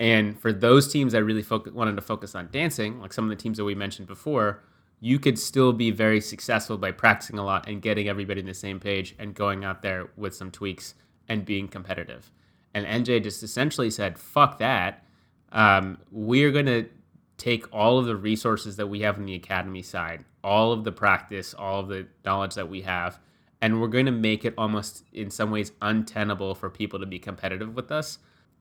And 0.00 0.40
for 0.40 0.50
those 0.50 0.90
teams 0.90 1.12
that 1.12 1.22
really 1.22 1.44
wanted 1.50 1.94
to 1.94 2.02
focus 2.02 2.34
on 2.34 2.48
dancing, 2.50 3.00
like 3.00 3.12
some 3.12 3.24
of 3.24 3.30
the 3.30 3.40
teams 3.40 3.58
that 3.58 3.64
we 3.64 3.74
mentioned 3.74 4.08
before, 4.08 4.64
you 4.98 5.18
could 5.18 5.38
still 5.38 5.74
be 5.74 5.90
very 5.90 6.22
successful 6.22 6.78
by 6.78 6.90
practicing 6.90 7.38
a 7.38 7.44
lot 7.44 7.68
and 7.68 7.82
getting 7.82 8.08
everybody 8.08 8.40
on 8.40 8.46
the 8.46 8.54
same 8.54 8.80
page 8.80 9.14
and 9.18 9.34
going 9.34 9.62
out 9.62 9.82
there 9.82 10.08
with 10.16 10.34
some 10.34 10.50
tweaks 10.50 10.94
and 11.28 11.44
being 11.44 11.68
competitive. 11.68 12.32
And 12.72 12.86
NJ 12.86 13.22
just 13.22 13.42
essentially 13.42 13.90
said, 13.90 14.18
fuck 14.18 14.58
that. 14.58 15.04
Um, 15.52 15.98
we're 16.10 16.50
going 16.50 16.66
to 16.66 16.88
take 17.36 17.66
all 17.72 17.98
of 17.98 18.06
the 18.06 18.16
resources 18.16 18.76
that 18.76 18.86
we 18.86 19.00
have 19.00 19.18
on 19.18 19.26
the 19.26 19.34
academy 19.34 19.82
side, 19.82 20.24
all 20.42 20.72
of 20.72 20.84
the 20.84 20.92
practice, 20.92 21.52
all 21.52 21.80
of 21.80 21.88
the 21.88 22.06
knowledge 22.24 22.54
that 22.54 22.70
we 22.70 22.82
have, 22.82 23.18
and 23.60 23.82
we're 23.82 23.88
going 23.88 24.06
to 24.06 24.12
make 24.12 24.46
it 24.46 24.54
almost 24.56 25.04
in 25.12 25.30
some 25.30 25.50
ways 25.50 25.72
untenable 25.82 26.54
for 26.54 26.70
people 26.70 26.98
to 26.98 27.06
be 27.06 27.18
competitive 27.18 27.74
with 27.74 27.92
us. 27.92 28.18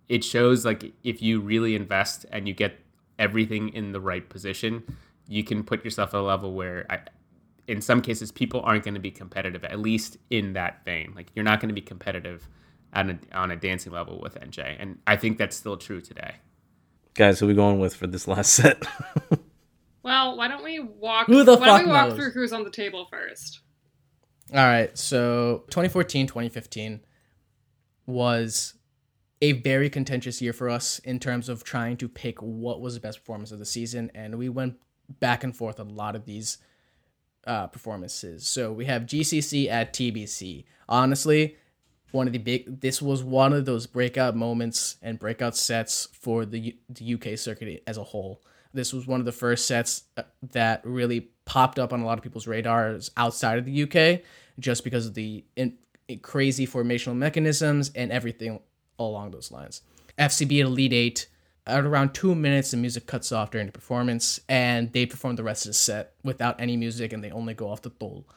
It 0.09 0.23
shows 0.23 0.65
like 0.65 0.91
if 1.03 1.21
you 1.21 1.39
really 1.39 1.75
invest 1.75 2.25
and 2.31 2.47
you 2.47 2.53
get 2.53 2.79
everything 3.19 3.69
in 3.69 3.91
the 3.93 4.01
right 4.01 4.27
position, 4.27 4.83
you 5.27 5.43
can 5.43 5.63
put 5.63 5.85
yourself 5.85 6.13
at 6.13 6.19
a 6.19 6.23
level 6.23 6.53
where 6.53 6.85
I, 6.89 6.99
in 7.67 7.81
some 7.81 8.01
cases 8.01 8.31
people 8.31 8.61
aren't 8.61 8.83
going 8.83 8.95
to 8.95 8.99
be 8.99 9.11
competitive 9.11 9.63
at 9.63 9.79
least 9.79 10.17
in 10.31 10.53
that 10.53 10.83
vein. 10.85 11.13
Like 11.15 11.27
you're 11.35 11.45
not 11.45 11.59
going 11.59 11.69
to 11.69 11.75
be 11.75 11.81
competitive 11.81 12.47
on 12.93 13.11
a, 13.11 13.37
on 13.37 13.51
a 13.51 13.55
dancing 13.55 13.93
level 13.93 14.19
with 14.21 14.33
NJ, 14.39 14.75
and 14.79 14.97
I 15.05 15.15
think 15.15 15.37
that's 15.37 15.55
still 15.55 15.77
true 15.77 16.01
today. 16.01 16.35
guys, 17.13 17.39
who 17.39 17.45
we 17.45 17.53
going 17.53 17.77
with 17.79 17.95
for 17.95 18.07
this 18.07 18.27
last 18.27 18.51
set? 18.53 18.83
Well, 20.01 20.37
why 20.37 20.47
don't 20.47 20.63
we 20.63 20.79
walk? 20.79 21.27
Who 21.27 21.43
the 21.43 21.57
why 21.57 21.65
don't 21.67 21.85
we 21.87 21.91
walk 21.91 22.07
knows? 22.09 22.17
through 22.17 22.31
who's 22.31 22.53
on 22.53 22.63
the 22.63 22.71
table 22.71 23.05
first? 23.11 23.59
All 24.51 24.57
right, 24.65 24.97
so 24.97 25.65
2014, 25.69 26.25
2015 26.25 27.01
was 28.07 28.73
a 29.41 29.53
very 29.53 29.89
contentious 29.89 30.41
year 30.41 30.53
for 30.53 30.69
us 30.69 30.99
in 30.99 31.19
terms 31.19 31.47
of 31.49 31.63
trying 31.63 31.97
to 31.97 32.09
pick 32.09 32.41
what 32.41 32.81
was 32.81 32.95
the 32.95 32.99
best 32.99 33.19
performance 33.19 33.51
of 33.51 33.59
the 33.59 33.65
season, 33.65 34.11
and 34.13 34.37
we 34.37 34.49
went 34.49 34.75
back 35.19 35.43
and 35.43 35.55
forth 35.55 35.79
a 35.79 35.83
lot 35.83 36.15
of 36.15 36.25
these 36.25 36.57
uh, 37.47 37.67
performances. 37.67 38.45
So 38.45 38.71
we 38.71 38.85
have 38.85 39.03
GCC 39.03 39.69
at 39.69 39.93
TBC. 39.93 40.65
Honestly, 40.87 41.55
one 42.11 42.27
of 42.27 42.33
the 42.33 42.39
big. 42.39 42.81
This 42.81 43.01
was 43.01 43.23
one 43.23 43.53
of 43.53 43.65
those 43.65 43.87
breakout 43.87 44.35
moments 44.35 44.97
and 45.01 45.19
breakout 45.19 45.55
sets 45.55 46.09
for 46.11 46.45
the, 46.45 46.75
the 46.89 47.13
UK 47.13 47.37
circuit 47.37 47.83
as 47.87 47.97
a 47.97 48.03
whole. 48.03 48.41
This 48.73 48.93
was 48.93 49.07
one 49.07 49.19
of 49.19 49.25
the 49.25 49.31
first 49.31 49.65
sets 49.65 50.03
uh, 50.17 50.23
that 50.51 50.81
really 50.83 51.29
popped 51.45 51.79
up 51.79 51.91
on 51.91 52.01
a 52.01 52.05
lot 52.05 52.17
of 52.17 52.23
people's 52.23 52.45
radars 52.45 53.09
outside 53.17 53.57
of 53.57 53.65
the 53.65 53.83
UK, 53.83 54.21
just 54.59 54.83
because 54.83 55.07
of 55.07 55.13
the 55.15 55.43
in, 55.55 55.77
crazy 56.21 56.67
formational 56.67 57.15
mechanisms 57.15 57.91
and 57.95 58.11
everything 58.11 58.59
along 59.07 59.31
those 59.31 59.51
lines. 59.51 59.81
FCB 60.17 60.59
at 60.59 60.65
Elite 60.65 60.93
Eight, 60.93 61.27
at 61.65 61.85
around 61.85 62.13
two 62.13 62.35
minutes, 62.35 62.71
the 62.71 62.77
music 62.77 63.05
cuts 63.05 63.31
off 63.31 63.51
during 63.51 63.67
the 63.67 63.73
performance, 63.73 64.39
and 64.49 64.91
they 64.91 65.05
perform 65.05 65.35
the 65.35 65.43
rest 65.43 65.65
of 65.65 65.69
the 65.69 65.73
set 65.75 66.13
without 66.23 66.59
any 66.59 66.75
music, 66.75 67.13
and 67.13 67.23
they 67.23 67.31
only 67.31 67.53
go 67.53 67.69
off 67.69 67.81
the 67.81 67.89
toll. 67.91 68.27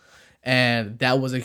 And 0.43 0.99
that 0.99 1.21
was 1.21 1.35
a 1.35 1.43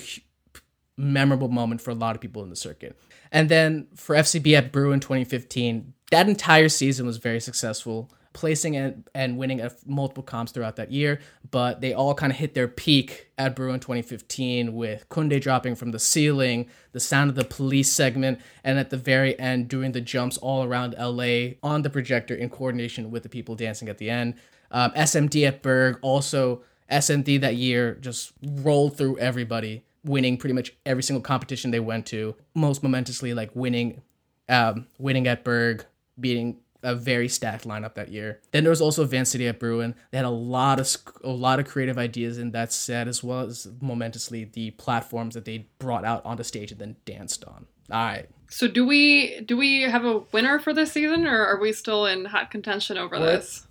memorable 0.97 1.47
moment 1.47 1.82
for 1.82 1.91
a 1.91 1.95
lot 1.95 2.15
of 2.15 2.22
people 2.22 2.43
in 2.43 2.49
the 2.49 2.55
circuit. 2.55 2.99
And 3.32 3.49
then 3.49 3.88
for 3.95 4.15
FCB 4.15 4.57
at 4.57 4.72
Bruin 4.72 4.99
2015, 4.99 5.93
that 6.11 6.28
entire 6.28 6.70
season 6.70 7.05
was 7.05 7.18
very 7.18 7.39
successful, 7.39 8.11
placing 8.38 8.78
and, 8.78 9.10
and 9.16 9.36
winning 9.36 9.68
multiple 9.88 10.22
comps 10.22 10.52
throughout 10.52 10.76
that 10.76 10.92
year. 10.92 11.20
But 11.50 11.82
they 11.82 11.92
all 11.92 12.14
kind 12.14 12.32
of 12.32 12.38
hit 12.38 12.54
their 12.54 12.68
peak 12.68 13.32
at 13.36 13.56
Bruin 13.56 13.80
2015 13.80 14.76
with 14.76 15.10
Kunde 15.10 15.42
dropping 15.42 15.74
from 15.74 15.90
the 15.90 15.98
ceiling, 15.98 16.68
the 16.92 17.00
sound 17.00 17.32
of 17.32 17.36
the 17.36 17.44
police 17.44 17.92
segment, 17.92 18.40
and 18.64 18.78
at 18.78 18.92
the 18.92 18.98
very 18.98 19.38
end, 19.40 19.70
doing 19.70 19.92
the 19.92 20.02
jumps 20.02 20.38
all 20.38 20.64
around 20.64 20.96
LA 21.00 21.56
on 21.64 21.82
the 21.82 21.90
projector 21.90 22.36
in 22.36 22.50
coordination 22.50 23.10
with 23.10 23.24
the 23.24 23.30
people 23.30 23.56
dancing 23.56 23.90
at 23.90 23.98
the 23.98 24.12
end. 24.12 24.36
Um, 24.70 24.92
SMD 24.92 25.48
at 25.48 25.64
Burgh 25.64 25.98
also. 26.04 26.62
SMD 26.92 27.42
that 27.42 27.56
year 27.56 27.96
just 27.96 28.32
rolled 28.42 28.98
through 28.98 29.18
everybody 29.18 29.84
winning 30.06 30.38
pretty 30.38 30.54
much 30.54 30.74
every 30.86 31.04
single 31.04 31.22
competition 31.22 31.72
they 31.72 31.80
went 31.80 32.06
to. 32.06 32.36
Most 32.56 32.82
momentously, 32.84 33.34
like 33.34 33.50
winning, 33.56 34.02
um, 34.48 34.88
winning 34.98 35.28
at 35.28 35.44
Burgh, 35.44 35.86
beating 36.20 36.58
a 36.84 36.95
very 36.95 37.28
stacked 37.28 37.65
lineup 37.67 37.95
that 37.95 38.09
year. 38.09 38.39
Then 38.51 38.63
there 38.63 38.69
was 38.71 38.82
also 38.82 39.03
Van 39.05 39.25
City 39.25 39.47
at 39.47 39.59
Bruin. 39.59 39.95
They 40.11 40.17
had 40.17 40.25
a 40.25 40.30
lot 40.30 40.80
of 40.80 40.95
a 41.23 41.30
lot 41.30 41.59
of 41.59 41.67
creative 41.67 41.97
ideas 41.97 42.38
in 42.38 42.51
that 42.51 42.71
set, 42.71 43.07
as 43.07 43.23
well 43.23 43.41
as 43.41 43.67
momentously 43.82 44.45
the 44.45 44.71
platforms 44.71 45.34
that 45.36 45.45
they 45.45 45.67
brought 45.80 46.05
out 46.05 46.25
onto 46.25 46.43
stage 46.43 46.71
and 46.71 46.80
then 46.80 46.95
danced 47.05 47.43
on. 47.45 47.65
All 47.91 47.97
right. 48.05 48.28
So 48.49 48.67
do 48.67 48.86
we 48.86 49.41
do 49.41 49.57
we 49.57 49.82
have 49.82 50.05
a 50.05 50.19
winner 50.32 50.59
for 50.59 50.73
this 50.73 50.91
season, 50.91 51.25
or 51.28 51.45
are 51.45 51.59
we 51.59 51.73
still 51.73 52.05
in 52.05 52.25
hot 52.25 52.51
contention 52.51 52.97
over 52.97 53.19
What? 53.19 53.25
this? 53.25 53.67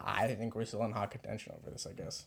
I 0.00 0.28
think 0.34 0.54
we're 0.54 0.64
still 0.64 0.84
in 0.84 0.92
hot 0.92 1.10
contention 1.10 1.52
over 1.58 1.70
this, 1.70 1.86
I 1.86 1.92
guess. 1.92 2.26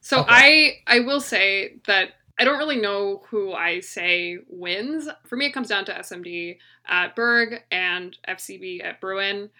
So 0.00 0.20
Okay. 0.20 0.80
I 0.86 0.96
I 0.96 1.00
will 1.00 1.20
say 1.20 1.74
that 1.86 2.10
I 2.38 2.44
don't 2.44 2.58
really 2.58 2.80
know 2.80 3.22
who 3.28 3.52
I 3.52 3.80
say 3.80 4.38
wins. 4.48 5.08
For 5.26 5.36
me, 5.36 5.46
it 5.46 5.52
comes 5.52 5.68
down 5.68 5.84
to 5.86 5.92
SMD 5.92 6.58
at 6.86 7.16
Burgh 7.16 7.62
and 7.70 8.16
FCB 8.28 8.84
at 8.84 9.00
Bruin. 9.00 9.50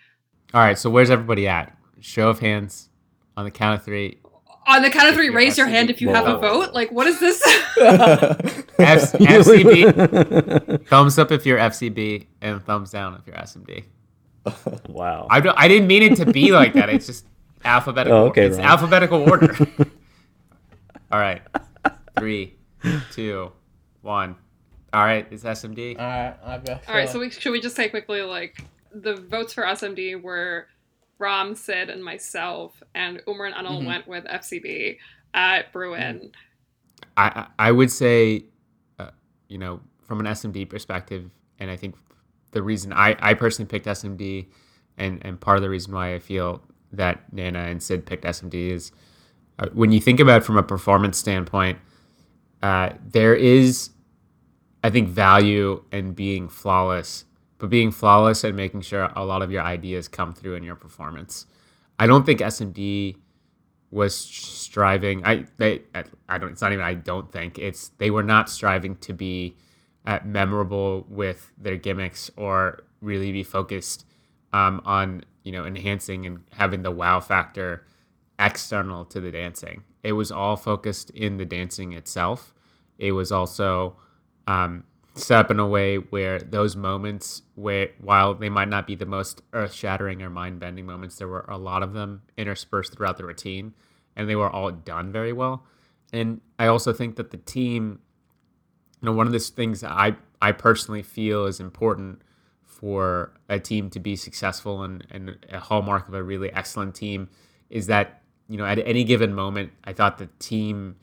All 0.54 0.60
right, 0.60 0.78
so 0.78 0.88
where's 0.88 1.10
everybody 1.10 1.48
at? 1.48 1.76
Show 2.00 2.28
of 2.28 2.38
hands 2.38 2.88
on 3.36 3.44
the 3.44 3.50
count 3.50 3.78
of 3.80 3.84
three. 3.84 4.18
On 4.66 4.82
the 4.82 4.90
count 4.90 5.08
of 5.08 5.14
three, 5.14 5.26
you're 5.26 5.34
raise 5.34 5.58
your 5.58 5.66
FCB. 5.66 5.70
hand 5.70 5.90
if 5.90 6.00
you 6.00 6.10
have 6.10 6.26
a 6.26 6.38
vote. 6.38 6.72
Like, 6.74 6.92
what 6.92 7.06
is 7.06 7.18
this? 7.18 7.42
F- 7.80 9.12
FCB. 9.12 10.86
thumbs 10.88 11.18
up 11.18 11.32
if 11.32 11.44
you're 11.46 11.58
FCB, 11.58 12.26
and 12.42 12.62
thumbs 12.64 12.90
down 12.90 13.14
if 13.14 13.26
you're 13.26 13.36
SMD. 13.36 13.84
wow. 14.88 15.26
I, 15.30 15.40
don't, 15.40 15.58
I 15.58 15.68
didn't 15.68 15.88
mean 15.88 16.02
it 16.02 16.16
to 16.16 16.26
be 16.26 16.52
like 16.52 16.74
that. 16.74 16.88
It's 16.90 17.06
just 17.06 17.26
alphabetical. 17.64 18.18
Oh, 18.18 18.26
okay, 18.26 18.46
it's 18.46 18.56
Ron. 18.58 18.66
alphabetical 18.66 19.28
order. 19.28 19.56
All 21.10 21.18
right, 21.18 21.42
three, 22.18 22.54
two, 23.12 23.52
one. 24.02 24.36
All 24.92 25.04
right, 25.04 25.26
it's 25.30 25.44
SMD. 25.44 25.98
All 25.98 26.06
right, 26.06 26.36
I've 26.44 26.64
got. 26.64 26.88
All 26.88 26.94
right, 26.94 27.08
so 27.08 27.18
we, 27.20 27.30
should 27.30 27.52
we 27.52 27.60
just 27.60 27.76
say 27.76 27.88
quickly, 27.88 28.22
like, 28.22 28.64
the 28.92 29.16
votes 29.16 29.52
for 29.52 29.64
SMD 29.64 30.20
were 30.22 30.66
Ram, 31.18 31.54
Sid, 31.54 31.90
and 31.90 32.02
myself, 32.02 32.82
and 32.94 33.20
Umar 33.28 33.46
and 33.46 33.54
Anil 33.54 33.82
Mhm. 33.82 33.86
went 33.86 34.08
with 34.08 34.24
FCB 34.26 34.98
at 35.34 35.72
Bruin. 35.72 36.32
I 37.16 37.46
I 37.58 37.68
I 37.68 37.72
would 37.72 37.90
say, 37.90 38.44
uh, 38.98 39.10
you 39.48 39.58
know, 39.58 39.80
from 40.04 40.20
an 40.20 40.26
SMD 40.26 40.64
perspective, 40.64 41.30
and 41.58 41.70
I 41.70 41.76
think 41.76 41.96
the 42.52 42.62
reason 42.62 42.92
I 42.92 43.14
I 43.20 43.34
personally 43.34 43.68
picked 43.68 43.86
SMD, 43.86 44.46
and 44.96 45.18
and 45.24 45.38
part 45.40 45.56
of 45.58 45.62
the 45.62 45.68
reason 45.70 45.92
why 45.92 46.14
I 46.14 46.18
feel 46.18 46.62
that 46.92 47.30
Nana 47.32 47.58
and 47.64 47.82
Sid 47.82 48.06
picked 48.06 48.24
SMD 48.24 48.70
is 48.70 48.92
uh, 49.58 49.66
when 49.74 49.92
you 49.92 50.00
think 50.00 50.20
about 50.20 50.42
it 50.42 50.44
from 50.44 50.56
a 50.56 50.62
performance 50.62 51.18
standpoint, 51.18 51.78
uh, 52.62 52.90
there 53.06 53.34
is, 53.34 53.90
I 54.82 54.90
think, 54.90 55.08
value 55.08 55.84
in 55.92 56.12
being 56.12 56.48
flawless, 56.48 57.24
but 57.58 57.70
being 57.70 57.90
flawless 57.90 58.44
and 58.44 58.56
making 58.56 58.82
sure 58.82 59.10
a 59.14 59.24
lot 59.24 59.42
of 59.42 59.50
your 59.50 59.62
ideas 59.62 60.08
come 60.08 60.32
through 60.34 60.54
in 60.54 60.62
your 60.62 60.76
performance. 60.76 61.46
I 61.98 62.06
don't 62.06 62.24
think 62.24 62.40
SMD 62.40 63.16
was 63.90 64.14
striving. 64.14 65.24
I 65.24 65.46
they 65.56 65.82
I 66.28 66.38
don't. 66.38 66.52
It's 66.52 66.62
not 66.62 66.72
even. 66.72 66.84
I 66.84 66.94
don't 66.94 67.30
think 67.32 67.58
it's. 67.58 67.88
They 67.98 68.10
were 68.10 68.22
not 68.22 68.48
striving 68.48 68.96
to 68.96 69.12
be 69.12 69.56
uh, 70.06 70.20
memorable 70.24 71.06
with 71.08 71.52
their 71.58 71.76
gimmicks 71.76 72.30
or 72.36 72.84
really 73.00 73.32
be 73.32 73.42
focused 73.42 74.04
um, 74.52 74.80
on 74.84 75.24
you 75.42 75.52
know 75.52 75.64
enhancing 75.64 76.26
and 76.26 76.40
having 76.52 76.82
the 76.82 76.90
wow 76.90 77.20
factor 77.20 77.84
external 78.38 79.04
to 79.06 79.20
the 79.20 79.30
dancing. 79.30 79.82
It 80.02 80.12
was 80.12 80.30
all 80.30 80.56
focused 80.56 81.10
in 81.10 81.36
the 81.36 81.44
dancing 81.44 81.92
itself. 81.92 82.54
It 82.98 83.12
was 83.12 83.32
also 83.32 83.96
um, 84.46 84.84
set 85.14 85.38
up 85.38 85.50
in 85.50 85.58
a 85.58 85.66
way 85.66 85.96
where 85.96 86.38
those 86.38 86.76
moments, 86.76 87.42
where 87.54 87.90
while 88.00 88.34
they 88.34 88.48
might 88.48 88.68
not 88.68 88.86
be 88.86 88.94
the 88.94 89.06
most 89.06 89.42
earth 89.52 89.72
shattering 89.72 90.22
or 90.22 90.30
mind 90.30 90.60
bending 90.60 90.86
moments, 90.86 91.16
there 91.16 91.28
were 91.28 91.44
a 91.48 91.58
lot 91.58 91.82
of 91.82 91.92
them 91.92 92.22
interspersed 92.36 92.94
throughout 92.94 93.16
the 93.16 93.24
routine, 93.24 93.74
and 94.16 94.28
they 94.28 94.36
were 94.36 94.50
all 94.50 94.70
done 94.70 95.12
very 95.12 95.32
well. 95.32 95.64
And 96.12 96.40
I 96.58 96.66
also 96.68 96.92
think 96.92 97.16
that 97.16 97.30
the 97.30 97.36
team, 97.36 98.00
you 99.00 99.06
know, 99.06 99.12
one 99.12 99.26
of 99.26 99.32
the 99.32 99.38
things 99.40 99.80
that 99.80 99.90
I 99.90 100.16
I 100.40 100.52
personally 100.52 101.02
feel 101.02 101.46
is 101.46 101.60
important 101.60 102.22
for 102.64 103.32
a 103.48 103.58
team 103.58 103.90
to 103.90 103.98
be 103.98 104.14
successful 104.14 104.82
and, 104.84 105.04
and 105.10 105.44
a 105.50 105.58
hallmark 105.58 106.06
of 106.06 106.14
a 106.14 106.22
really 106.22 106.52
excellent 106.52 106.94
team 106.94 107.28
is 107.70 107.88
that 107.88 108.22
you 108.48 108.56
know 108.56 108.64
at 108.64 108.78
any 108.78 109.04
given 109.04 109.34
moment 109.34 109.72
I 109.84 109.92
thought 109.92 110.18
the 110.18 110.28
team 110.38 110.96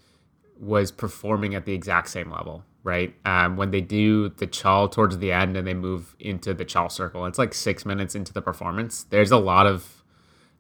was 0.59 0.91
performing 0.91 1.55
at 1.55 1.65
the 1.65 1.73
exact 1.73 2.09
same 2.09 2.31
level 2.31 2.63
right? 2.85 3.15
Um, 3.25 3.57
when 3.57 3.71
they 3.71 3.81
do 3.81 4.29
the 4.29 4.45
chawl 4.45 4.87
towards 4.87 5.17
the 5.17 5.31
end 5.31 5.57
and 5.57 5.65
they 5.67 5.73
move 5.73 6.15
into 6.19 6.53
the 6.53 6.63
chawl 6.63 6.87
circle 6.89 7.25
it's 7.25 7.39
like 7.39 7.53
six 7.53 7.83
minutes 7.85 8.15
into 8.15 8.31
the 8.31 8.41
performance. 8.41 9.03
There's 9.09 9.31
a 9.31 9.37
lot 9.37 9.65
of 9.65 10.03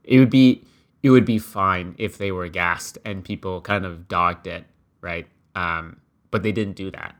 it 0.03 0.19
would 0.19 0.31
be 0.31 0.65
it 1.03 1.11
would 1.11 1.23
be 1.23 1.37
fine 1.37 1.95
if 1.99 2.17
they 2.17 2.31
were 2.31 2.49
gassed 2.49 2.97
and 3.05 3.23
people 3.23 3.61
kind 3.61 3.85
of 3.85 4.07
dogged 4.07 4.47
it 4.47 4.65
right? 5.01 5.27
Um, 5.53 5.97
but 6.31 6.41
they 6.41 6.51
didn't 6.51 6.75
do 6.75 6.89
that. 6.91 7.15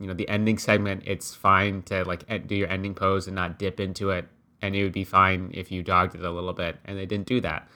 You 0.00 0.08
know 0.08 0.14
the 0.14 0.28
ending 0.28 0.58
segment 0.58 1.04
it's 1.06 1.32
fine 1.34 1.82
to 1.82 2.04
like 2.04 2.26
do 2.48 2.56
your 2.56 2.68
ending 2.68 2.94
pose 2.94 3.28
and 3.28 3.36
not 3.36 3.58
dip 3.58 3.78
into 3.78 4.10
it 4.10 4.26
and 4.60 4.74
it 4.74 4.82
would 4.82 4.92
be 4.92 5.04
fine 5.04 5.50
if 5.54 5.70
you 5.70 5.84
dogged 5.84 6.16
it 6.16 6.24
a 6.24 6.30
little 6.30 6.52
bit 6.52 6.76
and 6.84 6.98
they 6.98 7.06
didn't 7.06 7.26
do 7.26 7.40
that 7.42 7.68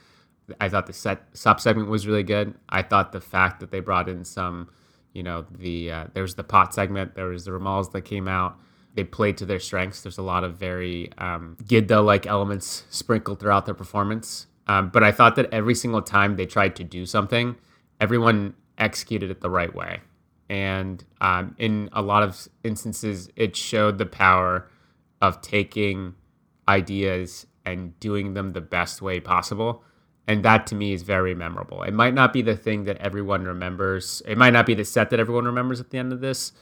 i 0.61 0.69
thought 0.69 0.87
the 0.87 0.93
set 0.93 1.23
sub 1.33 1.61
segment 1.61 1.89
was 1.89 2.07
really 2.07 2.23
good. 2.23 2.55
I 2.69 2.83
thought 2.83 3.13
the 3.13 3.21
fact 3.21 3.61
that 3.61 3.71
they 3.71 3.81
brought 3.81 4.09
in 4.09 4.25
some 4.25 4.71
you 5.13 5.23
know 5.23 5.47
the 5.51 5.91
uh, 5.91 6.07
there 6.13 6.23
was 6.23 6.35
the 6.35 6.45
pot 6.45 6.75
segment 6.75 7.15
there 7.15 7.27
was 7.27 7.45
the 7.45 7.51
ramals 7.53 7.93
that 7.93 8.03
came 8.03 8.29
out. 8.29 8.59
They 8.95 9.05
played 9.05 9.37
to 9.39 9.47
their 9.47 9.59
strengths. 9.59 10.03
There's 10.03 10.19
a 10.19 10.23
lot 10.23 10.45
of 10.45 10.57
very 10.57 11.11
um, 11.19 11.57
gidda 11.65 12.05
like 12.05 12.27
elements 12.27 12.85
sprinkled 12.91 13.41
throughout 13.41 13.67
their 13.67 13.75
performance. 13.75 14.47
Um, 14.67 14.89
but 14.89 15.03
i 15.03 15.13
thought 15.13 15.37
that 15.37 15.53
every 15.53 15.75
single 15.75 16.01
time 16.01 16.37
they 16.37 16.47
tried 16.47 16.75
to 16.77 16.85
do 16.85 17.05
something 17.05 17.57
everyone 18.01 18.55
executed 18.79 19.31
it 19.31 19.41
the 19.41 19.51
right 19.51 19.75
way. 19.75 20.01
And 20.49 21.03
um, 21.21 21.55
in 21.59 21.89
a 21.93 22.03
lot 22.03 22.23
of 22.23 22.49
instances 22.63 23.29
it 23.37 23.57
showed 23.57 23.99
the 23.99 24.07
power 24.07 24.69
of 25.23 25.41
taking 25.41 26.15
ideas 26.69 27.47
and 27.65 27.99
doing 28.01 28.35
them 28.35 28.53
the 28.53 28.61
best 28.61 29.01
way 29.01 29.21
possible 29.21 29.83
and 30.27 30.45
that 30.45 30.67
to 30.69 30.75
me 30.75 30.93
is 30.93 31.03
very 31.03 31.35
memorable. 31.35 31.83
It 31.83 31.93
might 31.93 32.15
not 32.15 32.33
be 32.33 32.43
the 32.43 32.57
thing 32.57 32.85
that 32.85 32.97
everyone 32.99 33.45
remembers. 33.45 34.23
It 34.27 34.39
might 34.39 34.53
not 34.53 34.67
be 34.67 34.75
the 34.75 34.85
set 34.85 35.11
that 35.11 35.21
everyone 35.21 35.45
remembers 35.45 35.81
at 35.81 35.91
the 35.91 35.99
end 35.99 36.13
of 36.13 36.21
this 36.21 36.53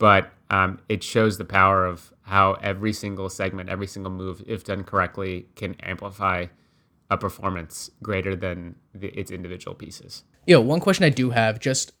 but 0.00 0.32
um, 0.48 0.80
it 0.88 1.04
shows 1.04 1.38
the 1.38 1.44
power 1.44 1.86
of 1.86 2.12
how 2.22 2.54
every 2.54 2.92
single 2.92 3.28
segment 3.28 3.68
every 3.68 3.86
single 3.86 4.10
move 4.10 4.42
if 4.48 4.64
done 4.64 4.82
correctly 4.82 5.46
can 5.54 5.76
amplify 5.80 6.46
a 7.08 7.16
performance 7.16 7.90
greater 8.02 8.34
than 8.34 8.74
the, 8.94 9.08
its 9.08 9.30
individual 9.30 9.74
pieces. 9.74 10.24
Yo, 10.46 10.60
one 10.60 10.80
question 10.80 11.04
I 11.04 11.10
do 11.10 11.30
have 11.30 11.60
just 11.60 11.92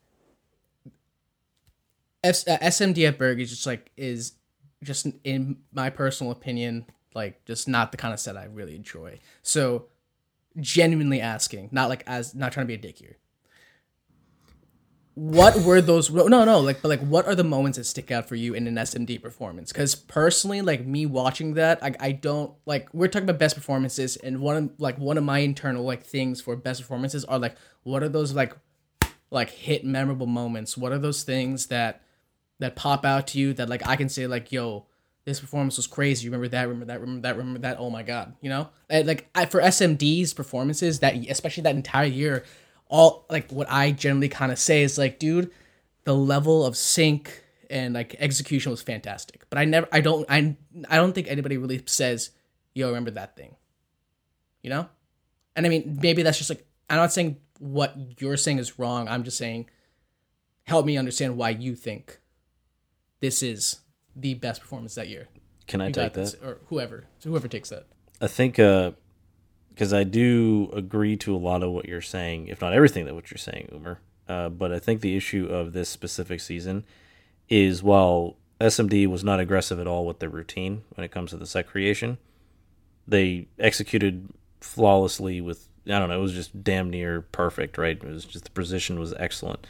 F- 2.24 2.48
uh, 2.48 3.12
Burgh 3.12 3.40
is 3.40 3.50
just 3.50 3.66
like 3.66 3.90
is 3.96 4.32
just 4.82 5.06
in 5.22 5.58
my 5.72 5.90
personal 5.90 6.32
opinion 6.32 6.86
like 7.14 7.44
just 7.44 7.68
not 7.68 7.92
the 7.92 7.98
kind 7.98 8.14
of 8.14 8.20
set 8.20 8.36
I 8.36 8.44
really 8.44 8.74
enjoy. 8.74 9.18
So 9.42 9.86
genuinely 10.58 11.20
asking, 11.20 11.68
not 11.72 11.88
like 11.88 12.04
as 12.06 12.34
not 12.34 12.52
trying 12.52 12.64
to 12.64 12.68
be 12.68 12.74
a 12.74 12.78
dick 12.78 12.98
here. 12.98 13.16
What 15.14 15.56
were 15.64 15.80
those? 15.80 16.10
No, 16.10 16.26
no, 16.26 16.60
like, 16.60 16.80
but 16.80 16.88
like, 16.88 17.00
what 17.00 17.26
are 17.26 17.34
the 17.34 17.44
moments 17.44 17.76
that 17.76 17.84
stick 17.84 18.10
out 18.10 18.28
for 18.28 18.36
you 18.36 18.54
in 18.54 18.66
an 18.66 18.76
SMD 18.76 19.20
performance? 19.20 19.72
Because 19.72 19.94
personally, 19.94 20.62
like 20.62 20.86
me 20.86 21.04
watching 21.04 21.54
that, 21.54 21.82
I, 21.82 21.94
I 22.00 22.12
don't 22.12 22.54
like. 22.64 22.88
We're 22.94 23.08
talking 23.08 23.28
about 23.28 23.38
best 23.38 23.56
performances, 23.56 24.16
and 24.16 24.40
one 24.40 24.56
of 24.56 24.70
like 24.78 24.98
one 24.98 25.18
of 25.18 25.24
my 25.24 25.40
internal 25.40 25.84
like 25.84 26.04
things 26.04 26.40
for 26.40 26.56
best 26.56 26.80
performances 26.80 27.24
are 27.24 27.38
like, 27.38 27.56
what 27.82 28.02
are 28.02 28.08
those 28.08 28.32
like, 28.32 28.54
like 29.30 29.50
hit 29.50 29.84
memorable 29.84 30.26
moments? 30.26 30.78
What 30.78 30.92
are 30.92 30.98
those 30.98 31.22
things 31.22 31.66
that 31.66 32.02
that 32.60 32.76
pop 32.76 33.04
out 33.04 33.26
to 33.28 33.38
you 33.38 33.52
that 33.54 33.68
like 33.68 33.86
I 33.86 33.96
can 33.96 34.08
say 34.08 34.26
like, 34.26 34.52
yo, 34.52 34.86
this 35.30 35.40
performance 35.40 35.76
was 35.76 35.86
crazy. 35.86 36.28
Remember 36.28 36.48
that? 36.48 36.68
Remember 36.68 36.86
that? 36.86 37.00
Remember 37.00 37.22
that? 37.22 37.36
Remember 37.36 37.58
that? 37.60 37.78
Oh 37.78 37.88
my 37.88 38.02
god, 38.02 38.34
you 38.40 38.50
know, 38.50 38.68
like 38.90 39.28
I, 39.34 39.46
for 39.46 39.60
SMD's 39.60 40.34
performances 40.34 41.00
that 41.00 41.14
especially 41.28 41.62
that 41.62 41.76
entire 41.76 42.06
year, 42.06 42.44
all 42.88 43.24
like 43.30 43.50
what 43.50 43.70
I 43.70 43.92
generally 43.92 44.28
kind 44.28 44.52
of 44.52 44.58
say 44.58 44.82
is 44.82 44.98
like, 44.98 45.18
dude, 45.18 45.50
the 46.04 46.14
level 46.14 46.66
of 46.66 46.76
sync 46.76 47.44
and 47.70 47.94
like 47.94 48.16
execution 48.18 48.70
was 48.70 48.82
fantastic. 48.82 49.44
But 49.48 49.58
I 49.58 49.64
never, 49.64 49.88
I 49.92 50.00
don't, 50.00 50.26
I, 50.28 50.56
I 50.88 50.96
don't 50.96 51.14
think 51.14 51.28
anybody 51.28 51.56
really 51.56 51.82
says, 51.86 52.30
"Yo, 52.74 52.88
remember 52.88 53.12
that 53.12 53.36
thing," 53.36 53.54
you 54.62 54.70
know. 54.70 54.88
And 55.54 55.64
I 55.64 55.68
mean, 55.68 55.98
maybe 56.02 56.22
that's 56.22 56.38
just 56.38 56.50
like 56.50 56.66
I'm 56.90 56.96
not 56.96 57.12
saying 57.12 57.36
what 57.60 57.94
you're 58.18 58.36
saying 58.36 58.58
is 58.58 58.78
wrong. 58.78 59.08
I'm 59.08 59.22
just 59.22 59.38
saying, 59.38 59.70
help 60.64 60.84
me 60.84 60.98
understand 60.98 61.36
why 61.36 61.50
you 61.50 61.76
think 61.76 62.18
this 63.20 63.42
is 63.42 63.80
the 64.16 64.34
best 64.34 64.60
performance 64.60 64.94
that 64.94 65.08
year. 65.08 65.28
Can 65.66 65.80
I 65.80 65.88
You 65.88 65.92
take 65.92 66.12
that? 66.14 66.34
or 66.42 66.58
whoever, 66.68 67.04
whoever 67.22 67.48
takes 67.48 67.68
that. 67.70 67.86
I 68.20 68.26
think 68.26 68.56
because 68.56 69.92
I 69.92 70.04
do 70.04 70.70
agree 70.74 71.16
to 71.18 71.34
a 71.34 71.38
lot 71.38 71.62
of 71.62 71.70
what 71.70 71.86
you're 71.86 72.00
saying, 72.00 72.48
if 72.48 72.60
not 72.60 72.72
everything 72.72 73.06
that 73.06 73.14
what 73.14 73.30
you're 73.30 73.38
saying, 73.38 73.70
Umer. 73.72 73.98
Uh, 74.28 74.48
but 74.48 74.72
I 74.72 74.78
think 74.78 75.00
the 75.00 75.16
issue 75.16 75.46
of 75.46 75.72
this 75.72 75.88
specific 75.88 76.40
season 76.40 76.84
is 77.48 77.82
while 77.82 78.36
SMD 78.60 79.06
was 79.06 79.24
not 79.24 79.40
aggressive 79.40 79.80
at 79.80 79.86
all 79.86 80.06
with 80.06 80.18
their 80.18 80.28
routine 80.28 80.82
when 80.94 81.04
it 81.04 81.10
comes 81.10 81.30
to 81.30 81.36
the 81.36 81.46
set 81.46 81.66
creation, 81.66 82.18
they 83.08 83.48
executed 83.58 84.28
flawlessly 84.60 85.40
with 85.40 85.68
I 85.86 85.98
don't 85.98 86.10
know, 86.10 86.18
it 86.18 86.22
was 86.22 86.34
just 86.34 86.62
damn 86.62 86.90
near 86.90 87.22
perfect, 87.22 87.78
right? 87.78 87.96
It 87.96 88.04
was 88.04 88.26
just 88.26 88.44
the 88.44 88.50
precision 88.50 89.00
was 89.00 89.14
excellent. 89.14 89.66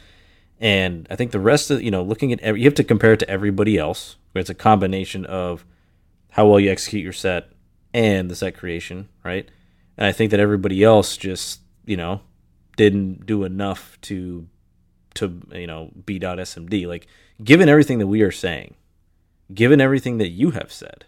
And 0.61 1.07
I 1.09 1.15
think 1.15 1.31
the 1.31 1.39
rest 1.39 1.71
of 1.71 1.81
you 1.81 1.89
know, 1.89 2.03
looking 2.03 2.31
at 2.31 2.39
every, 2.39 2.61
you 2.61 2.67
have 2.67 2.75
to 2.75 2.83
compare 2.83 3.13
it 3.13 3.19
to 3.19 3.29
everybody 3.29 3.77
else. 3.77 4.15
Where 4.31 4.39
it's 4.39 4.49
a 4.49 4.55
combination 4.55 5.25
of 5.25 5.65
how 6.29 6.47
well 6.47 6.59
you 6.59 6.71
execute 6.71 7.03
your 7.03 7.11
set 7.11 7.51
and 7.93 8.31
the 8.31 8.35
set 8.35 8.55
creation, 8.55 9.09
right? 9.25 9.49
And 9.97 10.07
I 10.07 10.13
think 10.13 10.31
that 10.31 10.39
everybody 10.39 10.83
else 10.83 11.17
just 11.17 11.61
you 11.85 11.97
know 11.97 12.21
didn't 12.77 13.25
do 13.25 13.43
enough 13.43 13.97
to 14.03 14.47
to 15.15 15.41
you 15.51 15.67
know 15.67 15.91
beat 16.05 16.23
out 16.23 16.37
SMD. 16.37 16.87
Like 16.87 17.07
given 17.43 17.67
everything 17.67 17.97
that 17.97 18.07
we 18.07 18.21
are 18.21 18.31
saying, 18.31 18.75
given 19.53 19.81
everything 19.81 20.19
that 20.19 20.29
you 20.29 20.51
have 20.51 20.71
said, 20.71 21.05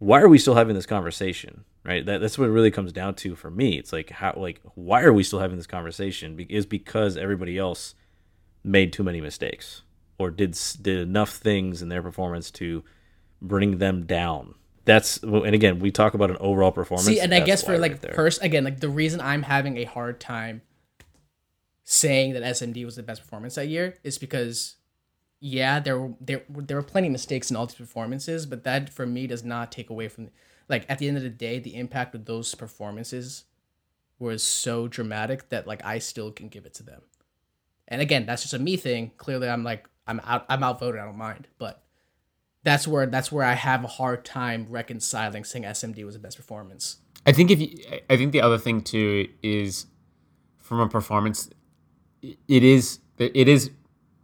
why 0.00 0.20
are 0.20 0.28
we 0.28 0.38
still 0.38 0.54
having 0.54 0.74
this 0.74 0.86
conversation? 0.86 1.64
Right? 1.84 2.04
That, 2.04 2.20
that's 2.20 2.36
what 2.36 2.48
it 2.48 2.52
really 2.52 2.70
comes 2.70 2.92
down 2.92 3.14
to 3.16 3.36
for 3.36 3.50
me. 3.50 3.78
It's 3.78 3.92
like 3.92 4.10
how 4.10 4.34
like 4.36 4.60
why 4.74 5.02
are 5.02 5.12
we 5.12 5.22
still 5.22 5.38
having 5.38 5.56
this 5.56 5.66
conversation? 5.66 6.36
Be- 6.36 6.52
Is 6.52 6.66
because 6.66 7.16
everybody 7.16 7.56
else 7.56 7.94
made 8.64 8.92
too 8.92 9.02
many 9.02 9.20
mistakes 9.20 9.82
or 10.18 10.30
did 10.30 10.58
did 10.82 10.98
enough 10.98 11.30
things 11.30 11.82
in 11.82 11.88
their 11.88 12.02
performance 12.02 12.50
to 12.52 12.82
bring 13.40 13.78
them 13.78 14.06
down. 14.06 14.54
That's 14.86 15.22
and 15.22 15.54
again 15.54 15.78
we 15.78 15.90
talk 15.90 16.14
about 16.14 16.30
an 16.30 16.38
overall 16.40 16.72
performance. 16.72 17.06
See, 17.06 17.20
and 17.20 17.32
I 17.34 17.40
guess 17.40 17.62
for 17.62 17.78
like 17.78 18.00
there. 18.00 18.14
first 18.14 18.42
again, 18.42 18.64
like 18.64 18.80
the 18.80 18.88
reason 18.88 19.20
I'm 19.20 19.42
having 19.42 19.76
a 19.76 19.84
hard 19.84 20.18
time 20.18 20.62
saying 21.84 22.32
that 22.32 22.42
SMD 22.42 22.84
was 22.84 22.96
the 22.96 23.02
best 23.02 23.20
performance 23.20 23.56
that 23.56 23.68
year 23.68 23.96
is 24.02 24.16
because 24.16 24.76
yeah, 25.40 25.80
there 25.80 25.98
were 25.98 26.12
there 26.20 26.42
there 26.48 26.76
were 26.76 26.82
plenty 26.82 27.08
of 27.08 27.12
mistakes 27.12 27.50
in 27.50 27.56
all 27.56 27.66
these 27.66 27.74
performances, 27.74 28.44
but 28.44 28.64
that 28.64 28.90
for 28.90 29.06
me 29.06 29.26
does 29.26 29.42
not 29.42 29.72
take 29.72 29.88
away 29.88 30.08
from 30.08 30.28
like 30.68 30.84
at 30.88 30.98
the 30.98 31.08
end 31.08 31.16
of 31.16 31.22
the 31.22 31.30
day, 31.30 31.58
the 31.58 31.74
impact 31.74 32.14
of 32.14 32.26
those 32.26 32.54
performances 32.54 33.44
was 34.18 34.42
so 34.42 34.86
dramatic 34.86 35.48
that 35.48 35.66
like 35.66 35.84
I 35.84 35.98
still 35.98 36.30
can 36.30 36.48
give 36.48 36.66
it 36.66 36.74
to 36.74 36.82
them. 36.82 37.00
And 37.88 38.02
again, 38.02 38.26
that's 38.26 38.42
just 38.42 38.54
a 38.54 38.58
me 38.58 38.76
thing. 38.76 39.12
Clearly, 39.16 39.48
I'm 39.48 39.64
like 39.64 39.88
I'm 40.06 40.20
out 40.24 40.44
I'm 40.48 40.62
outvoted. 40.62 41.00
I 41.00 41.06
don't 41.06 41.16
mind, 41.16 41.48
but 41.58 41.82
that's 42.62 42.86
where 42.86 43.06
that's 43.06 43.32
where 43.32 43.44
I 43.44 43.54
have 43.54 43.82
a 43.82 43.88
hard 43.88 44.26
time 44.26 44.66
reconciling 44.68 45.44
saying 45.44 45.64
SMD 45.64 46.04
was 46.04 46.14
the 46.14 46.20
best 46.20 46.36
performance. 46.36 46.98
I 47.26 47.32
think 47.32 47.50
if 47.50 47.60
you, 47.60 47.78
I 48.08 48.16
think 48.16 48.32
the 48.32 48.42
other 48.42 48.58
thing 48.58 48.82
too 48.82 49.28
is 49.42 49.86
from 50.58 50.80
a 50.80 50.88
performance, 50.88 51.48
it 52.22 52.62
is 52.62 53.00
it 53.18 53.48
is 53.48 53.70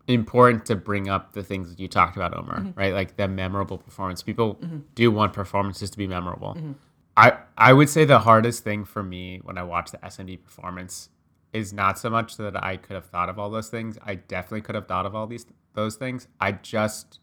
important 0.09 0.67
to 0.67 0.77
bring 0.77 1.09
up 1.09 1.33
the 1.33 1.43
things 1.43 1.71
that 1.71 1.81
you 1.81 1.89
talked 1.89 2.17
about, 2.17 2.37
Omar. 2.37 2.61
Mm-hmm. 2.61 2.79
Right, 2.79 2.93
like 2.93 3.17
the 3.17 3.29
memorable 3.29 3.79
performance. 3.79 4.23
People 4.23 4.57
mm-hmm. 4.57 4.79
do 4.95 5.11
want 5.11 5.33
performances 5.33 5.91
to 5.91 5.99
be 5.99 6.07
memorable. 6.07 6.55
Mm-hmm. 6.55 6.73
I 7.17 7.39
I 7.57 7.73
would 7.73 7.89
say 7.89 8.05
the 8.05 8.21
hardest 8.21 8.65
thing 8.65 8.85
for 8.85 9.03
me 9.03 9.41
when 9.43 9.59
I 9.59 9.63
watch 9.63 9.91
the 9.91 9.99
SMD 9.99 10.43
performance 10.43 11.09
is 11.53 11.73
not 11.73 11.99
so 11.99 12.11
much 12.11 12.37
that 12.37 12.63
I 12.63 12.77
could 12.77 12.95
have 12.95 13.07
thought 13.07 13.29
of 13.29 13.39
all 13.39 13.51
those 13.51 13.69
things. 13.69 13.99
I 14.05 14.17
definitely 14.17 14.61
could 14.61 14.75
have 14.75 14.87
thought 14.87 15.07
of 15.07 15.15
all 15.15 15.27
these 15.27 15.47
those 15.75 15.97
things. 15.97 16.29
I 16.41 16.53
just 16.53 17.21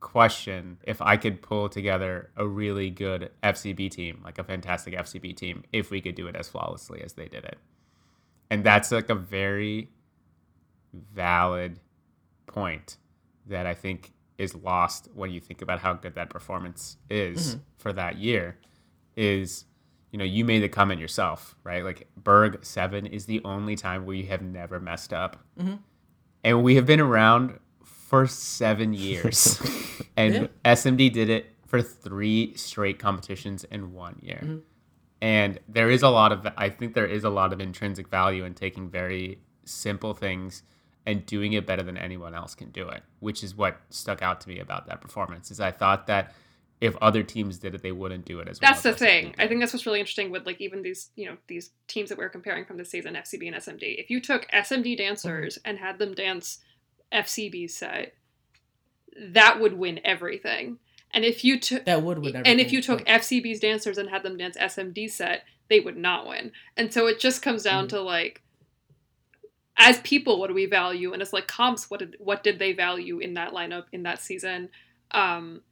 question 0.00 0.78
if 0.84 1.02
I 1.02 1.16
could 1.16 1.42
pull 1.42 1.68
together 1.68 2.30
a 2.36 2.46
really 2.46 2.90
good 2.90 3.30
FCB 3.42 3.90
team, 3.90 4.20
like 4.24 4.38
a 4.38 4.44
fantastic 4.44 4.94
FCB 4.94 5.36
team, 5.36 5.64
if 5.72 5.90
we 5.90 6.00
could 6.00 6.14
do 6.14 6.26
it 6.28 6.36
as 6.36 6.48
flawlessly 6.48 7.02
as 7.02 7.14
they 7.14 7.26
did 7.26 7.44
it. 7.44 7.58
And 8.50 8.64
that's 8.64 8.92
like 8.92 9.10
a 9.10 9.14
very 9.14 9.88
valid 10.92 11.80
point 12.48 12.96
that 13.46 13.66
I 13.66 13.74
think 13.74 14.12
is 14.38 14.54
lost 14.54 15.08
when 15.14 15.30
you 15.30 15.40
think 15.40 15.60
about 15.62 15.80
how 15.80 15.92
good 15.94 16.14
that 16.14 16.30
performance 16.30 16.96
is 17.10 17.50
mm-hmm. 17.50 17.60
for 17.76 17.92
that 17.92 18.16
year 18.18 18.56
is 19.16 19.64
you 20.12 20.18
know 20.18 20.24
you 20.24 20.44
made 20.44 20.60
the 20.60 20.68
comment 20.68 21.00
yourself 21.00 21.56
right? 21.64 21.84
Like 21.84 22.06
Burgh 22.16 22.64
7 22.64 23.06
is 23.06 23.26
the 23.26 23.42
only 23.44 23.76
time 23.76 24.06
we 24.06 24.24
have 24.24 24.40
never 24.40 24.80
messed 24.80 25.12
up. 25.12 25.36
Mm-hmm. 25.58 25.74
And 26.44 26.62
we 26.62 26.76
have 26.76 26.86
been 26.86 27.00
around 27.00 27.58
for 27.82 28.26
seven 28.26 28.94
years. 28.94 29.60
And 30.16 30.48
smd 30.64 31.12
did 31.12 31.28
it 31.28 31.46
for 31.66 31.82
three 31.82 32.54
straight 32.54 32.98
competitions 32.98 33.64
in 33.64 33.92
one 33.92 34.18
year. 34.22 34.40
Mm-hmm. 34.42 34.58
And 35.20 35.58
there 35.68 35.90
is 35.90 36.02
a 36.02 36.08
lot 36.08 36.30
of 36.30 36.46
i 36.56 36.68
think 36.68 36.94
there 36.94 37.06
is 37.06 37.24
a 37.24 37.30
lot 37.30 37.52
of 37.52 37.60
intrinsic 37.60 38.08
value 38.08 38.44
in 38.44 38.54
taking 38.54 38.88
very 38.88 39.40
simple 39.64 40.14
things 40.14 40.62
and 41.08 41.26
doing 41.26 41.52
it 41.54 41.66
better 41.66 41.82
than 41.82 41.96
anyone 41.96 42.34
else 42.34 42.54
can 42.54 42.70
do 42.70 42.88
it 42.88 43.02
which 43.20 43.42
is 43.42 43.54
what 43.56 43.80
stuck 43.90 44.20
out 44.22 44.40
to 44.42 44.48
me 44.48 44.58
about 44.60 44.86
that 44.86 45.00
performance 45.00 45.50
is 45.50 45.58
i 45.60 45.70
thought 45.70 46.06
that 46.06 46.32
if 46.80 46.94
other 47.02 47.22
teams 47.24 47.58
did 47.58 47.74
it 47.74 47.82
they 47.82 47.90
wouldn't 47.92 48.24
do 48.24 48.38
it 48.40 48.46
as 48.46 48.60
well 48.60 48.70
That's 48.70 48.82
the 48.82 48.92
thing. 48.92 49.34
I 49.38 49.48
think 49.48 49.58
that's 49.60 49.72
what's 49.72 49.84
really 49.86 49.98
interesting 49.98 50.30
with 50.30 50.46
like 50.46 50.60
even 50.60 50.82
these, 50.82 51.10
you 51.16 51.26
know, 51.26 51.36
these 51.48 51.70
teams 51.88 52.08
that 52.08 52.18
we're 52.18 52.28
comparing 52.28 52.64
from 52.64 52.76
this 52.76 52.88
season, 52.88 53.14
FCB 53.14 53.48
and 53.48 53.56
SMD. 53.56 53.98
If 53.98 54.10
you 54.10 54.20
took 54.20 54.46
SMD 54.52 54.96
dancers 54.96 55.58
and 55.64 55.76
had 55.78 55.98
them 55.98 56.14
dance 56.14 56.58
FCB 57.12 57.68
set, 57.68 58.14
that 59.20 59.58
would 59.60 59.72
win 59.72 60.00
everything. 60.04 60.78
And 61.10 61.24
if 61.24 61.44
you 61.44 61.58
took 61.58 61.84
That 61.84 62.02
would 62.04 62.18
win 62.18 62.36
everything. 62.36 62.46
and 62.52 62.60
if 62.60 62.70
you 62.72 62.80
took 62.82 62.98
but- 63.04 63.08
FCB's 63.22 63.58
dancers 63.60 63.98
and 63.98 64.08
had 64.10 64.22
them 64.22 64.36
dance 64.36 64.56
SMD 64.56 65.10
set, 65.10 65.42
they 65.68 65.80
would 65.80 65.96
not 65.96 66.28
win. 66.28 66.52
And 66.76 66.92
so 66.92 67.08
it 67.08 67.18
just 67.18 67.42
comes 67.42 67.64
down 67.64 67.86
Mm-hmm. 67.88 67.96
to 67.96 68.02
like 68.02 68.42
as 69.78 70.00
people, 70.00 70.38
what 70.38 70.48
do 70.48 70.54
we 70.54 70.66
value? 70.66 71.12
And 71.12 71.22
it's 71.22 71.32
like 71.32 71.46
comps, 71.46 71.90
what 71.90 72.00
did 72.00 72.16
what 72.18 72.42
did 72.42 72.58
they 72.58 72.72
value 72.72 73.18
in 73.18 73.34
that 73.34 73.52
lineup 73.52 73.84
in 73.92 74.02
that 74.04 74.20
season? 74.20 74.70
Um 75.10 75.62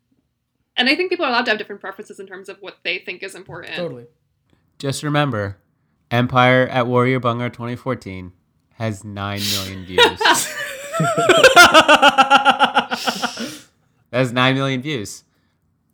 and 0.77 0.89
I 0.89 0.95
think 0.95 1.11
people 1.11 1.25
are 1.25 1.31
allowed 1.31 1.47
to 1.47 1.51
have 1.53 1.59
different 1.59 1.81
preferences 1.81 2.21
in 2.21 2.27
terms 2.27 2.49
of 2.49 2.59
what 2.61 2.79
they 2.85 2.99
think 2.99 3.23
is 3.23 3.35
important. 3.35 3.75
Totally. 3.75 4.07
just 4.79 5.03
remember 5.03 5.59
empire 6.11 6.69
at 6.69 6.87
warrior 6.87 7.19
Bhangra 7.19 7.53
2014 7.53 8.33
has 8.75 9.05
9 9.05 9.41
million 9.41 9.85
views 9.85 10.21
That's 14.11 14.33
nine 14.33 14.55
million 14.55 14.81
views, 14.81 15.25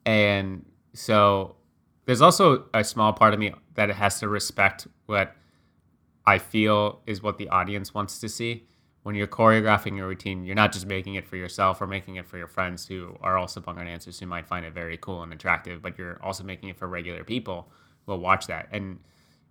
and 0.06 0.64
so 0.92 1.56
there's 2.04 2.20
also 2.20 2.66
a 2.74 2.84
small 2.84 3.12
part 3.12 3.34
of 3.34 3.40
me 3.40 3.52
that 3.74 3.90
has 3.90 4.20
to 4.20 4.28
respect 4.28 4.86
what 5.06 5.34
I 6.26 6.38
feel 6.38 7.00
is 7.06 7.22
what 7.22 7.38
the 7.38 7.48
audience 7.48 7.94
wants 7.94 8.18
to 8.20 8.28
see. 8.28 8.66
When 9.02 9.16
you're 9.16 9.26
choreographing 9.26 9.96
your 9.96 10.06
routine, 10.06 10.44
you're 10.44 10.54
not 10.54 10.72
just 10.72 10.86
making 10.86 11.16
it 11.16 11.26
for 11.26 11.36
yourself 11.36 11.80
or 11.80 11.88
making 11.88 12.16
it 12.16 12.26
for 12.26 12.38
your 12.38 12.46
friends 12.46 12.86
who 12.86 13.16
are 13.20 13.36
also 13.36 13.60
Bhangra 13.60 13.84
dancers 13.84 14.20
who 14.20 14.26
might 14.26 14.46
find 14.46 14.64
it 14.64 14.72
very 14.72 14.96
cool 14.96 15.22
and 15.22 15.32
attractive, 15.32 15.82
but 15.82 15.98
you're 15.98 16.22
also 16.22 16.44
making 16.44 16.68
it 16.68 16.76
for 16.76 16.86
regular 16.86 17.24
people 17.24 17.68
who 18.06 18.12
will 18.12 18.20
watch 18.20 18.46
that. 18.46 18.68
And 18.70 19.00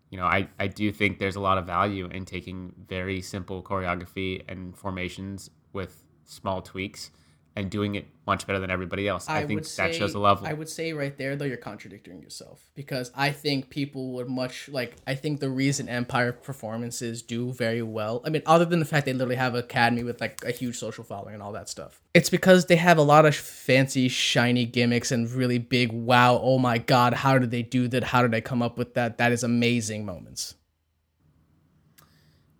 you 0.09 0.17
know, 0.17 0.25
I, 0.25 0.47
I 0.59 0.67
do 0.67 0.91
think 0.91 1.19
there's 1.19 1.37
a 1.37 1.41
lot 1.41 1.57
of 1.57 1.65
value 1.65 2.07
in 2.07 2.25
taking 2.25 2.73
very 2.87 3.21
simple 3.21 3.63
choreography 3.63 4.43
and 4.47 4.77
formations 4.77 5.49
with 5.73 6.03
small 6.25 6.61
tweaks 6.61 7.11
and 7.55 7.69
doing 7.69 7.95
it 7.95 8.07
much 8.25 8.47
better 8.47 8.59
than 8.59 8.71
everybody 8.71 9.07
else. 9.09 9.27
I, 9.27 9.45
think 9.45 9.59
would 9.59 9.69
that 9.75 9.93
shows 9.93 10.13
a 10.13 10.19
level. 10.19 10.47
I 10.47 10.53
would 10.53 10.69
say 10.69 10.93
right 10.93 11.17
there 11.17 11.35
though 11.35 11.45
you're 11.45 11.57
contradicting 11.57 12.21
yourself 12.21 12.69
because 12.75 13.11
I 13.13 13.31
think 13.31 13.69
people 13.69 14.13
would 14.13 14.29
much 14.29 14.69
like 14.69 14.95
I 15.05 15.15
think 15.15 15.41
the 15.41 15.49
reason 15.49 15.89
Empire 15.89 16.31
performances 16.31 17.21
do 17.21 17.51
very 17.51 17.81
well. 17.81 18.21
I 18.25 18.29
mean, 18.29 18.41
other 18.45 18.63
than 18.63 18.79
the 18.79 18.85
fact 18.85 19.05
they 19.05 19.11
literally 19.13 19.35
have 19.35 19.53
academy 19.53 20.03
with 20.03 20.21
like 20.21 20.43
a 20.45 20.51
huge 20.51 20.77
social 20.77 21.03
following 21.03 21.33
and 21.33 21.43
all 21.43 21.51
that 21.51 21.67
stuff, 21.67 22.01
it's 22.13 22.29
because 22.29 22.67
they 22.67 22.77
have 22.77 22.97
a 22.97 23.01
lot 23.03 23.25
of 23.25 23.35
fancy, 23.35 24.07
shiny 24.07 24.65
gimmicks 24.65 25.11
and 25.11 25.29
really 25.29 25.57
big 25.57 25.91
wow, 25.91 26.39
oh 26.41 26.57
my 26.57 26.77
god, 26.77 27.13
how 27.13 27.37
did 27.37 27.51
they 27.51 27.63
do 27.63 27.89
that? 27.89 28.05
How 28.05 28.21
did 28.21 28.31
they 28.31 28.41
come 28.41 28.61
up 28.61 28.77
with 28.77 28.93
that? 28.93 29.17
That 29.17 29.33
is 29.33 29.43
amazing 29.43 30.05
moments. 30.05 30.55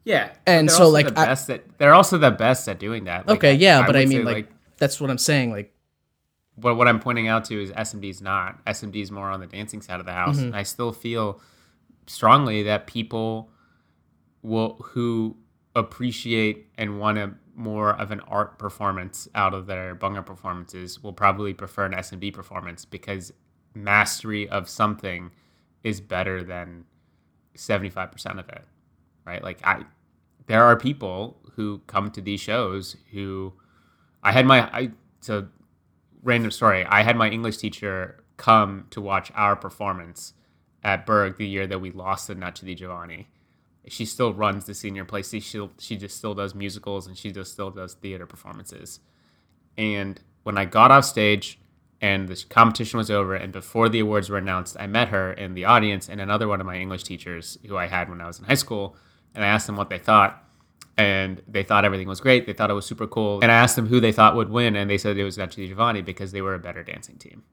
yeah, 0.03 0.33
And 0.45 0.69
so, 0.69 0.89
like, 0.89 1.13
the 1.13 1.19
I- 1.19 1.25
best 1.27 1.49
at, 1.49 1.77
they're 1.77 1.93
also 1.93 2.17
the 2.17 2.31
best 2.31 2.67
at 2.67 2.79
doing 2.79 3.05
that. 3.05 3.27
Like, 3.27 3.37
okay, 3.37 3.53
yeah, 3.53 3.85
but 3.85 3.95
I 3.95 4.05
mean 4.05 4.19
say, 4.19 4.23
like 4.23 4.49
that's 4.81 4.99
what 4.99 5.11
I'm 5.11 5.19
saying. 5.19 5.51
Like 5.51 5.73
but 6.57 6.75
what 6.75 6.87
I'm 6.87 6.99
pointing 6.99 7.27
out 7.27 7.45
to 7.45 7.61
is 7.61 7.71
SMD's 7.71 8.21
not. 8.21 8.65
SMD's 8.65 9.11
more 9.11 9.29
on 9.29 9.39
the 9.39 9.47
dancing 9.47 9.81
side 9.81 9.99
of 9.99 10.05
the 10.05 10.11
house. 10.11 10.39
And 10.39 10.55
I 10.55 10.63
still 10.63 10.91
feel 10.91 11.39
strongly 12.07 12.63
that 12.63 12.87
people 12.87 13.49
will 14.41 14.75
who 14.83 15.37
appreciate 15.75 16.67
and 16.77 16.99
want 16.99 17.17
a 17.17 17.33
more 17.55 17.91
of 17.91 18.11
an 18.11 18.19
art 18.21 18.57
performance 18.57 19.29
out 19.35 19.53
of 19.53 19.67
their 19.67 19.95
Bhangra 19.95 20.25
performances 20.25 21.01
will 21.01 21.13
probably 21.13 21.53
prefer 21.53 21.85
an 21.85 21.93
SMD 21.93 22.33
performance 22.33 22.85
because 22.85 23.31
mastery 23.73 24.49
of 24.49 24.67
something 24.67 25.31
is 25.83 26.01
better 26.01 26.43
than 26.43 26.85
75% 27.55 28.39
of 28.39 28.49
it. 28.49 28.63
Right? 29.25 29.43
Like 29.43 29.59
I 29.63 29.85
there 30.47 30.63
are 30.63 30.75
people 30.75 31.37
who 31.55 31.81
come 31.87 32.11
to 32.11 32.21
these 32.21 32.41
shows 32.41 32.97
who 33.11 33.53
I 34.23 34.31
had 34.31 34.45
my 34.45 34.61
I 34.71 34.91
so 35.19 35.47
random 36.23 36.51
story. 36.51 36.85
I 36.85 37.03
had 37.03 37.15
my 37.15 37.29
English 37.29 37.57
teacher 37.57 38.23
come 38.37 38.87
to 38.91 39.01
watch 39.01 39.31
our 39.35 39.55
performance 39.55 40.33
at 40.83 41.05
Burgh 41.05 41.37
the 41.37 41.47
year 41.47 41.67
that 41.67 41.79
we 41.79 41.91
lost 41.91 42.27
the 42.27 42.35
Nut 42.35 42.59
the 42.63 42.75
Jawani. 42.75 43.27
She 43.87 44.05
still 44.05 44.33
runs 44.33 44.65
the 44.65 44.73
senior 44.73 45.05
play. 45.05 45.23
She 45.23 45.39
she 45.39 45.97
just 45.97 46.17
still 46.17 46.33
does 46.35 46.53
musicals 46.53 47.07
and 47.07 47.17
she 47.17 47.31
just 47.31 47.51
still 47.53 47.71
does 47.71 47.95
theater 47.95 48.25
performances. 48.25 48.99
And 49.77 50.21
when 50.43 50.57
I 50.57 50.65
got 50.65 50.91
off 50.91 51.05
stage 51.05 51.59
and 51.99 52.27
the 52.27 52.43
competition 52.49 52.97
was 52.97 53.11
over 53.11 53.35
and 53.35 53.51
before 53.51 53.89
the 53.89 53.99
awards 53.99 54.29
were 54.29 54.37
announced, 54.37 54.75
I 54.79 54.87
met 54.87 55.09
her 55.09 55.33
in 55.33 55.53
the 55.53 55.65
audience 55.65 56.09
and 56.09 56.19
another 56.21 56.47
one 56.47 56.59
of 56.59 56.67
my 56.67 56.77
English 56.77 57.03
teachers 57.03 57.57
who 57.67 57.77
I 57.77 57.87
had 57.87 58.09
when 58.09 58.21
I 58.21 58.27
was 58.27 58.39
in 58.39 58.45
high 58.45 58.55
school. 58.55 58.95
And 59.33 59.43
I 59.43 59.47
asked 59.47 59.65
them 59.65 59.77
what 59.77 59.89
they 59.89 59.97
thought 59.99 60.43
and 60.97 61.41
they 61.47 61.63
thought 61.63 61.85
everything 61.85 62.07
was 62.07 62.21
great. 62.21 62.45
They 62.45 62.53
thought 62.53 62.69
it 62.69 62.75
was 62.75 62.85
super 62.85 63.07
cool. 63.07 63.39
And 63.41 63.51
I 63.51 63.55
asked 63.55 63.75
them 63.75 63.87
who 63.87 63.99
they 63.99 64.11
thought 64.11 64.35
would 64.35 64.49
win, 64.49 64.75
and 64.75 64.89
they 64.89 64.97
said 64.97 65.17
it 65.17 65.23
was 65.23 65.39
actually 65.39 65.69
Jawani 65.69 66.03
because 66.03 66.31
they 66.31 66.41
were 66.41 66.53
a 66.53 66.59
better 66.59 66.83
dancing 66.83 67.17
team. 67.17 67.43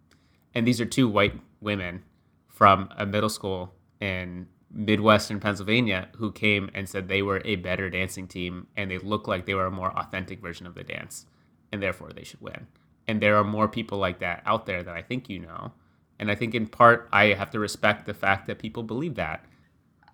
And 0.55 0.66
these 0.66 0.80
are 0.80 0.86
two 0.86 1.09
white 1.09 1.34
women 1.61 2.03
from 2.49 2.89
a 2.97 3.07
middle 3.07 3.28
school 3.28 3.74
in 4.01 4.49
Midwestern 4.70 5.41
Pennsylvania 5.41 6.09
who 6.16 6.32
came 6.32 6.70
and 6.74 6.89
said 6.89 7.09
they 7.09 7.22
were 7.22 7.41
a 7.45 7.57
better 7.57 7.89
dancing 7.89 8.26
team 8.26 8.66
and 8.76 8.91
they 8.91 8.99
looked 8.99 9.28
like 9.28 9.47
they 9.47 9.55
were 9.55 9.66
a 9.66 9.70
more 9.70 9.97
authentic 9.97 10.41
version 10.41 10.66
of 10.66 10.74
the 10.74 10.84
dance, 10.84 11.26
and 11.72 11.82
therefore 11.82 12.12
they 12.12 12.24
should 12.24 12.41
win. 12.41 12.66
And 13.07 13.22
there 13.22 13.36
are 13.36 13.45
more 13.45 13.68
people 13.68 13.99
like 13.99 14.18
that 14.18 14.43
out 14.45 14.66
there 14.66 14.82
that 14.82 14.95
I 14.95 15.03
think 15.03 15.28
you 15.28 15.39
know. 15.39 15.72
And 16.18 16.30
I 16.30 16.34
think 16.34 16.55
in 16.55 16.66
part, 16.66 17.09
I 17.12 17.26
have 17.26 17.51
to 17.53 17.59
respect 17.59 18.05
the 18.05 18.12
fact 18.12 18.47
that 18.47 18.59
people 18.59 18.82
believe 18.82 19.14
that 19.14 19.45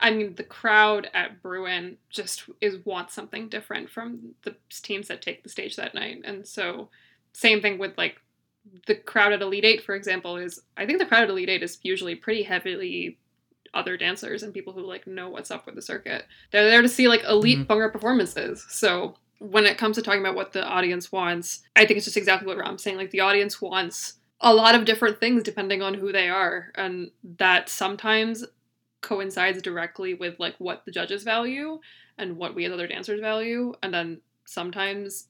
I 0.00 0.10
mean, 0.10 0.34
the 0.34 0.44
crowd 0.44 1.10
at 1.14 1.42
Bruin 1.42 1.96
just 2.10 2.44
is 2.60 2.84
wants 2.84 3.14
something 3.14 3.48
different 3.48 3.90
from 3.90 4.34
the 4.42 4.56
teams 4.82 5.08
that 5.08 5.22
take 5.22 5.42
the 5.42 5.48
stage 5.48 5.76
that 5.76 5.94
night, 5.94 6.22
and 6.24 6.46
so 6.46 6.88
same 7.32 7.60
thing 7.60 7.78
with 7.78 7.96
like 7.98 8.20
the 8.86 8.94
crowd 8.94 9.32
at 9.32 9.42
Elite 9.42 9.64
Eight, 9.64 9.84
for 9.84 9.94
example, 9.94 10.36
is 10.36 10.62
I 10.76 10.86
think 10.86 10.98
the 10.98 11.06
crowd 11.06 11.24
at 11.24 11.30
Elite 11.30 11.50
Eight 11.50 11.62
is 11.62 11.78
usually 11.82 12.14
pretty 12.14 12.42
heavily 12.42 13.18
other 13.74 13.96
dancers 13.96 14.42
and 14.42 14.54
people 14.54 14.72
who 14.72 14.86
like 14.86 15.06
know 15.06 15.28
what's 15.28 15.50
up 15.50 15.66
with 15.66 15.74
the 15.74 15.82
circuit. 15.82 16.24
They're 16.50 16.68
there 16.70 16.82
to 16.82 16.88
see 16.88 17.08
like 17.08 17.24
elite 17.24 17.58
mm-hmm. 17.58 17.72
Bhangra 17.72 17.92
performances. 17.92 18.64
So 18.68 19.16
when 19.38 19.66
it 19.66 19.78
comes 19.78 19.96
to 19.96 20.02
talking 20.02 20.20
about 20.20 20.36
what 20.36 20.52
the 20.52 20.64
audience 20.64 21.12
wants, 21.12 21.62
I 21.76 21.84
think 21.84 21.96
it's 21.98 22.06
just 22.06 22.16
exactly 22.16 22.46
what 22.46 22.56
Ram's 22.56 22.82
saying. 22.82 22.96
Like 22.96 23.10
the 23.10 23.20
audience 23.20 23.60
wants 23.60 24.14
a 24.40 24.54
lot 24.54 24.74
of 24.74 24.84
different 24.84 25.20
things 25.20 25.42
depending 25.42 25.82
on 25.82 25.94
who 25.94 26.12
they 26.12 26.28
are, 26.28 26.70
and 26.74 27.10
that 27.38 27.68
sometimes 27.68 28.44
coincides 29.04 29.62
directly 29.62 30.14
with 30.14 30.40
like 30.40 30.54
what 30.58 30.84
the 30.84 30.90
judges 30.90 31.22
value 31.22 31.78
and 32.18 32.36
what 32.36 32.54
we 32.54 32.64
as 32.64 32.72
other 32.72 32.86
dancers 32.86 33.20
value 33.20 33.74
and 33.82 33.92
then 33.92 34.20
sometimes 34.46 35.28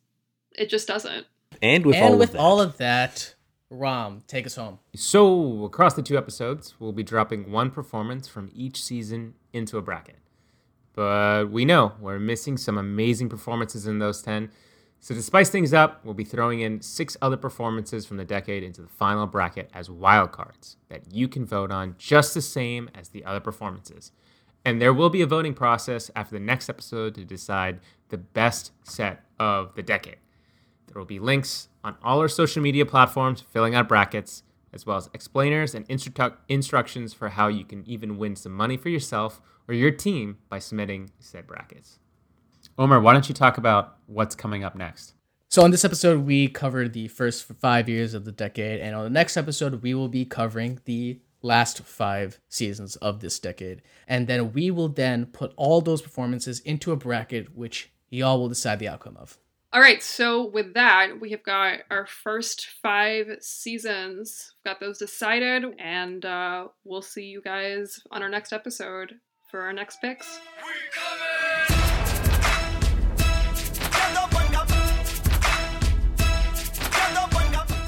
it 0.52 0.68
just 0.68 0.86
doesn't. 0.86 1.26
And 1.60 1.84
with 1.84 1.96
and 1.96 2.04
all 2.04 2.18
with 2.18 2.30
of 2.30 2.32
that, 2.32 2.40
all 2.40 2.60
of 2.60 2.76
that 2.78 3.34
ram 3.70 4.22
take 4.28 4.46
us 4.46 4.54
home. 4.54 4.78
So 4.94 5.64
across 5.64 5.94
the 5.94 6.02
two 6.02 6.16
episodes 6.16 6.74
we'll 6.78 6.92
be 6.92 7.02
dropping 7.02 7.50
one 7.50 7.70
performance 7.70 8.28
from 8.28 8.50
each 8.54 8.82
season 8.82 9.34
into 9.52 9.76
a 9.76 9.82
bracket. 9.82 10.18
But 10.94 11.50
we 11.50 11.64
know 11.64 11.94
we're 12.00 12.20
missing 12.20 12.56
some 12.56 12.78
amazing 12.78 13.28
performances 13.28 13.86
in 13.86 13.98
those 13.98 14.22
10 14.22 14.50
so 15.04 15.14
to 15.14 15.20
spice 15.20 15.50
things 15.50 15.74
up, 15.74 16.02
we'll 16.02 16.14
be 16.14 16.24
throwing 16.24 16.60
in 16.60 16.80
six 16.80 17.14
other 17.20 17.36
performances 17.36 18.06
from 18.06 18.16
the 18.16 18.24
decade 18.24 18.62
into 18.62 18.80
the 18.80 18.88
final 18.88 19.26
bracket 19.26 19.68
as 19.74 19.90
wildcards 19.90 20.76
that 20.88 21.02
you 21.12 21.28
can 21.28 21.44
vote 21.44 21.70
on 21.70 21.94
just 21.98 22.32
the 22.32 22.40
same 22.40 22.88
as 22.94 23.10
the 23.10 23.22
other 23.22 23.38
performances. 23.38 24.12
And 24.64 24.80
there 24.80 24.94
will 24.94 25.10
be 25.10 25.20
a 25.20 25.26
voting 25.26 25.52
process 25.52 26.10
after 26.16 26.34
the 26.34 26.40
next 26.40 26.70
episode 26.70 27.14
to 27.16 27.24
decide 27.26 27.80
the 28.08 28.16
best 28.16 28.72
set 28.82 29.22
of 29.38 29.74
the 29.74 29.82
decade. 29.82 30.16
There 30.86 30.98
will 30.98 31.04
be 31.04 31.18
links 31.18 31.68
on 31.84 31.96
all 32.02 32.20
our 32.20 32.26
social 32.28 32.62
media 32.62 32.86
platforms 32.86 33.42
filling 33.42 33.74
out 33.74 33.88
brackets, 33.88 34.42
as 34.72 34.86
well 34.86 34.96
as 34.96 35.10
explainers 35.12 35.74
and 35.74 35.86
instru- 35.86 36.38
instructions 36.48 37.12
for 37.12 37.28
how 37.28 37.48
you 37.48 37.66
can 37.66 37.86
even 37.86 38.16
win 38.16 38.36
some 38.36 38.52
money 38.52 38.78
for 38.78 38.88
yourself 38.88 39.42
or 39.68 39.74
your 39.74 39.90
team 39.90 40.38
by 40.48 40.58
submitting 40.58 41.10
said 41.18 41.46
brackets. 41.46 41.98
Omar, 42.76 43.00
why 43.00 43.12
don't 43.12 43.28
you 43.28 43.34
talk 43.34 43.56
about 43.56 43.98
what's 44.06 44.34
coming 44.34 44.64
up 44.64 44.74
next? 44.74 45.14
So, 45.48 45.62
on 45.62 45.70
this 45.70 45.84
episode, 45.84 46.26
we 46.26 46.48
covered 46.48 46.92
the 46.92 47.06
first 47.06 47.44
five 47.44 47.88
years 47.88 48.14
of 48.14 48.24
the 48.24 48.32
decade, 48.32 48.80
and 48.80 48.96
on 48.96 49.04
the 49.04 49.10
next 49.10 49.36
episode, 49.36 49.80
we 49.82 49.94
will 49.94 50.08
be 50.08 50.24
covering 50.24 50.80
the 50.84 51.20
last 51.40 51.82
five 51.82 52.40
seasons 52.48 52.96
of 52.96 53.20
this 53.20 53.38
decade. 53.38 53.82
And 54.08 54.26
then 54.26 54.52
we 54.52 54.72
will 54.72 54.88
then 54.88 55.26
put 55.26 55.52
all 55.56 55.80
those 55.80 56.02
performances 56.02 56.58
into 56.60 56.90
a 56.90 56.96
bracket, 56.96 57.54
which 57.54 57.92
y'all 58.10 58.40
will 58.40 58.48
decide 58.48 58.80
the 58.80 58.88
outcome 58.88 59.16
of. 59.18 59.38
All 59.72 59.80
right, 59.80 60.02
so 60.02 60.46
with 60.48 60.74
that, 60.74 61.20
we 61.20 61.30
have 61.30 61.44
got 61.44 61.80
our 61.90 62.06
first 62.06 62.66
five 62.82 63.36
seasons. 63.40 64.54
We've 64.64 64.72
got 64.72 64.80
those 64.80 64.98
decided, 64.98 65.64
and 65.78 66.24
uh, 66.24 66.68
we'll 66.82 67.02
see 67.02 67.26
you 67.26 67.40
guys 67.40 68.00
on 68.10 68.22
our 68.22 68.28
next 68.28 68.52
episode 68.52 69.14
for 69.50 69.60
our 69.60 69.72
next 69.72 70.00
picks. 70.00 70.40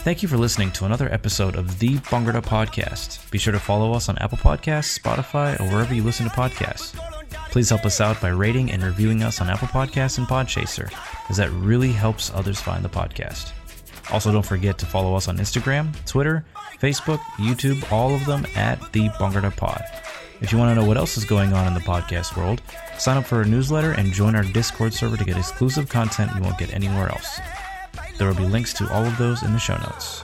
Thank 0.07 0.23
you 0.23 0.29
for 0.29 0.39
listening 0.39 0.71
to 0.71 0.85
another 0.85 1.13
episode 1.13 1.57
of 1.57 1.81
the 1.81 1.97
Bhangra 1.97 2.41
Podcast. 2.41 3.29
Be 3.33 3.39
sure 3.39 3.53
to 3.53 3.59
follow 3.59 3.93
us 3.93 4.09
on 4.09 4.17
Apple 4.19 4.39
Podcasts, 4.39 4.97
Spotify, 4.97 5.59
or 5.59 5.65
wherever 5.65 5.93
you 5.93 6.05
listen 6.05 6.31
to 6.31 6.33
podcasts. 6.33 6.95
Please 7.51 7.71
help 7.71 7.85
us 7.85 8.01
out 8.01 8.21
by 8.21 8.29
rating 8.29 8.71
and 8.71 8.85
reviewing 8.85 9.25
us 9.25 9.41
on 9.41 9.51
Apple 9.51 9.67
Podcasts 9.67 10.19
and 10.19 10.29
Podchaser, 10.29 10.93
as 11.29 11.39
that 11.39 11.51
really 11.51 11.91
helps 11.91 12.31
others 12.35 12.61
find 12.61 12.85
the 12.85 12.89
podcast. 12.89 13.51
Also, 14.13 14.31
don't 14.31 14.47
forget 14.47 14.79
to 14.79 14.87
follow 14.87 15.17
us 15.17 15.27
on 15.27 15.39
Instagram, 15.39 15.93
Twitter, 16.07 16.45
Facebook, 16.81 17.19
YouTube, 17.39 17.91
all 17.91 18.15
of 18.15 18.25
them 18.27 18.47
at 18.55 18.81
the 18.93 19.09
Bhangra 19.19 19.57
Pod. 19.57 19.83
If 20.41 20.53
you 20.53 20.59
want 20.59 20.71
to 20.71 20.81
know 20.81 20.87
what 20.87 20.99
else 20.99 21.17
is 21.17 21.25
going 21.25 21.53
on 21.53 21.67
in 21.67 21.75
the 21.75 21.81
podcast 21.81 22.37
world, 22.37 22.63
sign 22.97 23.17
up 23.17 23.27
for 23.27 23.39
our 23.39 23.45
newsletter 23.45 23.91
and 23.91 24.13
join 24.13 24.37
our 24.37 24.45
Discord 24.45 24.95
server 24.95 25.17
to 25.17 25.25
get 25.25 25.37
exclusive 25.37 25.89
content 25.89 26.31
you 26.37 26.43
won't 26.43 26.59
get 26.59 26.73
anywhere 26.73 27.09
else. 27.09 27.41
There 28.19 28.27
will 28.29 28.35
be 28.35 28.47
links 28.47 28.73
to 28.75 28.91
all 28.91 29.05
of 29.05 29.19
those 29.19 29.43
in 29.43 29.53
the 29.53 29.59
show 29.59 29.77
notes. 29.77 30.23